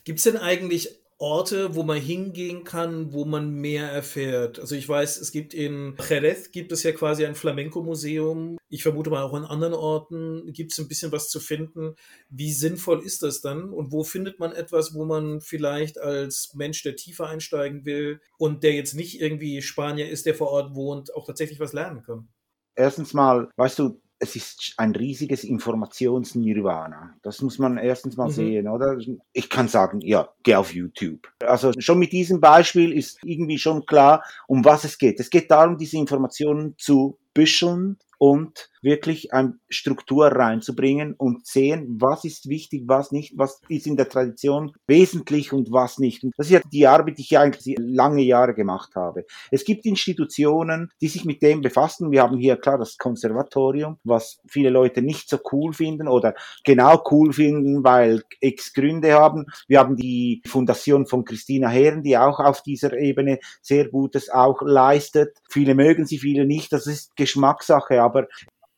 Gibt 0.06 0.20
es 0.20 0.24
denn 0.24 0.36
eigentlich 0.36 1.02
Orte, 1.18 1.74
wo 1.74 1.82
man 1.82 1.98
hingehen 1.98 2.62
kann, 2.62 3.12
wo 3.12 3.24
man 3.24 3.50
mehr 3.50 3.90
erfährt. 3.90 4.60
Also 4.60 4.76
ich 4.76 4.88
weiß, 4.88 5.16
es 5.16 5.32
gibt 5.32 5.52
in 5.52 5.96
Jerez 6.08 6.52
gibt 6.52 6.70
es 6.70 6.84
ja 6.84 6.92
quasi 6.92 7.26
ein 7.26 7.34
Flamenco-Museum. 7.34 8.56
Ich 8.68 8.84
vermute 8.84 9.10
mal 9.10 9.24
auch 9.24 9.32
an 9.32 9.44
anderen 9.44 9.74
Orten 9.74 10.52
gibt 10.52 10.72
es 10.72 10.78
ein 10.78 10.86
bisschen 10.86 11.10
was 11.10 11.28
zu 11.28 11.40
finden. 11.40 11.96
Wie 12.28 12.52
sinnvoll 12.52 13.02
ist 13.02 13.24
das 13.24 13.40
dann? 13.40 13.70
Und 13.70 13.90
wo 13.90 14.04
findet 14.04 14.38
man 14.38 14.52
etwas, 14.52 14.94
wo 14.94 15.06
man 15.06 15.40
vielleicht 15.40 15.98
als 15.98 16.52
Mensch, 16.54 16.84
der 16.84 16.94
tiefer 16.94 17.26
einsteigen 17.26 17.84
will 17.84 18.20
und 18.38 18.62
der 18.62 18.74
jetzt 18.74 18.94
nicht 18.94 19.20
irgendwie 19.20 19.62
Spanier 19.62 20.08
ist, 20.08 20.26
der 20.26 20.36
vor 20.36 20.50
Ort 20.50 20.76
wohnt, 20.76 21.12
auch 21.16 21.26
tatsächlich 21.26 21.58
was 21.58 21.72
lernen 21.72 22.02
kann? 22.04 22.28
Erstens 22.76 23.12
mal, 23.12 23.48
weißt 23.56 23.80
du, 23.80 24.00
es 24.18 24.34
ist 24.34 24.74
ein 24.78 24.94
riesiges 24.94 25.44
Informationsnirvana. 25.44 27.14
Das 27.22 27.42
muss 27.42 27.58
man 27.58 27.76
erstens 27.76 28.16
mal 28.16 28.28
mhm. 28.28 28.32
sehen, 28.32 28.68
oder? 28.68 28.96
Ich 29.32 29.50
kann 29.50 29.68
sagen, 29.68 30.00
ja, 30.00 30.28
geh 30.42 30.54
auf 30.54 30.74
YouTube. 30.74 31.28
Also 31.40 31.72
schon 31.78 31.98
mit 31.98 32.12
diesem 32.12 32.40
Beispiel 32.40 32.92
ist 32.92 33.18
irgendwie 33.24 33.58
schon 33.58 33.84
klar, 33.84 34.24
um 34.46 34.64
was 34.64 34.84
es 34.84 34.98
geht. 34.98 35.20
Es 35.20 35.30
geht 35.30 35.50
darum, 35.50 35.76
diese 35.76 35.98
Informationen 35.98 36.74
zu 36.78 37.18
büscheln 37.36 37.98
und 38.18 38.70
wirklich 38.86 39.32
eine 39.32 39.58
Struktur 39.68 40.28
reinzubringen 40.28 41.14
und 41.14 41.46
sehen, 41.46 41.96
was 42.00 42.24
ist 42.24 42.48
wichtig, 42.48 42.84
was 42.86 43.10
nicht, 43.10 43.36
was 43.36 43.60
ist 43.68 43.86
in 43.86 43.96
der 43.96 44.08
Tradition 44.08 44.72
wesentlich 44.86 45.52
und 45.52 45.72
was 45.72 45.98
nicht. 45.98 46.22
Und 46.22 46.32
das 46.36 46.46
ist 46.46 46.52
ja 46.52 46.60
die 46.72 46.86
Arbeit, 46.86 47.18
die 47.18 47.22
ich 47.22 47.36
eigentlich 47.36 47.76
lange 47.78 48.22
Jahre 48.22 48.54
gemacht 48.54 48.94
habe. 48.94 49.26
Es 49.50 49.64
gibt 49.64 49.84
Institutionen, 49.86 50.90
die 51.00 51.08
sich 51.08 51.24
mit 51.24 51.42
dem 51.42 51.62
befassen. 51.62 52.12
Wir 52.12 52.22
haben 52.22 52.38
hier 52.38 52.56
klar 52.56 52.78
das 52.78 52.96
Konservatorium, 52.96 53.98
was 54.04 54.40
viele 54.46 54.70
Leute 54.70 55.02
nicht 55.02 55.28
so 55.28 55.38
cool 55.52 55.72
finden 55.72 56.06
oder 56.06 56.34
genau 56.64 57.02
cool 57.10 57.32
finden, 57.32 57.82
weil 57.82 58.22
X 58.40 58.72
Gründe 58.72 59.14
haben. 59.14 59.46
Wir 59.66 59.80
haben 59.80 59.96
die 59.96 60.42
Fundation 60.46 61.06
von 61.06 61.24
Christina 61.24 61.68
Herren, 61.68 62.04
die 62.04 62.16
auch 62.16 62.38
auf 62.38 62.62
dieser 62.62 62.96
Ebene 62.96 63.40
sehr 63.62 63.88
Gutes 63.88 64.30
auch 64.30 64.62
leistet. 64.62 65.36
Viele 65.50 65.74
mögen 65.74 66.06
sie, 66.06 66.18
viele 66.18 66.46
nicht. 66.46 66.72
Das 66.72 66.86
ist 66.86 67.16
Geschmackssache, 67.26 68.00
aber 68.00 68.26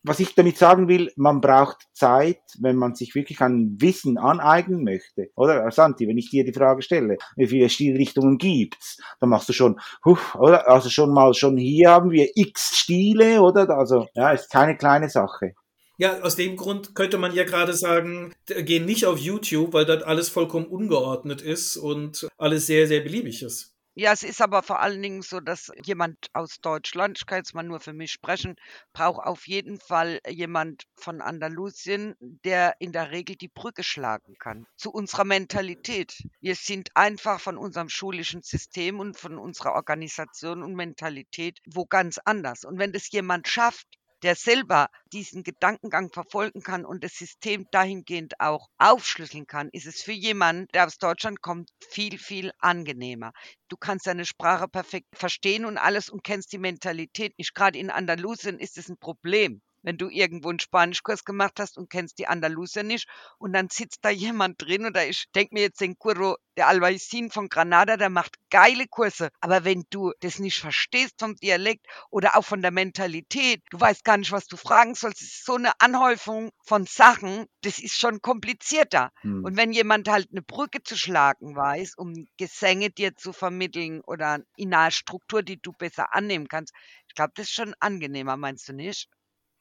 was 0.05 0.21
ich 0.21 0.35
damit 0.35 0.57
sagen 0.57 0.89
will, 0.89 1.13
man 1.17 1.41
braucht 1.41 1.87
Zeit, 1.93 2.41
wenn 2.61 2.77
man 2.77 2.95
sich 2.95 3.15
wirklich 3.15 3.41
ein 3.41 3.77
Wissen 3.81 4.17
aneignen 4.17 4.85
möchte. 4.85 5.31
Oder, 5.35 5.71
Santi, 5.71 6.07
wenn 6.09 6.19
ich 6.19 6.31
dir 6.31 6.45
die 6.45 6.53
Frage 6.53 6.83
stelle, 6.83 7.19
wie 7.37 7.47
viele 7.47 7.69
Stilrichtungen 7.69 8.39
gibt's, 8.39 8.99
dann 9.21 9.29
machst 9.29 9.49
du 9.49 9.53
schon, 9.53 9.81
huf, 10.05 10.35
oder? 10.37 10.69
Also 10.69 10.89
schon 10.89 11.13
mal, 11.13 11.35
schon 11.35 11.57
hier 11.57 11.91
haben 11.91 12.11
wir 12.11 12.29
x 12.35 12.79
Stile, 12.79 13.43
oder? 13.43 13.69
Also, 13.71 14.07
ja, 14.15 14.31
ist 14.31 14.51
keine 14.51 14.77
kleine 14.77 15.11
Sache. 15.11 15.55
Ja, 15.99 16.21
aus 16.21 16.37
dem 16.37 16.57
Grund 16.57 16.95
könnte 16.95 17.19
man 17.19 17.35
ja 17.35 17.43
gerade 17.43 17.75
sagen, 17.75 18.33
geh 18.47 18.79
nicht 18.79 19.05
auf 19.05 19.19
YouTube, 19.19 19.73
weil 19.73 19.85
dort 19.85 20.05
alles 20.05 20.29
vollkommen 20.29 20.67
ungeordnet 20.67 21.43
ist 21.43 21.77
und 21.77 22.29
alles 22.39 22.67
sehr, 22.67 22.87
sehr 22.87 23.01
beliebig 23.01 23.43
ist. 23.43 23.75
Ja, 24.01 24.13
es 24.13 24.23
ist 24.23 24.41
aber 24.41 24.63
vor 24.63 24.79
allen 24.79 25.03
Dingen 25.03 25.23
so, 25.23 25.41
dass 25.41 25.73
jemand 25.83 26.31
aus 26.33 26.59
Deutschland, 26.61 27.19
ich 27.19 27.27
kann 27.27 27.39
jetzt 27.39 27.53
mal 27.53 27.65
nur 27.65 27.81
für 27.81 27.93
mich 27.93 28.13
sprechen, 28.13 28.55
braucht 28.93 29.27
auf 29.27 29.49
jeden 29.49 29.81
Fall 29.81 30.21
jemand 30.29 30.85
von 30.95 31.21
Andalusien, 31.21 32.15
der 32.21 32.77
in 32.79 32.93
der 32.93 33.11
Regel 33.11 33.35
die 33.35 33.49
Brücke 33.49 33.83
schlagen 33.83 34.37
kann 34.39 34.69
zu 34.77 34.93
unserer 34.93 35.25
Mentalität. 35.25 36.17
Wir 36.41 36.55
sind 36.55 36.91
einfach 36.95 37.41
von 37.41 37.59
unserem 37.59 37.89
schulischen 37.89 38.43
System 38.43 39.01
und 39.01 39.19
von 39.19 39.37
unserer 39.37 39.73
Organisation 39.73 40.63
und 40.63 40.77
Mentalität 40.77 41.59
wo 41.67 41.85
ganz 41.85 42.19
anders. 42.25 42.65
Und 42.65 42.79
wenn 42.79 42.93
das 42.93 43.11
jemand 43.11 43.49
schafft, 43.49 43.98
der 44.23 44.35
selber 44.35 44.89
diesen 45.13 45.43
Gedankengang 45.43 46.11
verfolgen 46.13 46.63
kann 46.63 46.85
und 46.85 47.05
das 47.05 47.15
System 47.15 47.67
dahingehend 47.71 48.41
auch 48.41 48.69
aufschlüsseln 48.79 49.47
kann, 49.47 49.69
ist 49.73 49.87
es 49.87 50.03
für 50.03 50.13
jemanden, 50.13 50.67
der 50.75 50.87
aus 50.87 50.99
Deutschland 50.99 51.41
kommt, 51.43 51.71
viel, 51.91 52.19
viel 52.19 52.53
angenehmer. 52.59 53.33
Du 53.69 53.77
kannst 53.77 54.07
deine 54.07 54.25
Sprache 54.25 54.69
perfekt 54.69 55.09
verstehen 55.15 55.65
und 55.65 55.79
alles 55.79 56.09
und 56.09 56.25
kennst 56.25 56.53
die 56.53 56.59
Mentalität 56.59 57.39
nicht. 57.39 57.55
Gerade 57.55 57.79
in 57.79 57.91
Andalusien 57.91 58.59
ist 58.59 58.79
es 58.79 58.89
ein 58.89 58.99
Problem 58.99 59.63
wenn 59.83 59.99
du 59.99 60.09
irgendwo 60.09 60.49
einen 60.51 60.61
Spanischkurs 60.61 61.25
gemacht 61.25 61.59
hast 61.59 61.79
und 61.79 61.91
kennst 61.91 62.19
die 62.19 62.27
Andalusier 62.27 62.83
nicht 62.83 63.09
und 63.39 63.53
dann 63.53 63.69
sitzt 63.69 64.05
da 64.05 64.11
jemand 64.11 64.61
drin 64.61 64.87
oder 64.87 65.07
ich 65.07 65.27
denke 65.35 65.55
mir 65.55 65.63
jetzt 65.63 65.81
den 65.81 65.99
Curro, 65.99 66.37
der 66.57 66.67
Albaicin 66.67 67.31
von 67.31 67.49
Granada, 67.49 67.97
der 67.97 68.11
macht 68.11 68.35
geile 68.51 68.89
Kurse, 68.89 69.31
aber 69.41 69.65
wenn 69.65 69.85
du 69.91 70.13
das 70.21 70.41
nicht 70.41 70.59
verstehst 70.59 71.15
vom 71.21 71.37
Dialekt 71.37 71.87
oder 72.11 72.37
auch 72.37 72.45
von 72.45 72.63
der 72.63 72.73
Mentalität, 72.73 73.63
du 73.71 73.81
weißt 73.81 74.05
gar 74.05 74.17
nicht, 74.17 74.33
was 74.33 74.47
du 74.47 74.57
fragen 74.57 74.97
sollst, 74.97 75.23
es 75.23 75.29
ist 75.29 75.45
so 75.45 75.55
eine 75.55 75.81
Anhäufung 75.81 76.51
von 76.65 76.85
Sachen, 76.85 77.47
das 77.63 77.79
ist 77.79 77.97
schon 77.97 78.21
komplizierter. 78.23 79.13
Hm. 79.21 79.45
Und 79.45 79.57
wenn 79.57 79.73
jemand 79.73 80.09
halt 80.09 80.31
eine 80.33 80.43
Brücke 80.43 80.83
zu 80.83 80.97
schlagen 80.97 81.55
weiß, 81.55 81.95
um 81.97 82.27
Gesänge 82.37 82.91
dir 82.91 83.15
zu 83.15 83.33
vermitteln 83.33 84.01
oder 84.01 84.41
in 84.57 84.75
einer 84.75 84.91
Struktur, 84.91 85.45
die 85.45 85.61
du 85.61 85.73
besser 85.73 86.13
annehmen 86.13 86.49
kannst, 86.49 86.75
ich 87.07 87.15
glaube, 87.15 87.33
das 87.37 87.47
ist 87.47 87.55
schon 87.55 87.75
angenehmer, 87.79 88.37
meinst 88.37 88.69
du 88.69 88.73
nicht? 88.73 89.09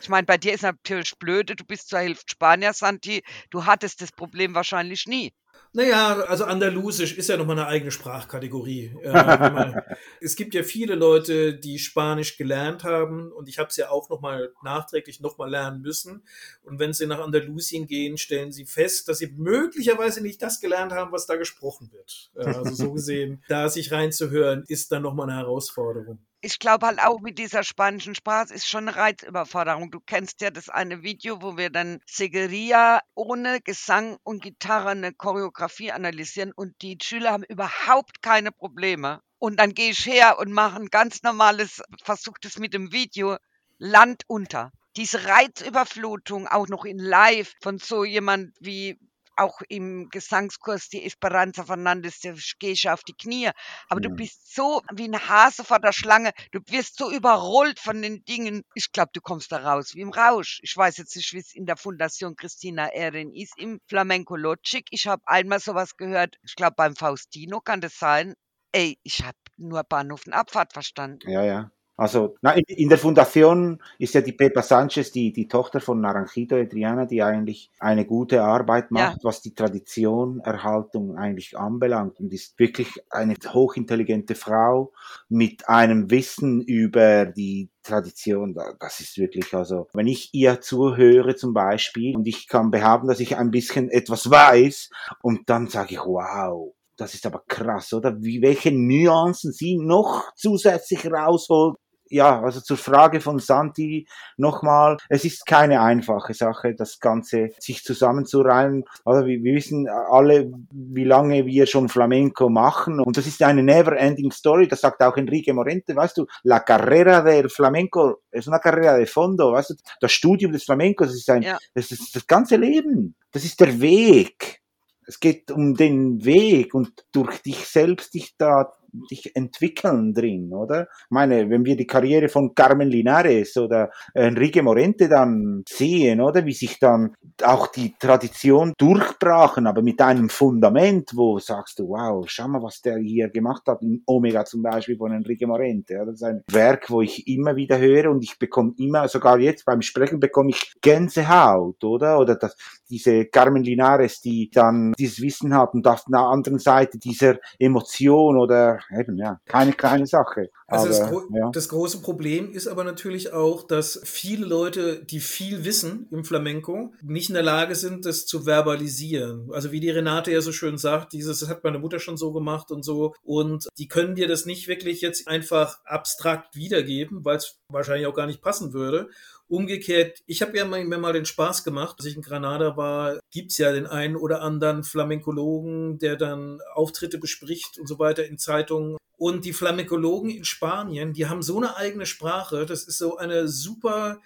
Ich 0.02 0.10
meine, 0.10 0.26
bei 0.26 0.38
dir 0.38 0.54
ist 0.54 0.62
natürlich 0.64 1.18
blöde, 1.20 1.56
du 1.56 1.64
bist 1.64 1.90
zur 1.90 2.00
Hälfte 2.00 2.32
Spanier, 2.32 2.74
Santi. 2.74 3.24
Du 3.52 3.66
hattest 3.66 4.02
das 4.02 4.12
Problem 4.12 4.56
wahrscheinlich 4.56 5.06
nie. 5.06 5.34
Naja, 5.74 6.22
also 6.28 6.46
Andalusisch 6.46 7.18
ist 7.18 7.30
ja 7.30 7.38
nochmal 7.38 7.60
eine 7.60 7.68
eigene 7.68 7.92
Sprachkategorie. 7.92 8.96
Äh, 9.04 9.74
es 10.22 10.36
gibt 10.36 10.54
ja 10.54 10.64
viele 10.64 10.96
Leute, 10.96 11.54
die 11.54 11.78
Spanisch 11.78 12.38
gelernt 12.38 12.84
haben 12.84 13.32
und 13.32 13.48
ich 13.48 13.60
habe 13.60 13.70
es 13.70 13.78
ja 13.78 13.90
auch 13.90 14.10
nochmal 14.10 14.54
nachträglich 14.64 15.20
nochmal 15.20 15.50
lernen 15.50 15.82
müssen. 15.82 16.24
Und 16.64 16.80
wenn 16.80 16.94
sie 16.94 17.06
nach 17.06 17.20
Andalusien 17.20 17.86
gehen, 17.86 18.18
stellen 18.18 18.52
sie 18.52 18.66
fest, 18.66 19.08
dass 19.08 19.20
sie 19.20 19.34
möglicherweise 19.36 20.22
nicht 20.22 20.42
das 20.42 20.60
gelernt 20.60 20.94
haben, 20.94 21.12
was 21.12 21.28
da 21.28 21.36
gesprochen 21.36 21.92
wird. 21.92 22.32
Äh, 22.36 22.46
also 22.46 22.74
so 22.74 22.94
gesehen, 22.94 23.44
da 23.48 23.70
sich 23.70 23.92
reinzuhören, 23.92 24.64
ist 24.68 24.92
dann 24.92 25.04
nochmal 25.04 25.30
eine 25.30 25.40
Herausforderung 25.40 26.20
ich 26.42 26.60
glaube 26.60 26.86
halt 26.86 27.00
auch 27.04 27.20
mit 27.20 27.40
dieser 27.40 27.64
spanischen 27.64 28.14
Sprache 28.16 28.54
ist 28.54 28.68
schon 28.68 28.88
eine 28.88 28.96
Reizüberforderung. 28.96 29.90
Du 29.92 30.00
kennst 30.00 30.42
ja 30.42 30.52
das 30.52 30.70
eine 30.70 31.02
Video, 31.02 31.42
wo 31.42 31.58
wir 31.58 31.70
dann 31.70 32.00
Segueria 32.06 33.02
ohne 33.16 33.60
Gesang 33.62 34.18
und 34.24 34.44
Gitarre 34.44 34.90
eine 34.90 35.14
Choreografie 35.48 35.92
analysieren 35.92 36.52
und 36.52 36.82
die 36.82 36.98
Schüler 37.02 37.32
haben 37.32 37.44
überhaupt 37.44 38.22
keine 38.22 38.52
Probleme. 38.52 39.22
Und 39.40 39.60
dann 39.60 39.74
gehe 39.74 39.92
ich 39.92 40.06
her 40.06 40.40
und 40.40 40.52
mache 40.52 40.80
ein 40.80 40.88
ganz 40.88 41.24
normales, 41.24 41.82
versuche 42.04 42.40
das 42.42 42.58
mit 42.58 42.74
dem 42.74 42.92
Video, 42.92 43.38
Land 43.78 44.24
unter 44.28 44.72
diese 44.96 45.26
Reizüberflutung 45.26 46.48
auch 46.48 46.68
noch 46.68 46.84
in 46.84 46.98
Live 46.98 47.54
von 47.62 47.78
so 47.78 48.04
jemand 48.04 48.56
wie 48.60 48.98
auch 49.38 49.62
im 49.70 50.10
Gesangskurs 50.10 50.90
die 50.90 51.04
Esperanza 51.04 51.64
Fernandes, 51.64 52.20
da 52.20 52.34
gehe 52.60 52.72
ich 52.72 52.90
auf 52.90 53.04
die 53.04 53.14
Knie. 53.14 53.50
Aber 53.90 54.02
ja. 54.02 54.10
du 54.10 54.16
bist 54.16 54.54
so 54.54 54.82
wie 54.94 55.08
ein 55.08 55.30
Hase 55.30 55.64
vor 55.64 55.80
der 55.80 55.94
Schlange. 55.94 56.32
Du 56.52 56.60
wirst 56.68 56.98
so 56.98 57.12
überrollt 57.12 57.80
von 57.80 58.02
den 58.02 58.24
Dingen. 58.26 58.64
Ich 58.74 58.92
glaube, 58.92 59.12
du 59.14 59.22
kommst 59.22 59.52
da 59.52 59.58
raus 59.58 59.94
wie 59.94 60.02
im 60.02 60.10
Rausch. 60.10 60.60
Ich 60.64 60.76
weiß 60.76 60.98
jetzt 60.98 61.16
nicht, 61.16 61.34
wie 61.34 61.40
es 61.40 61.54
in 61.54 61.66
der 61.66 61.78
Fundation 61.78 62.36
Christina 62.36 62.88
Erin 62.88 63.34
ist, 63.34 63.58
im 63.58 63.80
Flamenco 63.88 64.36
Logic. 64.36 64.86
Ich 64.90 65.08
habe 65.08 65.22
einmal 65.26 65.60
sowas 65.60 65.98
gehört. 65.98 66.36
Ich 66.44 66.56
glaube, 66.56 66.76
beim 66.76 66.96
Faustino 66.96 67.62
kann 67.62 67.82
das 67.82 67.98
sein. 67.98 68.34
Ey, 68.72 69.00
ich 69.04 69.24
habe 69.24 69.38
nur 69.58 69.84
Bahnhof 69.84 70.26
und 70.28 70.34
Abfahrt 70.34 70.74
verstanden. 70.74 71.30
Ja, 71.30 71.44
ja. 71.44 71.72
Also 71.98 72.36
na, 72.44 72.52
in 72.52 72.90
der 72.90 73.00
Fundation 73.00 73.82
ist 73.98 74.14
ja 74.14 74.22
die 74.22 74.32
Pepa 74.32 74.62
Sanchez, 74.62 75.12
die, 75.12 75.34
die 75.34 75.48
Tochter 75.48 75.80
von 75.80 76.00
Naranjito 76.00 76.56
Adriana, 76.56 77.06
die 77.06 77.24
eigentlich 77.24 77.72
eine 77.80 78.06
gute 78.06 78.44
Arbeit 78.44 78.92
macht, 78.92 79.18
ja. 79.18 79.24
was 79.24 79.42
die 79.42 79.56
Tradition, 79.56 80.40
Erhaltung 80.42 81.18
eigentlich 81.18 81.58
anbelangt 81.58 82.20
und 82.20 82.32
ist 82.32 82.60
wirklich 82.60 82.88
eine 83.10 83.34
hochintelligente 83.48 84.36
Frau 84.36 84.94
mit 85.28 85.68
einem 85.68 86.12
Wissen 86.12 86.62
über 86.62 87.26
die 87.26 87.72
Tradition, 87.82 88.56
das 88.80 89.00
ist 89.00 89.18
wirklich, 89.18 89.54
also, 89.56 89.88
wenn 89.94 90.08
ich 90.08 90.30
ihr 90.34 90.62
zuhöre 90.62 91.36
zum 91.36 91.54
Beispiel 91.54 92.16
und 92.16 92.28
ich 92.28 92.48
kann 92.48 92.70
behaupten, 92.70 93.08
dass 93.08 93.22
ich 93.22 93.38
ein 93.38 93.50
bisschen 93.50 93.90
etwas 93.90 94.30
weiß 94.30 94.92
und 95.24 95.50
dann 95.50 95.68
sage 95.68 95.94
ich, 95.94 96.00
wow, 96.00 96.76
das 96.98 97.14
ist 97.14 97.26
aber 97.26 97.44
krass, 97.48 97.94
oder? 97.94 98.22
Wie, 98.22 98.42
welche 98.42 98.72
Nuancen 98.72 99.52
sie 99.52 99.78
noch 99.78 100.34
zusätzlich 100.36 101.06
rausholt 101.06 101.78
ja, 102.10 102.42
also 102.42 102.62
zur 102.62 102.78
Frage 102.78 103.22
von 103.22 103.40
Santi 103.40 104.08
nochmal, 104.38 104.98
es 105.10 105.26
ist 105.26 105.46
keine 105.46 105.82
einfache 105.82 106.34
Sache, 106.34 106.76
das 106.76 107.00
Ganze 107.00 107.50
sich 107.60 107.84
zusammenzureihen. 107.84 108.86
Also 109.06 109.26
wir, 109.26 109.44
wir 109.44 109.56
wissen 109.56 109.88
alle, 109.90 110.52
wie 110.72 111.04
lange 111.04 111.46
wir 111.46 111.66
schon 111.68 111.90
Flamenco 111.90 112.50
machen 112.50 113.00
und 113.00 113.18
das 113.18 113.28
ist 113.28 113.42
eine 113.44 113.64
never-ending 113.64 114.32
Story, 114.32 114.68
das 114.68 114.82
sagt 114.82 115.02
auch 115.02 115.18
Enrique 115.18 115.54
Morente, 115.54 115.96
weißt 115.96 116.18
du, 116.18 116.26
la 116.44 116.60
carrera 116.60 117.22
del 117.22 117.50
Flamenco 117.50 118.22
es 118.38 118.48
una 118.48 118.60
carrera 118.60 118.98
de 118.98 119.06
fondo, 119.06 119.52
weißt 119.52 119.72
du, 119.72 119.76
das 120.00 120.12
Studium 120.12 120.52
des 120.52 120.64
Flamencos, 120.64 121.14
ist 121.14 121.30
ein, 121.30 121.42
ja. 121.42 121.58
das 121.74 121.92
ist 121.92 122.16
das 122.16 122.28
ganze 122.28 122.56
Leben, 122.56 123.16
das 123.32 123.44
ist 123.44 123.60
der 123.60 123.80
Weg. 123.80 124.62
Es 125.10 125.20
geht 125.22 125.52
um 125.52 125.74
den 125.74 126.26
Weg 126.26 126.74
und 126.74 127.06
durch 127.14 127.42
dich 127.42 127.66
selbst 127.66 128.14
dich 128.14 128.36
da 128.38 128.74
dich 129.12 129.36
entwickeln 129.36 130.14
drin, 130.14 130.54
oder? 130.54 130.84
Ich 130.84 131.12
meine, 131.12 131.50
wenn 131.50 131.66
wir 131.66 131.76
die 131.76 131.88
Karriere 131.88 132.30
von 132.30 132.56
Carmen 132.56 132.90
Linares 132.90 133.58
oder 133.58 133.92
Enrique 134.14 134.62
Morente 134.62 135.10
dann 135.10 135.64
sehen, 135.68 136.22
oder? 136.22 136.46
Wie 136.46 136.54
sich 136.54 136.80
dann 136.80 137.16
auch 137.44 137.68
die 137.68 137.96
Tradition 138.00 138.74
durchbrachen, 138.78 139.68
aber 139.68 139.82
mit 139.82 140.02
einem 140.02 140.30
Fundament, 140.30 141.12
wo 141.16 141.40
sagst 141.40 141.80
du, 141.80 141.90
wow, 141.90 142.26
schau 142.28 142.48
mal, 142.48 142.64
was 142.64 142.82
der 142.82 142.98
hier 142.98 143.30
gemacht 143.30 143.64
hat, 143.68 143.82
in 143.82 144.02
Omega 144.06 144.46
zum 144.46 144.64
Beispiel 144.64 144.98
von 144.98 145.12
Enrique 145.12 145.46
Morente. 145.46 145.94
Ja? 145.94 146.06
Das 146.06 146.16
ist 146.16 146.24
ein 146.24 146.44
Werk, 146.52 146.90
wo 146.90 147.02
ich 147.02 147.28
immer 147.28 147.56
wieder 147.56 147.78
höre 147.78 148.10
und 148.10 148.24
ich 148.24 148.40
bekomme 148.40 148.74
immer, 148.78 149.08
sogar 149.08 149.40
jetzt 149.40 149.66
beim 149.66 149.82
Sprechen 149.82 150.20
bekomme 150.20 150.50
ich 150.50 150.74
Gänsehaut, 150.82 151.84
oder? 151.84 152.20
Oder 152.20 152.36
das, 152.36 152.56
diese 152.90 153.26
Carmen 153.26 153.64
Linares, 153.64 154.22
die 154.22 154.50
dann 154.52 154.94
dieses 154.98 155.22
Wissen 155.22 155.56
hat 155.56 155.74
und 155.74 155.88
auf 155.88 156.06
der 156.06 156.20
anderen 156.20 156.60
Seite 156.60 156.98
dieser 156.98 157.38
Emotion 157.60 158.38
oder 158.38 158.77
eben, 158.92 159.18
ja, 159.18 159.40
keine 159.46 159.74
kleine 159.74 160.06
Sache. 160.06 160.50
Also 160.68 160.88
aber, 160.88 160.98
das, 160.98 161.10
gro 161.10 161.24
ja. 161.34 161.50
das, 161.52 161.70
große 161.70 162.02
Problem 162.02 162.52
ist 162.52 162.68
aber 162.68 162.84
natürlich 162.84 163.32
auch, 163.32 163.66
dass 163.66 164.02
viele 164.04 164.46
Leute, 164.46 165.04
die 165.04 165.22
viel 165.22 165.64
wissen 165.64 166.08
im 166.12 166.26
Flamenco, 166.26 166.94
nicht 167.02 167.30
in 167.30 167.36
der 167.36 167.44
Lage 167.44 167.76
sind, 167.76 168.06
das 168.06 168.26
zu 168.26 168.46
verbalisieren. 168.46 169.50
Also 169.54 169.72
wie 169.72 169.80
die 169.80 169.90
Renate 169.90 170.32
ja 170.32 170.42
so 170.42 170.52
schön 170.52 170.78
sagt, 170.78 171.14
dieses 171.14 171.38
das 171.40 171.50
hat 171.50 171.64
meine 171.64 171.80
Mutter 171.80 172.00
schon 172.00 172.18
so 172.18 172.32
gemacht 172.32 172.72
und 172.72 172.84
so. 172.84 173.14
Und 173.24 173.68
die 173.78 173.88
können 173.88 174.16
dir 174.16 174.28
das 174.28 174.46
nicht 174.46 174.68
wirklich 174.68 175.02
jetzt 175.02 175.28
einfach 175.28 175.80
abstrakt 175.86 176.56
wiedergeben, 176.56 177.24
weil 177.24 177.38
es 177.38 177.60
wahrscheinlich 177.70 178.08
auch 178.08 178.16
gar 178.16 178.28
nicht 178.28 178.42
passen 178.42 178.74
würde. 178.74 179.10
Umgekehrt, 179.50 180.20
ich 180.26 180.42
habe 180.42 180.58
ja 180.58 180.66
mir 180.66 180.98
mal 180.98 181.14
den 181.14 181.26
Spaß 181.26 181.64
gemacht, 181.64 181.96
als 181.98 182.06
ich 182.06 182.16
in 182.16 182.22
Granada 182.22 182.76
war, 182.76 183.20
gibt's 183.32 183.58
ja 183.58 183.72
den 183.72 183.88
einen 183.88 184.18
oder 184.18 184.42
anderen 184.42 184.84
Flamenkologen, 184.84 186.00
der 186.00 186.18
dann 186.18 186.60
Auftritte 186.74 187.18
bespricht 187.18 187.80
und 187.80 187.88
so 187.88 187.98
weiter 187.98 188.26
in 188.26 188.38
Zeitungen. 188.38 188.98
Und 189.18 189.46
die 189.46 189.54
Flamenkologen 189.54 190.30
in 190.30 190.44
Spanien, 190.44 191.14
die 191.14 191.28
haben 191.28 191.42
so 191.42 191.58
eine 191.58 191.78
eigene 191.78 192.06
Sprache, 192.06 192.66
das 192.66 192.84
ist 192.84 192.98
so 192.98 193.18
eine 193.18 193.48
super 193.48 194.20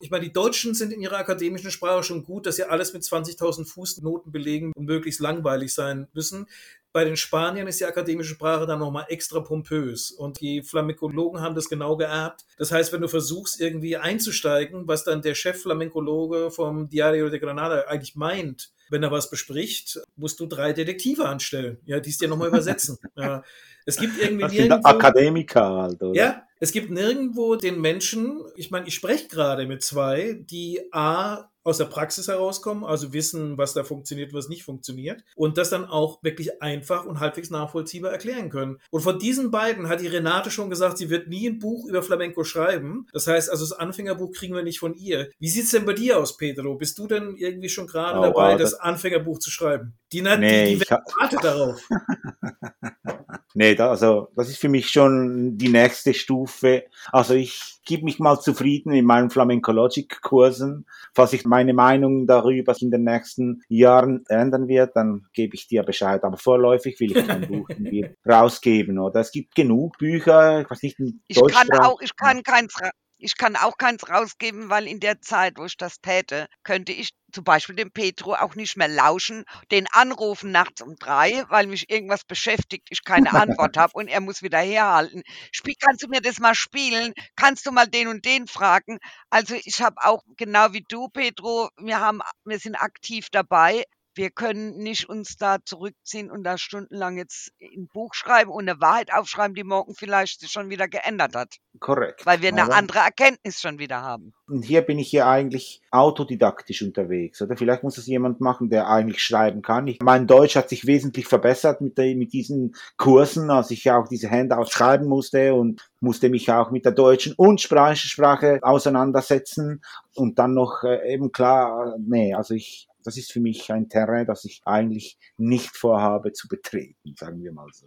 ich 0.00 0.10
meine, 0.10 0.24
die 0.24 0.32
Deutschen 0.32 0.74
sind 0.74 0.92
in 0.92 1.00
ihrer 1.00 1.16
akademischen 1.16 1.72
Sprache 1.72 2.04
schon 2.04 2.22
gut, 2.22 2.46
dass 2.46 2.56
sie 2.56 2.64
alles 2.64 2.92
mit 2.92 3.02
20.000 3.02 3.66
Fußnoten 3.66 4.30
belegen 4.30 4.72
und 4.76 4.84
möglichst 4.84 5.20
langweilig 5.20 5.74
sein 5.74 6.06
müssen. 6.12 6.46
Bei 6.92 7.04
den 7.04 7.16
Spaniern 7.16 7.66
ist 7.66 7.80
die 7.80 7.84
akademische 7.84 8.34
Sprache 8.34 8.66
dann 8.66 8.78
nochmal 8.78 9.06
extra 9.08 9.40
pompös 9.40 10.10
und 10.10 10.40
die 10.40 10.62
Flamenkologen 10.62 11.40
haben 11.40 11.54
das 11.54 11.68
genau 11.68 11.96
geerbt. 11.96 12.44
Das 12.56 12.72
heißt, 12.72 12.92
wenn 12.92 13.02
du 13.02 13.08
versuchst 13.08 13.60
irgendwie 13.60 13.96
einzusteigen, 13.96 14.88
was 14.88 15.04
dann 15.04 15.22
der 15.22 15.34
Chef-Flamenkologe 15.34 16.50
vom 16.50 16.88
Diario 16.88 17.28
de 17.28 17.38
Granada 17.38 17.82
eigentlich 17.88 18.16
meint, 18.16 18.72
wenn 18.90 19.02
er 19.02 19.10
was 19.10 19.28
bespricht, 19.28 20.00
musst 20.16 20.40
du 20.40 20.46
drei 20.46 20.72
Detektive 20.72 21.26
anstellen, 21.26 21.78
ja, 21.84 22.00
die 22.00 22.10
es 22.10 22.18
dir 22.18 22.28
nochmal 22.28 22.48
übersetzen. 22.48 22.98
ja. 23.16 23.42
Es 23.84 23.96
gibt 23.96 24.18
irgendwie 24.18 24.46
nirgendwo, 24.46 24.88
Akademiker 24.88 25.82
halt, 25.82 26.02
oder? 26.02 26.14
Ja, 26.14 26.42
es 26.60 26.72
gibt 26.72 26.90
nirgendwo 26.90 27.56
den 27.56 27.80
Menschen, 27.80 28.42
ich 28.56 28.70
meine, 28.70 28.86
ich 28.86 28.94
spreche 28.94 29.28
gerade 29.28 29.66
mit 29.66 29.82
zwei, 29.82 30.38
die 30.40 30.80
A 30.92 31.50
aus 31.68 31.78
der 31.78 31.84
Praxis 31.84 32.28
herauskommen, 32.28 32.82
also 32.82 33.12
wissen, 33.12 33.58
was 33.58 33.74
da 33.74 33.84
funktioniert, 33.84 34.32
was 34.32 34.48
nicht 34.48 34.64
funktioniert 34.64 35.22
und 35.36 35.58
das 35.58 35.68
dann 35.68 35.84
auch 35.84 36.22
wirklich 36.22 36.62
einfach 36.62 37.04
und 37.04 37.20
halbwegs 37.20 37.50
nachvollziehbar 37.50 38.10
erklären 38.10 38.48
können. 38.48 38.78
Und 38.90 39.02
von 39.02 39.18
diesen 39.18 39.50
beiden 39.50 39.88
hat 39.88 40.00
die 40.00 40.06
Renate 40.06 40.50
schon 40.50 40.70
gesagt, 40.70 40.96
sie 40.96 41.10
wird 41.10 41.28
nie 41.28 41.46
ein 41.46 41.58
Buch 41.58 41.86
über 41.86 42.02
Flamenco 42.02 42.42
schreiben. 42.42 43.06
Das 43.12 43.26
heißt, 43.26 43.50
also 43.50 43.66
das 43.66 43.78
Anfängerbuch 43.78 44.32
kriegen 44.32 44.54
wir 44.54 44.62
nicht 44.62 44.78
von 44.78 44.94
ihr. 44.94 45.28
Wie 45.38 45.50
sieht's 45.50 45.70
denn 45.72 45.84
bei 45.84 45.92
dir 45.92 46.18
aus, 46.18 46.38
Pedro? 46.38 46.74
Bist 46.76 46.98
du 46.98 47.06
denn 47.06 47.36
irgendwie 47.36 47.68
schon 47.68 47.86
gerade 47.86 48.18
oh, 48.18 48.22
dabei, 48.22 48.52
wow, 48.52 48.58
das, 48.58 48.70
das 48.70 48.80
Anfängerbuch 48.80 49.38
zu 49.38 49.50
schreiben? 49.50 49.98
Die, 50.12 50.22
nee, 50.22 50.74
die, 50.74 50.78
die 50.78 50.90
wartet 50.90 51.44
darauf. 51.44 51.86
nee, 53.58 53.74
da, 53.74 53.90
also 53.90 54.28
das 54.36 54.48
ist 54.48 54.58
für 54.58 54.68
mich 54.68 54.88
schon 54.88 55.58
die 55.58 55.68
nächste 55.68 56.14
Stufe. 56.14 56.84
Also 57.10 57.34
ich 57.34 57.80
gebe 57.84 58.04
mich 58.04 58.20
mal 58.20 58.38
zufrieden 58.38 58.92
in 58.92 59.04
meinen 59.04 59.30
Flamencologic-Kursen. 59.30 60.86
Falls 61.12 61.32
sich 61.32 61.44
meine 61.44 61.74
Meinung 61.74 62.28
darüber 62.28 62.72
in 62.80 62.92
den 62.92 63.02
nächsten 63.02 63.62
Jahren 63.68 64.24
ändern 64.28 64.68
wird, 64.68 64.94
dann 64.94 65.26
gebe 65.32 65.56
ich 65.56 65.66
dir 65.66 65.82
Bescheid. 65.82 66.22
Aber 66.22 66.36
vorläufig 66.36 67.00
will 67.00 67.16
ich 67.16 67.26
kein 67.26 67.48
Buch 67.48 67.68
rausgeben. 68.28 68.98
Oder 69.00 69.20
es 69.20 69.32
gibt 69.32 69.56
genug 69.56 69.98
Bücher, 69.98 70.60
ich 70.60 70.70
weiß 70.70 70.82
nicht, 70.84 71.00
in 71.00 71.20
ich 71.26 71.42
kann 71.44 71.68
auch, 71.80 72.00
ich 72.00 72.14
kann 72.14 72.44
keins 72.44 72.76
ich 73.18 73.36
kann 73.36 73.56
auch 73.56 73.76
keins 73.76 74.08
rausgeben, 74.08 74.70
weil 74.70 74.86
in 74.86 75.00
der 75.00 75.20
Zeit, 75.20 75.58
wo 75.58 75.64
ich 75.64 75.76
das 75.76 76.00
täte, 76.00 76.48
könnte 76.62 76.92
ich 76.92 77.10
zum 77.32 77.44
Beispiel 77.44 77.76
dem 77.76 77.90
Petro 77.90 78.34
auch 78.34 78.54
nicht 78.54 78.76
mehr 78.76 78.88
lauschen, 78.88 79.44
den 79.70 79.86
anrufen 79.92 80.50
nachts 80.50 80.80
um 80.80 80.96
drei, 80.96 81.44
weil 81.48 81.66
mich 81.66 81.90
irgendwas 81.90 82.24
beschäftigt, 82.24 82.88
ich 82.90 83.04
keine 83.04 83.34
Antwort 83.34 83.76
habe 83.76 83.92
und 83.94 84.08
er 84.08 84.20
muss 84.20 84.42
wieder 84.42 84.60
herhalten. 84.60 85.22
Spiel, 85.52 85.74
kannst 85.78 86.02
du 86.02 86.08
mir 86.08 86.20
das 86.20 86.38
mal 86.38 86.54
spielen? 86.54 87.12
Kannst 87.36 87.66
du 87.66 87.72
mal 87.72 87.86
den 87.86 88.08
und 88.08 88.24
den 88.24 88.46
fragen? 88.46 88.98
Also 89.30 89.54
ich 89.62 89.82
habe 89.82 89.96
auch 90.02 90.22
genau 90.36 90.72
wie 90.72 90.84
du, 90.88 91.08
Petro, 91.08 91.68
wir 91.76 92.00
haben, 92.00 92.20
wir 92.44 92.58
sind 92.58 92.76
aktiv 92.76 93.28
dabei, 93.30 93.84
wir 94.18 94.30
können 94.30 94.76
nicht 94.78 95.08
uns 95.08 95.36
da 95.36 95.58
zurückziehen 95.64 96.30
und 96.30 96.42
da 96.42 96.58
stundenlang 96.58 97.16
jetzt 97.16 97.52
ein 97.62 97.86
Buch 97.86 98.14
schreiben 98.14 98.50
und 98.50 98.68
eine 98.68 98.80
Wahrheit 98.80 99.14
aufschreiben, 99.14 99.54
die 99.54 99.62
morgen 99.62 99.94
vielleicht 99.94 100.40
sich 100.40 100.50
schon 100.50 100.70
wieder 100.70 100.88
geändert 100.88 101.36
hat. 101.36 101.54
Korrekt. 101.78 102.26
Weil 102.26 102.42
wir 102.42 102.48
eine 102.48 102.64
Aber 102.64 102.74
andere 102.74 102.98
Erkenntnis 102.98 103.60
schon 103.60 103.78
wieder 103.78 104.02
haben. 104.02 104.34
Und 104.48 104.62
hier 104.62 104.82
bin 104.82 104.98
ich 104.98 105.12
ja 105.12 105.30
eigentlich 105.30 105.80
autodidaktisch 105.92 106.82
unterwegs, 106.82 107.40
oder? 107.40 107.56
Vielleicht 107.56 107.84
muss 107.84 107.96
es 107.96 108.06
jemand 108.06 108.40
machen, 108.40 108.70
der 108.70 108.88
eigentlich 108.88 109.22
schreiben 109.22 109.62
kann. 109.62 109.86
Ich, 109.86 110.00
mein 110.00 110.26
Deutsch 110.26 110.56
hat 110.56 110.68
sich 110.68 110.86
wesentlich 110.86 111.28
verbessert 111.28 111.80
mit, 111.80 111.96
der, 111.96 112.16
mit 112.16 112.32
diesen 112.32 112.74
Kursen, 112.96 113.50
als 113.50 113.70
ich 113.70 113.88
auch 113.88 114.08
diese 114.08 114.28
Handouts 114.28 114.72
schreiben 114.72 115.06
musste 115.06 115.54
und 115.54 115.88
musste 116.00 116.28
mich 116.28 116.50
auch 116.50 116.72
mit 116.72 116.84
der 116.84 116.92
deutschen 116.92 117.34
und 117.36 117.60
spanischen 117.60 118.08
Sprache 118.08 118.58
auseinandersetzen 118.62 119.80
und 120.16 120.40
dann 120.40 120.54
noch 120.54 120.82
äh, 120.82 121.14
eben 121.14 121.30
klar, 121.30 121.94
nee, 121.98 122.34
also 122.34 122.54
ich 122.54 122.88
das 123.08 123.16
ist 123.16 123.32
für 123.32 123.40
mich 123.40 123.72
ein 123.72 123.88
Terrain, 123.88 124.26
das 124.26 124.44
ich 124.44 124.60
eigentlich 124.66 125.18
nicht 125.38 125.74
vorhabe 125.74 126.32
zu 126.32 126.46
betreten, 126.46 127.14
sagen 127.18 127.42
wir 127.42 127.52
mal 127.52 127.68
so. 127.72 127.86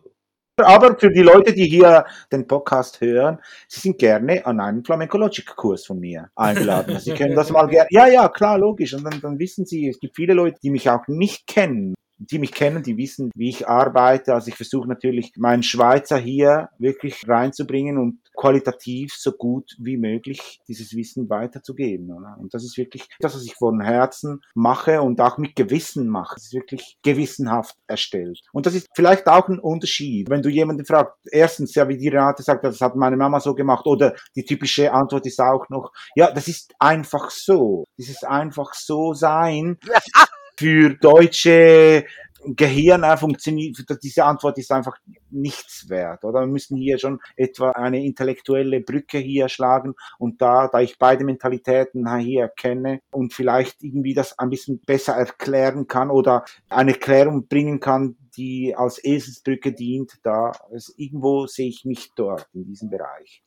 Aber 0.57 0.97
für 0.97 1.11
die 1.11 1.21
Leute, 1.21 1.53
die 1.53 1.65
hier 1.65 2.05
den 2.31 2.47
Podcast 2.47 3.01
hören, 3.01 3.37
sie 3.67 3.81
sind 3.81 3.99
gerne 3.99 4.43
an 4.45 4.59
einen 4.59 4.83
Flamenco-Logic-Kurs 4.83 5.85
von 5.85 5.99
mir 5.99 6.31
eingeladen. 6.35 6.99
Sie 6.99 7.13
können 7.13 7.35
das 7.35 7.51
mal 7.51 7.67
gerne. 7.67 7.87
Ja, 7.91 8.07
ja, 8.07 8.29
klar, 8.29 8.57
logisch. 8.57 8.95
Und 8.95 9.03
dann, 9.03 9.21
dann 9.21 9.37
wissen 9.37 9.65
Sie, 9.65 9.87
es 9.87 9.99
gibt 9.99 10.15
viele 10.15 10.33
Leute, 10.33 10.59
die 10.63 10.71
mich 10.71 10.89
auch 10.89 11.07
nicht 11.07 11.45
kennen 11.45 11.93
die 12.29 12.37
mich 12.37 12.51
kennen, 12.51 12.83
die 12.83 12.97
wissen, 12.97 13.31
wie 13.35 13.49
ich 13.49 13.67
arbeite. 13.67 14.35
Also 14.35 14.49
ich 14.49 14.55
versuche 14.55 14.87
natürlich, 14.87 15.31
meinen 15.37 15.63
Schweizer 15.63 16.17
hier 16.17 16.69
wirklich 16.77 17.27
reinzubringen 17.27 17.97
und 17.97 18.19
qualitativ 18.35 19.13
so 19.13 19.31
gut 19.31 19.75
wie 19.79 19.97
möglich 19.97 20.59
dieses 20.67 20.95
Wissen 20.95 21.29
weiterzugeben. 21.29 22.11
Oder? 22.11 22.37
Und 22.39 22.53
das 22.53 22.63
ist 22.63 22.77
wirklich 22.77 23.07
das, 23.19 23.35
was 23.35 23.45
ich 23.45 23.55
von 23.55 23.81
Herzen 23.81 24.41
mache 24.55 25.01
und 25.01 25.19
auch 25.21 25.37
mit 25.37 25.55
Gewissen 25.55 26.07
mache. 26.07 26.35
Es 26.37 26.45
ist 26.45 26.53
wirklich 26.53 26.97
gewissenhaft 27.03 27.75
erstellt. 27.87 28.39
Und 28.51 28.65
das 28.65 28.73
ist 28.73 28.89
vielleicht 28.95 29.27
auch 29.27 29.47
ein 29.47 29.59
Unterschied. 29.59 30.29
Wenn 30.29 30.41
du 30.41 30.49
jemanden 30.49 30.85
fragst, 30.85 31.15
erstens, 31.31 31.75
ja, 31.75 31.87
wie 31.87 31.97
die 31.97 32.09
Renate 32.09 32.43
sagt, 32.43 32.63
das 32.63 32.81
hat 32.81 32.95
meine 32.95 33.17
Mama 33.17 33.39
so 33.39 33.53
gemacht, 33.53 33.85
oder 33.85 34.15
die 34.35 34.43
typische 34.43 34.91
Antwort 34.91 35.25
ist 35.25 35.39
auch 35.39 35.69
noch, 35.69 35.91
ja, 36.15 36.31
das 36.31 36.47
ist 36.47 36.73
einfach 36.79 37.29
so. 37.29 37.85
Dieses 37.97 38.23
einfach 38.23 38.73
so 38.73 39.13
sein 39.13 39.77
für 40.57 40.95
deutsche 40.95 42.05
Gehirn 42.45 43.17
funktioniert, 43.17 43.77
diese 44.03 44.25
Antwort 44.25 44.57
ist 44.57 44.71
einfach 44.71 44.97
nichts 45.29 45.89
wert, 45.89 46.23
oder? 46.23 46.41
Wir 46.41 46.47
müssen 46.47 46.77
hier 46.77 46.97
schon 46.97 47.19
etwa 47.35 47.71
eine 47.71 48.03
intellektuelle 48.03 48.81
Brücke 48.81 49.17
hier 49.17 49.49
schlagen 49.49 49.95
und 50.17 50.41
da, 50.41 50.67
da 50.67 50.79
ich 50.81 50.97
beide 50.97 51.23
Mentalitäten 51.23 52.17
hier 52.17 52.47
kenne 52.49 53.01
und 53.11 53.33
vielleicht 53.33 53.83
irgendwie 53.83 54.13
das 54.13 54.37
ein 54.39 54.49
bisschen 54.49 54.79
besser 54.79 55.13
erklären 55.13 55.87
kann 55.87 56.09
oder 56.09 56.45
eine 56.69 56.91
Erklärung 56.91 57.47
bringen 57.47 57.79
kann, 57.79 58.17
die 58.35 58.75
als 58.75 59.03
Eselsbrücke 59.03 59.73
dient, 59.73 60.19
da 60.23 60.51
ist, 60.71 60.93
irgendwo 60.97 61.47
sehe 61.47 61.67
ich 61.67 61.85
mich 61.85 62.11
dort 62.15 62.47
in 62.53 62.65
diesem 62.65 62.89
Bereich. 62.89 63.41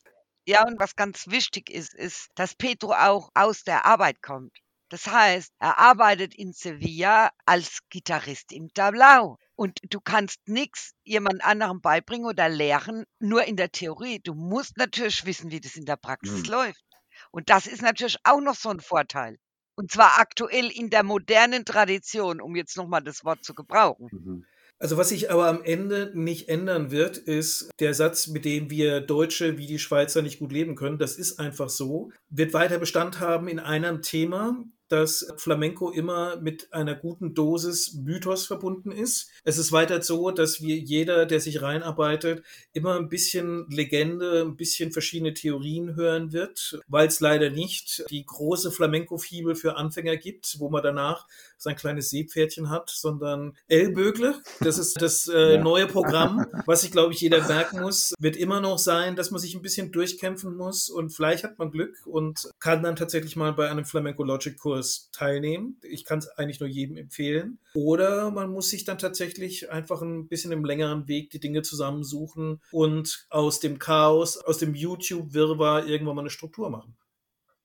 Ja, 0.46 0.66
und 0.66 0.78
was 0.78 0.94
ganz 0.94 1.28
wichtig 1.28 1.70
ist, 1.70 1.94
ist, 1.94 2.28
dass 2.34 2.54
Petro 2.54 2.92
auch 2.92 3.30
aus 3.34 3.64
der 3.64 3.86
Arbeit 3.86 4.22
kommt. 4.22 4.52
Das 4.88 5.06
heißt, 5.06 5.52
er 5.58 5.78
arbeitet 5.78 6.34
in 6.34 6.52
Sevilla 6.52 7.30
als 7.46 7.80
Gitarrist 7.88 8.52
im 8.52 8.72
Tablao. 8.72 9.38
Und 9.56 9.78
du 9.88 10.00
kannst 10.00 10.46
nichts 10.46 10.92
jemand 11.04 11.44
anderem 11.44 11.80
beibringen 11.80 12.26
oder 12.26 12.48
lehren, 12.48 13.04
nur 13.18 13.44
in 13.44 13.56
der 13.56 13.70
Theorie. 13.70 14.20
Du 14.20 14.34
musst 14.34 14.76
natürlich 14.76 15.24
wissen, 15.26 15.50
wie 15.50 15.60
das 15.60 15.76
in 15.76 15.84
der 15.84 15.96
Praxis 15.96 16.44
mhm. 16.46 16.52
läuft. 16.52 16.84
Und 17.30 17.50
das 17.50 17.66
ist 17.66 17.82
natürlich 17.82 18.18
auch 18.24 18.40
noch 18.40 18.56
so 18.56 18.70
ein 18.70 18.80
Vorteil. 18.80 19.38
Und 19.76 19.90
zwar 19.90 20.18
aktuell 20.18 20.70
in 20.70 20.90
der 20.90 21.02
modernen 21.02 21.64
Tradition, 21.64 22.40
um 22.40 22.54
jetzt 22.54 22.76
nochmal 22.76 23.02
das 23.02 23.24
Wort 23.24 23.44
zu 23.44 23.54
gebrauchen. 23.54 24.08
Mhm. 24.12 24.46
Also 24.84 24.98
was 24.98 25.08
sich 25.08 25.30
aber 25.30 25.46
am 25.46 25.64
Ende 25.64 26.12
nicht 26.12 26.50
ändern 26.50 26.90
wird, 26.90 27.16
ist 27.16 27.70
der 27.80 27.94
Satz, 27.94 28.26
mit 28.26 28.44
dem 28.44 28.68
wir 28.68 29.00
Deutsche 29.00 29.56
wie 29.56 29.66
die 29.66 29.78
Schweizer 29.78 30.20
nicht 30.20 30.40
gut 30.40 30.52
leben 30.52 30.74
können. 30.74 30.98
Das 30.98 31.16
ist 31.16 31.40
einfach 31.40 31.70
so, 31.70 32.12
wird 32.28 32.52
weiter 32.52 32.78
Bestand 32.78 33.18
haben 33.18 33.48
in 33.48 33.58
einem 33.58 34.02
Thema, 34.02 34.62
dass 34.88 35.26
Flamenco 35.36 35.90
immer 35.90 36.36
mit 36.36 36.72
einer 36.72 36.94
guten 36.94 37.34
Dosis 37.34 37.94
Mythos 37.94 38.46
verbunden 38.46 38.92
ist. 38.92 39.30
Es 39.44 39.58
ist 39.58 39.72
weiter 39.72 40.02
so, 40.02 40.30
dass 40.30 40.60
wir 40.60 40.76
jeder, 40.76 41.26
der 41.26 41.40
sich 41.40 41.62
reinarbeitet, 41.62 42.42
immer 42.72 42.96
ein 42.98 43.08
bisschen 43.08 43.66
Legende, 43.70 44.42
ein 44.42 44.56
bisschen 44.56 44.92
verschiedene 44.92 45.34
Theorien 45.34 45.96
hören 45.96 46.32
wird, 46.32 46.80
weil 46.88 47.08
es 47.08 47.20
leider 47.20 47.50
nicht 47.50 48.04
die 48.10 48.24
große 48.24 48.70
Flamenco-Fibel 48.70 49.54
für 49.54 49.76
Anfänger 49.76 50.16
gibt, 50.16 50.56
wo 50.58 50.68
man 50.68 50.82
danach 50.82 51.26
sein 51.56 51.76
kleines 51.76 52.10
Seepferdchen 52.10 52.70
hat, 52.70 52.90
sondern 52.90 53.56
Ellbögle. 53.68 54.42
Das 54.60 54.78
ist 54.78 55.00
das 55.00 55.26
äh, 55.28 55.54
ja. 55.54 55.62
neue 55.62 55.86
Programm, 55.86 56.46
was 56.66 56.82
sich, 56.82 56.92
glaube 56.92 57.12
ich, 57.12 57.20
jeder 57.20 57.46
merken 57.46 57.80
muss. 57.80 58.14
Wird 58.18 58.36
immer 58.36 58.60
noch 58.60 58.78
sein, 58.78 59.16
dass 59.16 59.30
man 59.30 59.40
sich 59.40 59.54
ein 59.54 59.62
bisschen 59.62 59.90
durchkämpfen 59.90 60.56
muss 60.56 60.88
und 60.88 61.10
vielleicht 61.10 61.44
hat 61.44 61.58
man 61.58 61.70
Glück 61.70 62.06
und 62.06 62.50
kann 62.60 62.82
dann 62.82 62.96
tatsächlich 62.96 63.36
mal 63.36 63.52
bei 63.52 63.70
einem 63.70 63.84
Flamenco 63.84 64.22
Logic 64.22 64.56
Kurs 64.74 65.10
teilnehmen. 65.12 65.78
Ich 65.82 66.04
kann 66.04 66.18
es 66.18 66.28
eigentlich 66.28 66.60
nur 66.60 66.68
jedem 66.68 66.96
empfehlen. 66.96 67.58
Oder 67.74 68.30
man 68.30 68.50
muss 68.50 68.70
sich 68.70 68.84
dann 68.84 68.98
tatsächlich 68.98 69.70
einfach 69.70 70.02
ein 70.02 70.28
bisschen 70.28 70.52
im 70.52 70.64
längeren 70.64 71.08
Weg 71.08 71.30
die 71.30 71.40
Dinge 71.40 71.62
zusammensuchen 71.62 72.60
und 72.72 73.26
aus 73.30 73.60
dem 73.60 73.78
Chaos, 73.78 74.36
aus 74.36 74.58
dem 74.58 74.74
YouTube-Wirrwarr 74.74 75.86
irgendwann 75.86 76.16
mal 76.16 76.22
eine 76.22 76.30
Struktur 76.30 76.70
machen. 76.70 76.96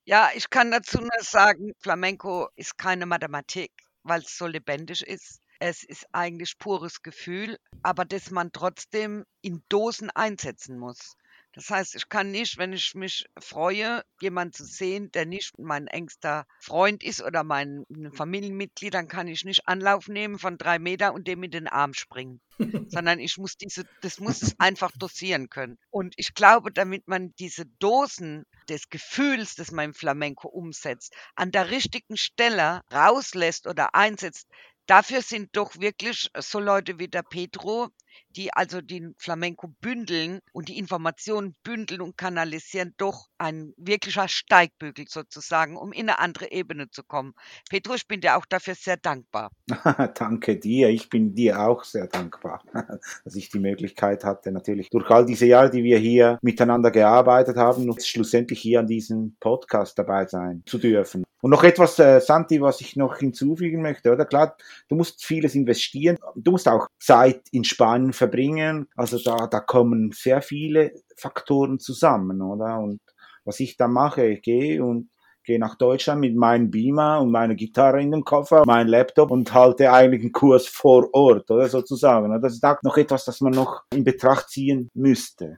Ja, 0.05 0.29
ich 0.35 0.49
kann 0.49 0.71
dazu 0.71 0.99
nur 0.99 1.09
sagen, 1.21 1.73
Flamenco 1.79 2.47
ist 2.55 2.77
keine 2.77 3.05
Mathematik 3.05 3.71
weil 4.03 4.21
es 4.21 4.37
so 4.37 4.47
lebendig 4.47 5.01
ist. 5.03 5.41
Es 5.59 5.83
ist 5.83 6.05
eigentlich 6.13 6.57
pures 6.57 7.01
Gefühl, 7.01 7.57
aber 7.83 8.05
das 8.05 8.31
man 8.31 8.51
trotzdem 8.51 9.25
in 9.41 9.61
Dosen 9.67 10.09
einsetzen 10.09 10.79
muss. 10.79 11.15
Das 11.53 11.69
heißt, 11.71 11.95
ich 11.95 12.09
kann 12.09 12.31
nicht, 12.31 12.57
wenn 12.57 12.73
ich 12.73 12.93
mich 12.93 13.25
freue, 13.39 14.03
jemanden 14.21 14.53
zu 14.53 14.65
sehen, 14.65 15.11
der 15.11 15.25
nicht 15.25 15.57
mein 15.57 15.87
engster 15.87 16.45
Freund 16.59 17.03
ist 17.03 17.21
oder 17.21 17.43
mein 17.43 17.85
Familienmitglied, 18.13 18.93
dann 18.93 19.07
kann 19.07 19.27
ich 19.27 19.43
nicht 19.45 19.67
Anlauf 19.67 20.07
nehmen 20.07 20.37
von 20.37 20.57
drei 20.57 20.77
Meter 20.77 21.13
und 21.13 21.27
dem 21.27 21.41
in 21.43 21.51
den 21.51 21.67
Arm 21.67 21.93
springen. 21.93 22.39
Sondern 22.89 23.19
ich 23.19 23.37
muss 23.37 23.57
diese, 23.57 23.85
das 24.01 24.19
muss 24.19 24.53
einfach 24.59 24.91
dosieren 24.97 25.49
können. 25.49 25.79
Und 25.89 26.13
ich 26.17 26.33
glaube, 26.35 26.71
damit 26.71 27.07
man 27.07 27.33
diese 27.39 27.65
Dosen 27.65 28.45
des 28.67 28.89
Gefühls, 28.89 29.55
das 29.55 29.71
man 29.71 29.85
im 29.85 29.93
Flamenco 29.93 30.47
umsetzt, 30.47 31.15
an 31.35 31.51
der 31.51 31.71
richtigen 31.71 32.17
Stelle 32.17 32.81
rauslässt 32.91 33.65
oder 33.65 33.95
einsetzt, 33.95 34.47
dafür 34.85 35.21
sind 35.21 35.55
doch 35.55 35.79
wirklich 35.79 36.29
so 36.37 36.59
Leute 36.59 36.99
wie 36.99 37.07
der 37.07 37.23
Pedro, 37.23 37.89
die 38.35 38.53
also 38.53 38.81
den 38.81 39.15
Flamenco 39.17 39.67
bündeln 39.81 40.39
und 40.53 40.69
die 40.69 40.77
Informationen 40.77 41.55
bündeln 41.63 42.01
und 42.01 42.17
kanalisieren, 42.17 42.93
doch 42.97 43.27
ein 43.37 43.73
wirklicher 43.77 44.27
Steigbügel 44.27 45.05
sozusagen, 45.07 45.77
um 45.77 45.91
in 45.91 46.09
eine 46.09 46.19
andere 46.19 46.51
Ebene 46.51 46.89
zu 46.89 47.03
kommen. 47.03 47.33
Petro, 47.69 47.95
ich 47.95 48.07
bin 48.07 48.21
dir 48.21 48.37
auch 48.37 48.45
dafür 48.45 48.75
sehr 48.75 48.97
dankbar. 48.97 49.51
Danke 50.15 50.57
dir, 50.57 50.89
ich 50.89 51.09
bin 51.09 51.33
dir 51.33 51.59
auch 51.59 51.83
sehr 51.83 52.07
dankbar, 52.07 52.63
dass 53.23 53.35
ich 53.35 53.49
die 53.49 53.59
Möglichkeit 53.59 54.23
hatte, 54.23 54.51
natürlich 54.51 54.89
durch 54.89 55.09
all 55.09 55.25
diese 55.25 55.45
Jahre, 55.45 55.69
die 55.69 55.83
wir 55.83 55.97
hier 55.97 56.37
miteinander 56.41 56.91
gearbeitet 56.91 57.57
haben, 57.57 57.95
schlussendlich 58.01 58.59
hier 58.59 58.79
an 58.79 58.87
diesem 58.87 59.35
Podcast 59.39 59.97
dabei 59.97 60.25
sein 60.25 60.63
zu 60.65 60.77
dürfen. 60.77 61.23
Und 61.41 61.51
noch 61.51 61.63
etwas, 61.63 61.97
äh, 61.99 62.19
Santi, 62.19 62.61
was 62.61 62.81
ich 62.81 62.97
noch 62.97 63.17
hinzufügen 63.17 63.81
möchte, 63.81 64.11
oder? 64.11 64.25
Klar, 64.25 64.57
du 64.89 64.95
musst 64.95 65.23
vieles 65.23 65.55
investieren. 65.55 66.17
Du 66.35 66.51
musst 66.51 66.67
auch 66.67 66.87
Zeit 66.99 67.43
in 67.51 67.63
Spanien 67.63 68.08
verbringen. 68.13 68.87
Also 68.95 69.19
da, 69.19 69.47
da 69.47 69.59
kommen 69.59 70.11
sehr 70.11 70.41
viele 70.41 70.91
Faktoren 71.15 71.79
zusammen, 71.79 72.41
oder? 72.41 72.79
Und 72.79 72.99
was 73.45 73.59
ich 73.59 73.77
da 73.77 73.87
mache, 73.87 74.25
ich 74.25 74.41
gehe 74.41 74.83
und 74.83 75.09
gehe 75.43 75.59
nach 75.59 75.75
Deutschland 75.75 76.21
mit 76.21 76.35
meinem 76.35 76.69
Beamer 76.69 77.21
und 77.21 77.31
meiner 77.31 77.55
Gitarre 77.55 78.01
in 78.01 78.11
dem 78.11 78.23
Koffer, 78.23 78.63
mein 78.67 78.87
Laptop 78.87 79.31
und 79.31 79.53
halte 79.53 79.91
eigentlich 79.91 80.21
einen 80.21 80.31
Kurs 80.31 80.67
vor 80.67 81.09
Ort, 81.13 81.49
oder 81.49 81.67
sozusagen. 81.67 82.39
Das 82.41 82.53
ist 82.53 82.63
auch 82.63 82.81
noch 82.83 82.97
etwas, 82.97 83.25
das 83.25 83.41
man 83.41 83.53
noch 83.53 83.81
in 83.93 84.03
Betracht 84.03 84.49
ziehen 84.49 84.91
müsste. 84.93 85.57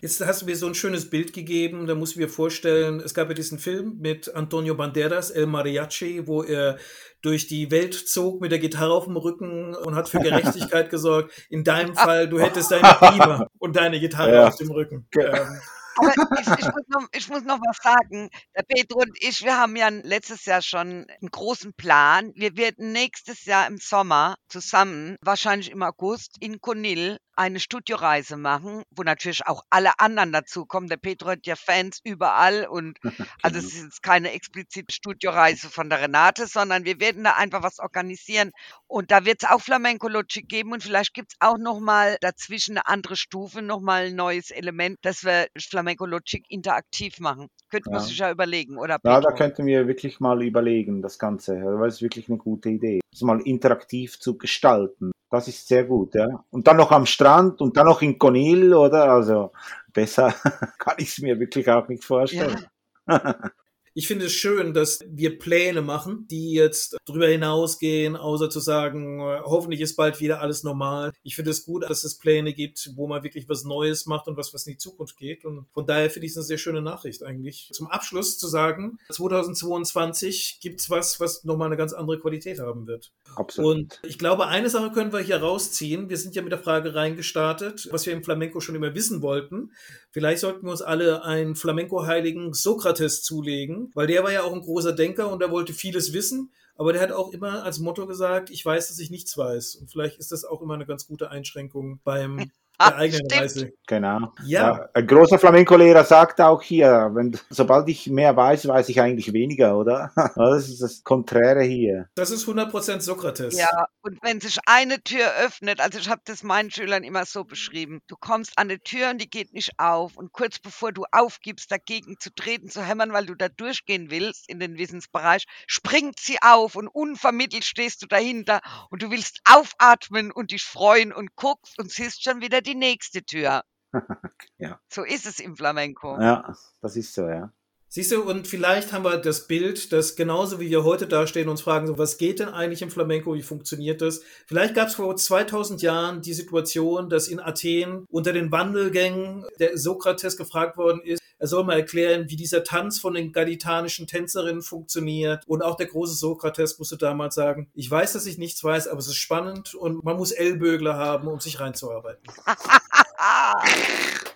Jetzt 0.00 0.24
hast 0.24 0.42
du 0.42 0.46
mir 0.46 0.56
so 0.56 0.66
ein 0.66 0.74
schönes 0.74 1.10
Bild 1.10 1.32
gegeben, 1.32 1.86
da 1.86 1.94
muss 1.94 2.12
ich 2.12 2.16
mir 2.16 2.28
vorstellen, 2.28 3.00
es 3.00 3.12
gab 3.12 3.28
ja 3.28 3.34
diesen 3.34 3.58
Film 3.58 3.98
mit 3.98 4.34
Antonio 4.34 4.74
Banderas, 4.74 5.30
El 5.30 5.46
Mariachi, 5.46 6.26
wo 6.26 6.42
er 6.42 6.78
durch 7.22 7.46
die 7.46 7.70
Welt 7.70 7.94
zog 7.94 8.40
mit 8.40 8.50
der 8.50 8.58
Gitarre 8.58 8.94
auf 8.94 9.04
dem 9.04 9.16
Rücken 9.16 9.74
und 9.74 9.94
hat 9.94 10.08
für 10.08 10.18
Gerechtigkeit 10.20 10.90
gesorgt. 10.90 11.32
In 11.50 11.64
deinem 11.64 11.94
Fall, 11.96 12.28
du 12.28 12.40
hättest 12.40 12.70
deine 12.70 12.96
Beamer 12.98 13.50
und 13.58 13.76
deine 13.76 14.00
Gitarre 14.00 14.34
ja. 14.34 14.48
auf 14.48 14.56
dem 14.56 14.70
Rücken. 14.70 15.06
Ähm, 15.16 15.60
aber 16.00 16.40
ich, 16.40 16.64
ich, 16.64 16.72
muss 16.72 16.88
noch, 16.88 17.08
ich 17.12 17.28
muss 17.28 17.42
noch 17.44 17.60
was 17.60 17.76
sagen. 17.82 18.30
Der 18.56 18.62
Pedro 18.62 19.00
und 19.00 19.16
ich, 19.20 19.42
wir 19.42 19.58
haben 19.58 19.76
ja 19.76 19.88
letztes 19.88 20.44
Jahr 20.44 20.62
schon 20.62 21.06
einen 21.08 21.30
großen 21.30 21.74
Plan. 21.74 22.32
Wir 22.34 22.56
werden 22.56 22.92
nächstes 22.92 23.44
Jahr 23.44 23.66
im 23.66 23.78
Sommer 23.78 24.36
zusammen, 24.48 25.16
wahrscheinlich 25.22 25.70
im 25.70 25.82
August, 25.82 26.36
in 26.40 26.60
Conil 26.60 27.18
eine 27.40 27.58
Studioreise 27.58 28.36
machen, 28.36 28.82
wo 28.90 29.02
natürlich 29.02 29.46
auch 29.46 29.62
alle 29.70 29.98
anderen 29.98 30.30
dazukommen. 30.30 30.90
Der 30.90 30.98
Pedro 30.98 31.30
hat 31.30 31.46
ja 31.46 31.56
Fans 31.56 31.98
überall 32.04 32.66
und 32.66 32.98
also 33.42 33.58
es 33.58 33.64
ist 33.64 33.82
jetzt 33.82 34.02
keine 34.02 34.32
explizite 34.32 34.92
Studioreise 34.92 35.70
von 35.70 35.88
der 35.88 36.02
Renate, 36.02 36.46
sondern 36.46 36.84
wir 36.84 37.00
werden 37.00 37.24
da 37.24 37.36
einfach 37.36 37.62
was 37.62 37.78
organisieren 37.78 38.50
und 38.86 39.10
da 39.10 39.24
wird 39.24 39.42
es 39.42 39.48
auch 39.48 39.62
Flamenco 39.62 40.06
Logic 40.08 40.46
geben 40.46 40.72
und 40.72 40.82
vielleicht 40.82 41.14
gibt 41.14 41.32
es 41.32 41.36
auch 41.40 41.56
nochmal 41.56 42.18
dazwischen 42.20 42.76
eine 42.76 42.86
andere 42.86 43.16
Stufe, 43.16 43.62
nochmal 43.62 44.08
ein 44.08 44.16
neues 44.16 44.50
Element, 44.50 44.98
dass 45.00 45.24
wir 45.24 45.48
Flamenco 45.58 45.89
Logic 45.98 46.44
interaktiv 46.48 47.20
machen. 47.20 47.48
Könnte 47.70 47.90
ja. 47.90 47.96
man 47.96 48.04
sich 48.04 48.18
ja 48.18 48.30
überlegen, 48.30 48.78
oder? 48.78 48.98
Pedro? 48.98 49.14
Ja, 49.14 49.20
da 49.20 49.32
könnten 49.32 49.66
wir 49.66 49.86
wirklich 49.86 50.20
mal 50.20 50.42
überlegen, 50.42 51.02
das 51.02 51.18
Ganze, 51.18 51.54
weil 51.56 51.88
es 51.88 52.02
wirklich 52.02 52.28
eine 52.28 52.38
gute 52.38 52.70
Idee. 52.70 53.00
Das 53.12 53.22
mal 53.22 53.40
interaktiv 53.40 54.18
zu 54.18 54.38
gestalten. 54.38 55.12
Das 55.30 55.46
ist 55.46 55.68
sehr 55.68 55.84
gut, 55.84 56.14
ja. 56.14 56.44
Und 56.50 56.66
dann 56.66 56.76
noch 56.76 56.90
am 56.90 57.06
Strand 57.06 57.60
und 57.60 57.76
dann 57.76 57.86
noch 57.86 58.02
in 58.02 58.18
Conil, 58.18 58.74
oder? 58.74 59.10
Also 59.10 59.52
besser 59.92 60.34
kann 60.78 60.96
ich 60.98 61.08
es 61.08 61.18
mir 61.20 61.38
wirklich 61.38 61.68
auch 61.70 61.86
nicht 61.88 62.04
vorstellen. 62.04 62.66
Ja. 63.08 63.50
Ich 63.94 64.06
finde 64.06 64.26
es 64.26 64.32
schön, 64.32 64.72
dass 64.72 65.00
wir 65.06 65.38
Pläne 65.38 65.82
machen, 65.82 66.26
die 66.30 66.52
jetzt 66.52 66.96
darüber 67.06 67.26
hinausgehen, 67.26 68.16
außer 68.16 68.48
zu 68.48 68.60
sagen, 68.60 69.20
hoffentlich 69.44 69.80
ist 69.80 69.96
bald 69.96 70.20
wieder 70.20 70.40
alles 70.40 70.62
normal. 70.62 71.12
Ich 71.22 71.34
finde 71.34 71.50
es 71.50 71.64
gut, 71.64 71.88
dass 71.88 72.04
es 72.04 72.18
Pläne 72.18 72.52
gibt, 72.52 72.92
wo 72.94 73.08
man 73.08 73.24
wirklich 73.24 73.48
was 73.48 73.64
Neues 73.64 74.06
macht 74.06 74.28
und 74.28 74.36
was, 74.36 74.54
was 74.54 74.66
in 74.66 74.74
die 74.74 74.78
Zukunft 74.78 75.16
geht. 75.16 75.44
Und 75.44 75.66
von 75.72 75.86
daher 75.86 76.08
finde 76.08 76.26
ich 76.26 76.32
es 76.32 76.36
eine 76.36 76.44
sehr 76.44 76.58
schöne 76.58 76.82
Nachricht 76.82 77.24
eigentlich. 77.24 77.70
Zum 77.72 77.88
Abschluss 77.88 78.38
zu 78.38 78.46
sagen, 78.46 78.98
2022 79.10 80.58
gibt 80.60 80.80
es 80.80 80.90
was, 80.90 81.18
was 81.18 81.44
nochmal 81.44 81.66
eine 81.66 81.76
ganz 81.76 81.92
andere 81.92 82.20
Qualität 82.20 82.60
haben 82.60 82.86
wird. 82.86 83.12
Absolut. 83.34 83.70
Und 83.70 84.00
ich 84.04 84.18
glaube, 84.18 84.46
eine 84.46 84.70
Sache 84.70 84.92
können 84.92 85.12
wir 85.12 85.20
hier 85.20 85.38
rausziehen. 85.38 86.08
Wir 86.08 86.16
sind 86.16 86.36
ja 86.36 86.42
mit 86.42 86.52
der 86.52 86.58
Frage 86.60 86.94
reingestartet, 86.94 87.88
was 87.90 88.06
wir 88.06 88.12
im 88.12 88.22
Flamenco 88.22 88.60
schon 88.60 88.74
immer 88.74 88.94
wissen 88.94 89.22
wollten. 89.22 89.72
Vielleicht 90.12 90.40
sollten 90.40 90.66
wir 90.66 90.72
uns 90.72 90.82
alle 90.82 91.24
einen 91.24 91.54
Flamenco-Heiligen 91.54 92.52
Sokrates 92.52 93.22
zulegen, 93.22 93.79
weil 93.94 94.06
der 94.06 94.22
war 94.22 94.32
ja 94.32 94.42
auch 94.42 94.52
ein 94.52 94.60
großer 94.60 94.92
Denker 94.92 95.30
und 95.30 95.42
er 95.42 95.50
wollte 95.50 95.72
vieles 95.72 96.12
wissen, 96.12 96.52
aber 96.76 96.92
der 96.92 97.02
hat 97.02 97.12
auch 97.12 97.32
immer 97.32 97.64
als 97.64 97.78
Motto 97.78 98.06
gesagt, 98.06 98.50
ich 98.50 98.64
weiß, 98.64 98.88
dass 98.88 98.98
ich 98.98 99.10
nichts 99.10 99.36
weiß. 99.36 99.76
Und 99.76 99.90
vielleicht 99.90 100.18
ist 100.18 100.32
das 100.32 100.44
auch 100.44 100.62
immer 100.62 100.74
eine 100.74 100.86
ganz 100.86 101.06
gute 101.06 101.30
Einschränkung 101.30 102.00
beim 102.04 102.50
der 102.80 102.96
eigenen 102.96 103.24
Stimmt. 103.26 103.42
Reise. 103.42 103.72
Genau. 103.86 104.32
Ja. 104.44 104.78
ja 104.78 104.88
ein 104.94 105.06
großer 105.06 105.38
Flamenco-Lehrer 105.38 106.04
sagt 106.04 106.40
auch 106.40 106.62
hier, 106.62 107.10
wenn, 107.14 107.38
sobald 107.50 107.88
ich 107.88 108.08
mehr 108.08 108.36
weiß, 108.36 108.68
weiß 108.68 108.88
ich 108.88 109.00
eigentlich 109.00 109.32
weniger, 109.32 109.76
oder? 109.76 110.12
Das 110.40 110.68
ist 110.68 110.80
das 110.80 111.02
Konträre 111.04 111.62
hier. 111.62 112.08
Das 112.14 112.30
ist 112.30 112.46
100% 112.46 113.00
Sokrates. 113.00 113.58
Ja, 113.58 113.86
und 114.02 114.18
wenn 114.22 114.40
sich 114.40 114.58
eine 114.66 115.02
Tür 115.02 115.26
öffnet, 115.44 115.80
also 115.80 115.98
ich 115.98 116.08
habe 116.08 116.22
das 116.24 116.42
meinen 116.42 116.70
Schülern 116.70 117.04
immer 117.04 117.24
so 117.24 117.44
beschrieben, 117.44 118.00
du 118.06 118.16
kommst 118.18 118.58
an 118.58 118.68
eine 118.68 118.80
Tür 118.80 119.10
und 119.10 119.20
die 119.20 119.28
geht 119.28 119.52
nicht 119.52 119.72
auf 119.78 120.16
und 120.16 120.32
kurz 120.32 120.58
bevor 120.58 120.92
du 120.92 121.04
aufgibst, 121.12 121.70
dagegen 121.70 122.16
zu 122.18 122.30
treten, 122.34 122.68
zu 122.68 122.82
hämmern, 122.82 123.12
weil 123.12 123.26
du 123.26 123.34
da 123.34 123.48
durchgehen 123.48 124.10
willst 124.10 124.48
in 124.48 124.60
den 124.60 124.78
Wissensbereich, 124.78 125.44
springt 125.66 126.18
sie 126.18 126.38
auf 126.42 126.76
und 126.76 126.88
unvermittelt 126.88 127.64
stehst 127.64 128.02
du 128.02 128.06
dahinter 128.06 128.60
und 128.90 129.02
du 129.02 129.10
willst 129.10 129.40
aufatmen 129.44 130.32
und 130.32 130.52
dich 130.52 130.62
freuen 130.62 131.12
und 131.12 131.36
guckst 131.36 131.78
und 131.78 131.90
siehst 131.90 132.22
schon 132.24 132.40
wieder 132.40 132.60
die 132.60 132.69
die 132.70 132.78
nächste 132.78 133.22
Tür. 133.22 133.62
ja. 134.58 134.80
So 134.88 135.02
ist 135.02 135.26
es 135.26 135.40
im 135.40 135.56
Flamenco. 135.56 136.18
Ja, 136.20 136.54
das 136.80 136.96
ist 136.96 137.14
so, 137.14 137.28
ja. 137.28 137.52
Siehst 137.92 138.12
du, 138.12 138.22
und 138.22 138.46
vielleicht 138.46 138.92
haben 138.92 139.02
wir 139.02 139.16
das 139.16 139.48
Bild, 139.48 139.92
dass 139.92 140.14
genauso 140.14 140.60
wie 140.60 140.70
wir 140.70 140.84
heute 140.84 141.08
dastehen 141.08 141.48
und 141.48 141.52
uns 141.52 141.62
fragen, 141.62 141.88
so, 141.88 141.98
was 141.98 142.18
geht 142.18 142.38
denn 142.38 142.48
eigentlich 142.48 142.82
im 142.82 142.90
Flamenco, 142.90 143.34
wie 143.34 143.42
funktioniert 143.42 144.00
das? 144.00 144.22
Vielleicht 144.46 144.76
gab 144.76 144.86
es 144.86 144.94
vor 144.94 145.16
2000 145.16 145.82
Jahren 145.82 146.22
die 146.22 146.32
Situation, 146.32 147.10
dass 147.10 147.26
in 147.26 147.40
Athen 147.40 148.04
unter 148.08 148.32
den 148.32 148.52
Wandelgängen 148.52 149.44
der 149.58 149.76
Sokrates 149.76 150.36
gefragt 150.36 150.76
worden 150.76 151.02
ist, 151.02 151.20
er 151.40 151.46
soll 151.46 151.64
mal 151.64 151.78
erklären, 151.78 152.28
wie 152.28 152.36
dieser 152.36 152.64
Tanz 152.64 153.00
von 153.00 153.14
den 153.14 153.32
gaditanischen 153.32 154.06
Tänzerinnen 154.06 154.60
funktioniert. 154.60 155.42
Und 155.46 155.62
auch 155.62 155.74
der 155.74 155.86
große 155.86 156.14
Sokrates 156.14 156.78
musste 156.78 156.98
damals 156.98 157.34
sagen, 157.34 157.70
ich 157.74 157.90
weiß, 157.90 158.12
dass 158.12 158.26
ich 158.26 158.36
nichts 158.36 158.62
weiß, 158.62 158.88
aber 158.88 158.98
es 158.98 159.08
ist 159.08 159.16
spannend 159.16 159.74
und 159.74 160.04
man 160.04 160.18
muss 160.18 160.32
Ellbögler 160.32 160.96
haben, 160.96 161.28
um 161.28 161.40
sich 161.40 161.58
reinzuarbeiten. 161.58 162.22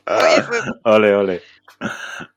ole, 0.85 1.19
ole. 1.19 1.41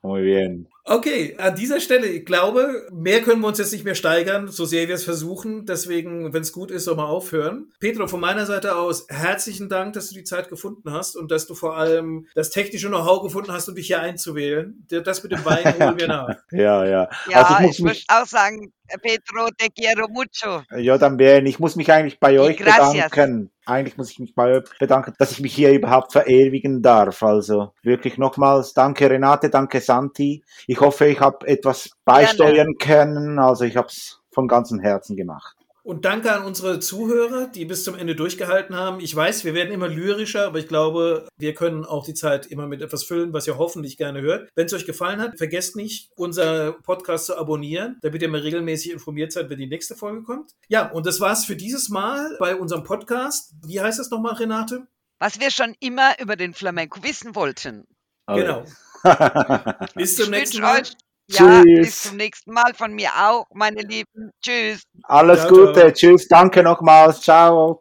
Muy 0.01 0.21
bien. 0.21 0.67
Okay, 0.89 1.35
an 1.37 1.53
dieser 1.53 1.81
Stelle, 1.81 2.07
ich 2.07 2.25
glaube, 2.25 2.87
mehr 2.93 3.21
können 3.21 3.41
wir 3.41 3.47
uns 3.49 3.57
jetzt 3.57 3.73
nicht 3.73 3.83
mehr 3.83 3.93
steigern, 3.93 4.47
so 4.47 4.63
sehr 4.63 4.87
wir 4.87 4.95
es 4.95 5.03
versuchen. 5.03 5.65
Deswegen, 5.65 6.31
wenn 6.31 6.41
es 6.41 6.53
gut 6.53 6.71
ist, 6.71 6.85
soll 6.85 6.95
mal 6.95 7.05
aufhören. 7.05 7.73
Pedro, 7.81 8.07
von 8.07 8.21
meiner 8.21 8.45
Seite 8.45 8.77
aus, 8.77 9.05
herzlichen 9.09 9.67
Dank, 9.67 9.93
dass 9.93 10.07
du 10.07 10.15
die 10.15 10.23
Zeit 10.23 10.47
gefunden 10.47 10.93
hast 10.93 11.17
und 11.17 11.29
dass 11.29 11.45
du 11.45 11.55
vor 11.55 11.75
allem 11.75 12.27
das 12.35 12.51
technische 12.51 12.87
Know-how 12.87 13.21
gefunden 13.21 13.51
hast, 13.51 13.67
um 13.67 13.75
dich 13.75 13.87
hier 13.87 13.99
einzuwählen. 13.99 14.85
Das 14.87 15.23
mit 15.23 15.33
dem 15.33 15.43
Wein 15.43 15.65
holen 15.77 15.99
wir 15.99 16.07
nach. 16.07 16.35
ja, 16.51 16.85
ja. 16.85 17.09
Ja, 17.29 17.43
also 17.43 17.65
ich, 17.65 17.79
ich 17.79 17.83
möchte 17.83 18.05
auch 18.07 18.25
sagen, 18.25 18.71
Pedro, 19.01 19.49
te 19.57 19.67
quiero 19.69 20.07
mucho. 20.07 20.63
Ja, 20.77 20.97
dann 20.97 21.17
bien. 21.17 21.45
Ich 21.47 21.59
muss 21.59 21.75
mich 21.75 21.91
eigentlich 21.91 22.21
bei 22.21 22.39
euch 22.39 22.57
bedanken. 22.57 23.51
Eigentlich 23.67 23.97
muss 23.97 24.11
ich 24.11 24.19
mich 24.19 24.33
bei 24.33 24.57
euch 24.57 24.63
bedanken, 24.79 25.13
dass 25.19 25.31
ich 25.31 25.41
mich 25.41 25.53
hier 25.53 25.73
überhaupt 25.73 26.13
verewigen 26.13 26.81
darf. 26.81 27.21
Also 27.21 27.73
wirklich 27.83 28.17
nochmals 28.17 28.73
danke 28.73 29.09
Renate, 29.09 29.49
danke 29.49 29.81
Santi. 29.81 30.43
Ich 30.67 30.79
hoffe, 30.79 31.07
ich 31.07 31.19
habe 31.19 31.45
etwas 31.47 31.89
beisteuern 32.05 32.77
können. 32.79 33.39
Also 33.39 33.65
ich 33.65 33.75
habe 33.75 33.87
es 33.87 34.21
von 34.31 34.47
ganzem 34.47 34.79
Herzen 34.79 35.17
gemacht. 35.17 35.56
Und 35.87 36.03
danke 36.03 36.33
an 36.33 36.43
unsere 36.43 36.81
Zuhörer, 36.81 37.47
die 37.47 37.63
bis 37.63 37.85
zum 37.85 37.95
Ende 37.95 38.13
durchgehalten 38.13 38.75
haben. 38.75 38.99
Ich 38.99 39.15
weiß, 39.15 39.45
wir 39.45 39.53
werden 39.53 39.71
immer 39.71 39.87
lyrischer, 39.87 40.45
aber 40.47 40.59
ich 40.59 40.67
glaube, 40.67 41.29
wir 41.37 41.53
können 41.53 41.85
auch 41.85 42.03
die 42.03 42.13
Zeit 42.13 42.45
immer 42.47 42.67
mit 42.67 42.81
etwas 42.81 43.05
füllen, 43.05 43.31
was 43.31 43.47
ihr 43.47 43.57
hoffentlich 43.57 43.95
gerne 43.95 44.19
hört. 44.19 44.49
Wenn 44.53 44.65
es 44.65 44.73
euch 44.73 44.85
gefallen 44.85 45.21
hat, 45.21 45.37
vergesst 45.37 45.77
nicht, 45.77 46.11
unser 46.17 46.73
Podcast 46.73 47.27
zu 47.27 47.37
abonnieren, 47.37 47.99
damit 48.01 48.21
ihr 48.21 48.27
mal 48.27 48.41
regelmäßig 48.41 48.91
informiert 48.91 49.31
seid, 49.31 49.49
wenn 49.49 49.59
die 49.59 49.67
nächste 49.67 49.95
Folge 49.95 50.23
kommt. 50.23 50.51
Ja, 50.67 50.91
und 50.91 51.05
das 51.05 51.21
war's 51.21 51.45
für 51.45 51.55
dieses 51.55 51.87
Mal 51.87 52.35
bei 52.37 52.57
unserem 52.57 52.83
Podcast. 52.83 53.53
Wie 53.65 53.79
heißt 53.79 53.97
das 53.97 54.09
nochmal, 54.09 54.33
Renate? 54.33 54.87
Was 55.19 55.39
wir 55.39 55.51
schon 55.51 55.73
immer 55.79 56.19
über 56.19 56.35
den 56.35 56.53
Flamenco 56.53 57.01
wissen 57.01 57.33
wollten. 57.33 57.87
Genau. 58.27 58.65
bis 59.95 60.17
zum 60.17 60.31
nächsten 60.31 60.59
Mal. 60.59 60.81
Euch 60.81 60.97
ja, 61.29 61.61
Tschüss. 61.61 61.85
bis 61.85 62.03
zum 62.03 62.17
nächsten 62.17 62.53
Mal 62.53 62.73
von 62.73 62.93
mir 62.93 63.09
auch, 63.17 63.45
meine 63.53 63.81
Lieben. 63.81 64.31
Tschüss. 64.41 64.83
Alles 65.03 65.41
ciao, 65.41 65.49
Gute. 65.49 65.73
Ciao. 65.73 65.91
Tschüss. 65.91 66.27
Danke 66.27 66.63
nochmals. 66.63 67.21
Ciao. 67.21 67.79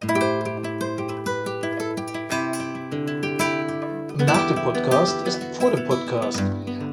Nach 4.17 4.47
dem 4.47 4.57
Podcast 4.63 5.15
ist 5.25 5.41
vor 5.59 5.71
dem 5.71 5.85
Podcast. 5.85 6.43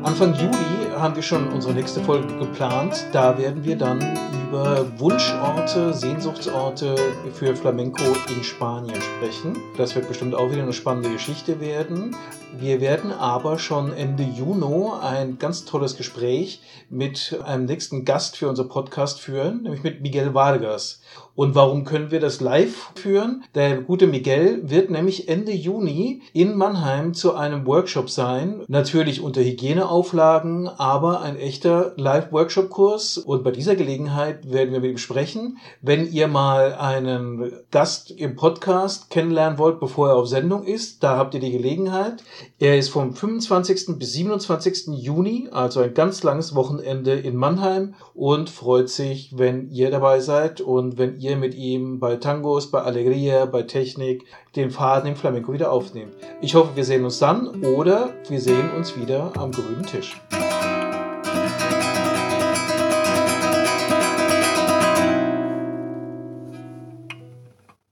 Anfang 0.05 0.35
Juli 0.35 0.91
haben 0.97 1.17
wir 1.17 1.23
schon 1.23 1.49
unsere 1.49 1.75
nächste 1.75 2.03
Folge 2.03 2.33
geplant. 2.39 3.07
Da 3.13 3.37
werden 3.39 3.65
wir 3.65 3.77
dann 3.77 4.01
über 4.49 4.87
Wunschorte, 4.99 5.95
Sehnsuchtsorte 5.95 6.97
für 7.33 7.57
Flamenco 7.57 8.05
in 8.29 8.45
Spanien 8.45 9.01
sprechen. 9.01 9.57
Das 9.79 9.95
wird 9.95 10.09
bestimmt 10.09 10.35
auch 10.35 10.51
wieder 10.51 10.63
eine 10.63 10.73
spannende 10.73 11.11
Geschichte 11.11 11.61
werden. 11.61 12.15
Wir 12.59 12.81
werden 12.81 13.11
aber 13.11 13.59
schon 13.59 13.93
Ende 13.93 14.23
Juni 14.23 14.91
ein 15.01 15.39
ganz 15.39 15.65
tolles 15.65 15.97
Gespräch 15.97 16.61
mit 16.91 17.39
einem 17.45 17.65
nächsten 17.65 18.05
Gast 18.05 18.37
für 18.37 18.49
unser 18.49 18.65
Podcast 18.65 19.21
führen, 19.21 19.63
nämlich 19.63 19.83
mit 19.83 20.03
Miguel 20.03 20.35
Vargas. 20.35 21.01
Und 21.37 21.57
warum 21.57 21.85
können 21.85 22.13
wir 22.13 22.21
das 22.21 22.41
live 22.41 22.93
führen? 22.95 23.43
Der 23.57 23.79
gute 23.79 24.07
Miguel 24.07 24.61
wird 24.71 24.91
nämlich 24.91 25.29
Ende 25.29 25.51
Juni 25.51 26.23
in 26.33 26.57
Mannheim 26.57 27.13
zu 27.13 27.35
einem 27.35 27.67
Workshop 27.67 28.09
sein. 28.09 28.63
Natürlich 28.69 29.21
unter 29.21 29.43
Hygieneauflagen, 29.43 30.69
aber 30.69 31.23
ein 31.23 31.37
echter 31.37 31.93
Live-Workshop-Kurs. 31.97 33.19
Und 33.19 33.43
bei 33.43 33.51
dieser 33.51 33.75
Gelegenheit 33.75 34.53
werden 34.53 34.73
wir 34.73 34.79
mit 34.79 34.93
ihm 34.93 34.99
sprechen. 34.99 35.59
Wenn 35.83 36.13
ihr 36.13 36.29
mal 36.29 36.75
einen 36.75 37.53
Gast 37.73 38.13
im 38.13 38.37
Podcast 38.37 39.11
kennenlernen 39.11 39.59
wollt, 39.59 39.81
bevor 39.81 40.11
er 40.11 40.17
auf 40.17 40.29
Sendung 40.29 40.63
ist, 40.65 41.03
da 41.03 41.17
habt 41.17 41.35
ihr 41.35 41.41
die 41.41 41.51
Gelegenheit. 41.53 42.23
Er 42.61 42.79
ist 42.79 42.91
vom 42.91 43.13
25. 43.13 43.99
bis 43.99 44.13
27. 44.13 45.03
Juni, 45.03 45.49
also 45.51 45.81
ein 45.81 45.95
ganz 45.95 46.23
langes 46.23 46.55
Wochenende 46.55 47.15
in 47.15 47.35
Mannheim 47.35 47.95
und 48.15 48.51
freut 48.51 48.89
sich, 48.89 49.37
wenn 49.37 49.69
ihr 49.71 49.91
dabei 49.91 50.21
seid 50.21 50.61
und 50.61 50.97
wenn 50.97 51.19
ihr 51.19 51.24
mit 51.33 51.55
ihm 51.55 51.99
bei 51.99 52.17
Tangos, 52.17 52.71
bei 52.71 52.83
Alegria, 52.83 53.47
bei 53.47 53.63
Technik 53.63 54.25
den 54.55 54.71
Faden 54.71 55.09
im 55.09 55.17
Flamenco 55.17 55.53
wieder 55.53 55.73
aufnehmt. 55.73 56.13
Ich 56.41 56.55
hoffe, 56.55 56.77
wir 56.77 56.85
sehen 56.85 57.05
uns 57.05 57.19
dann 57.19 57.65
oder 57.65 58.11
wir 58.29 58.41
sehen 58.41 58.71
uns 58.77 58.97
wieder 58.99 59.33
am 59.37 59.51
grünen 59.51 59.85
Tisch. 59.85 60.21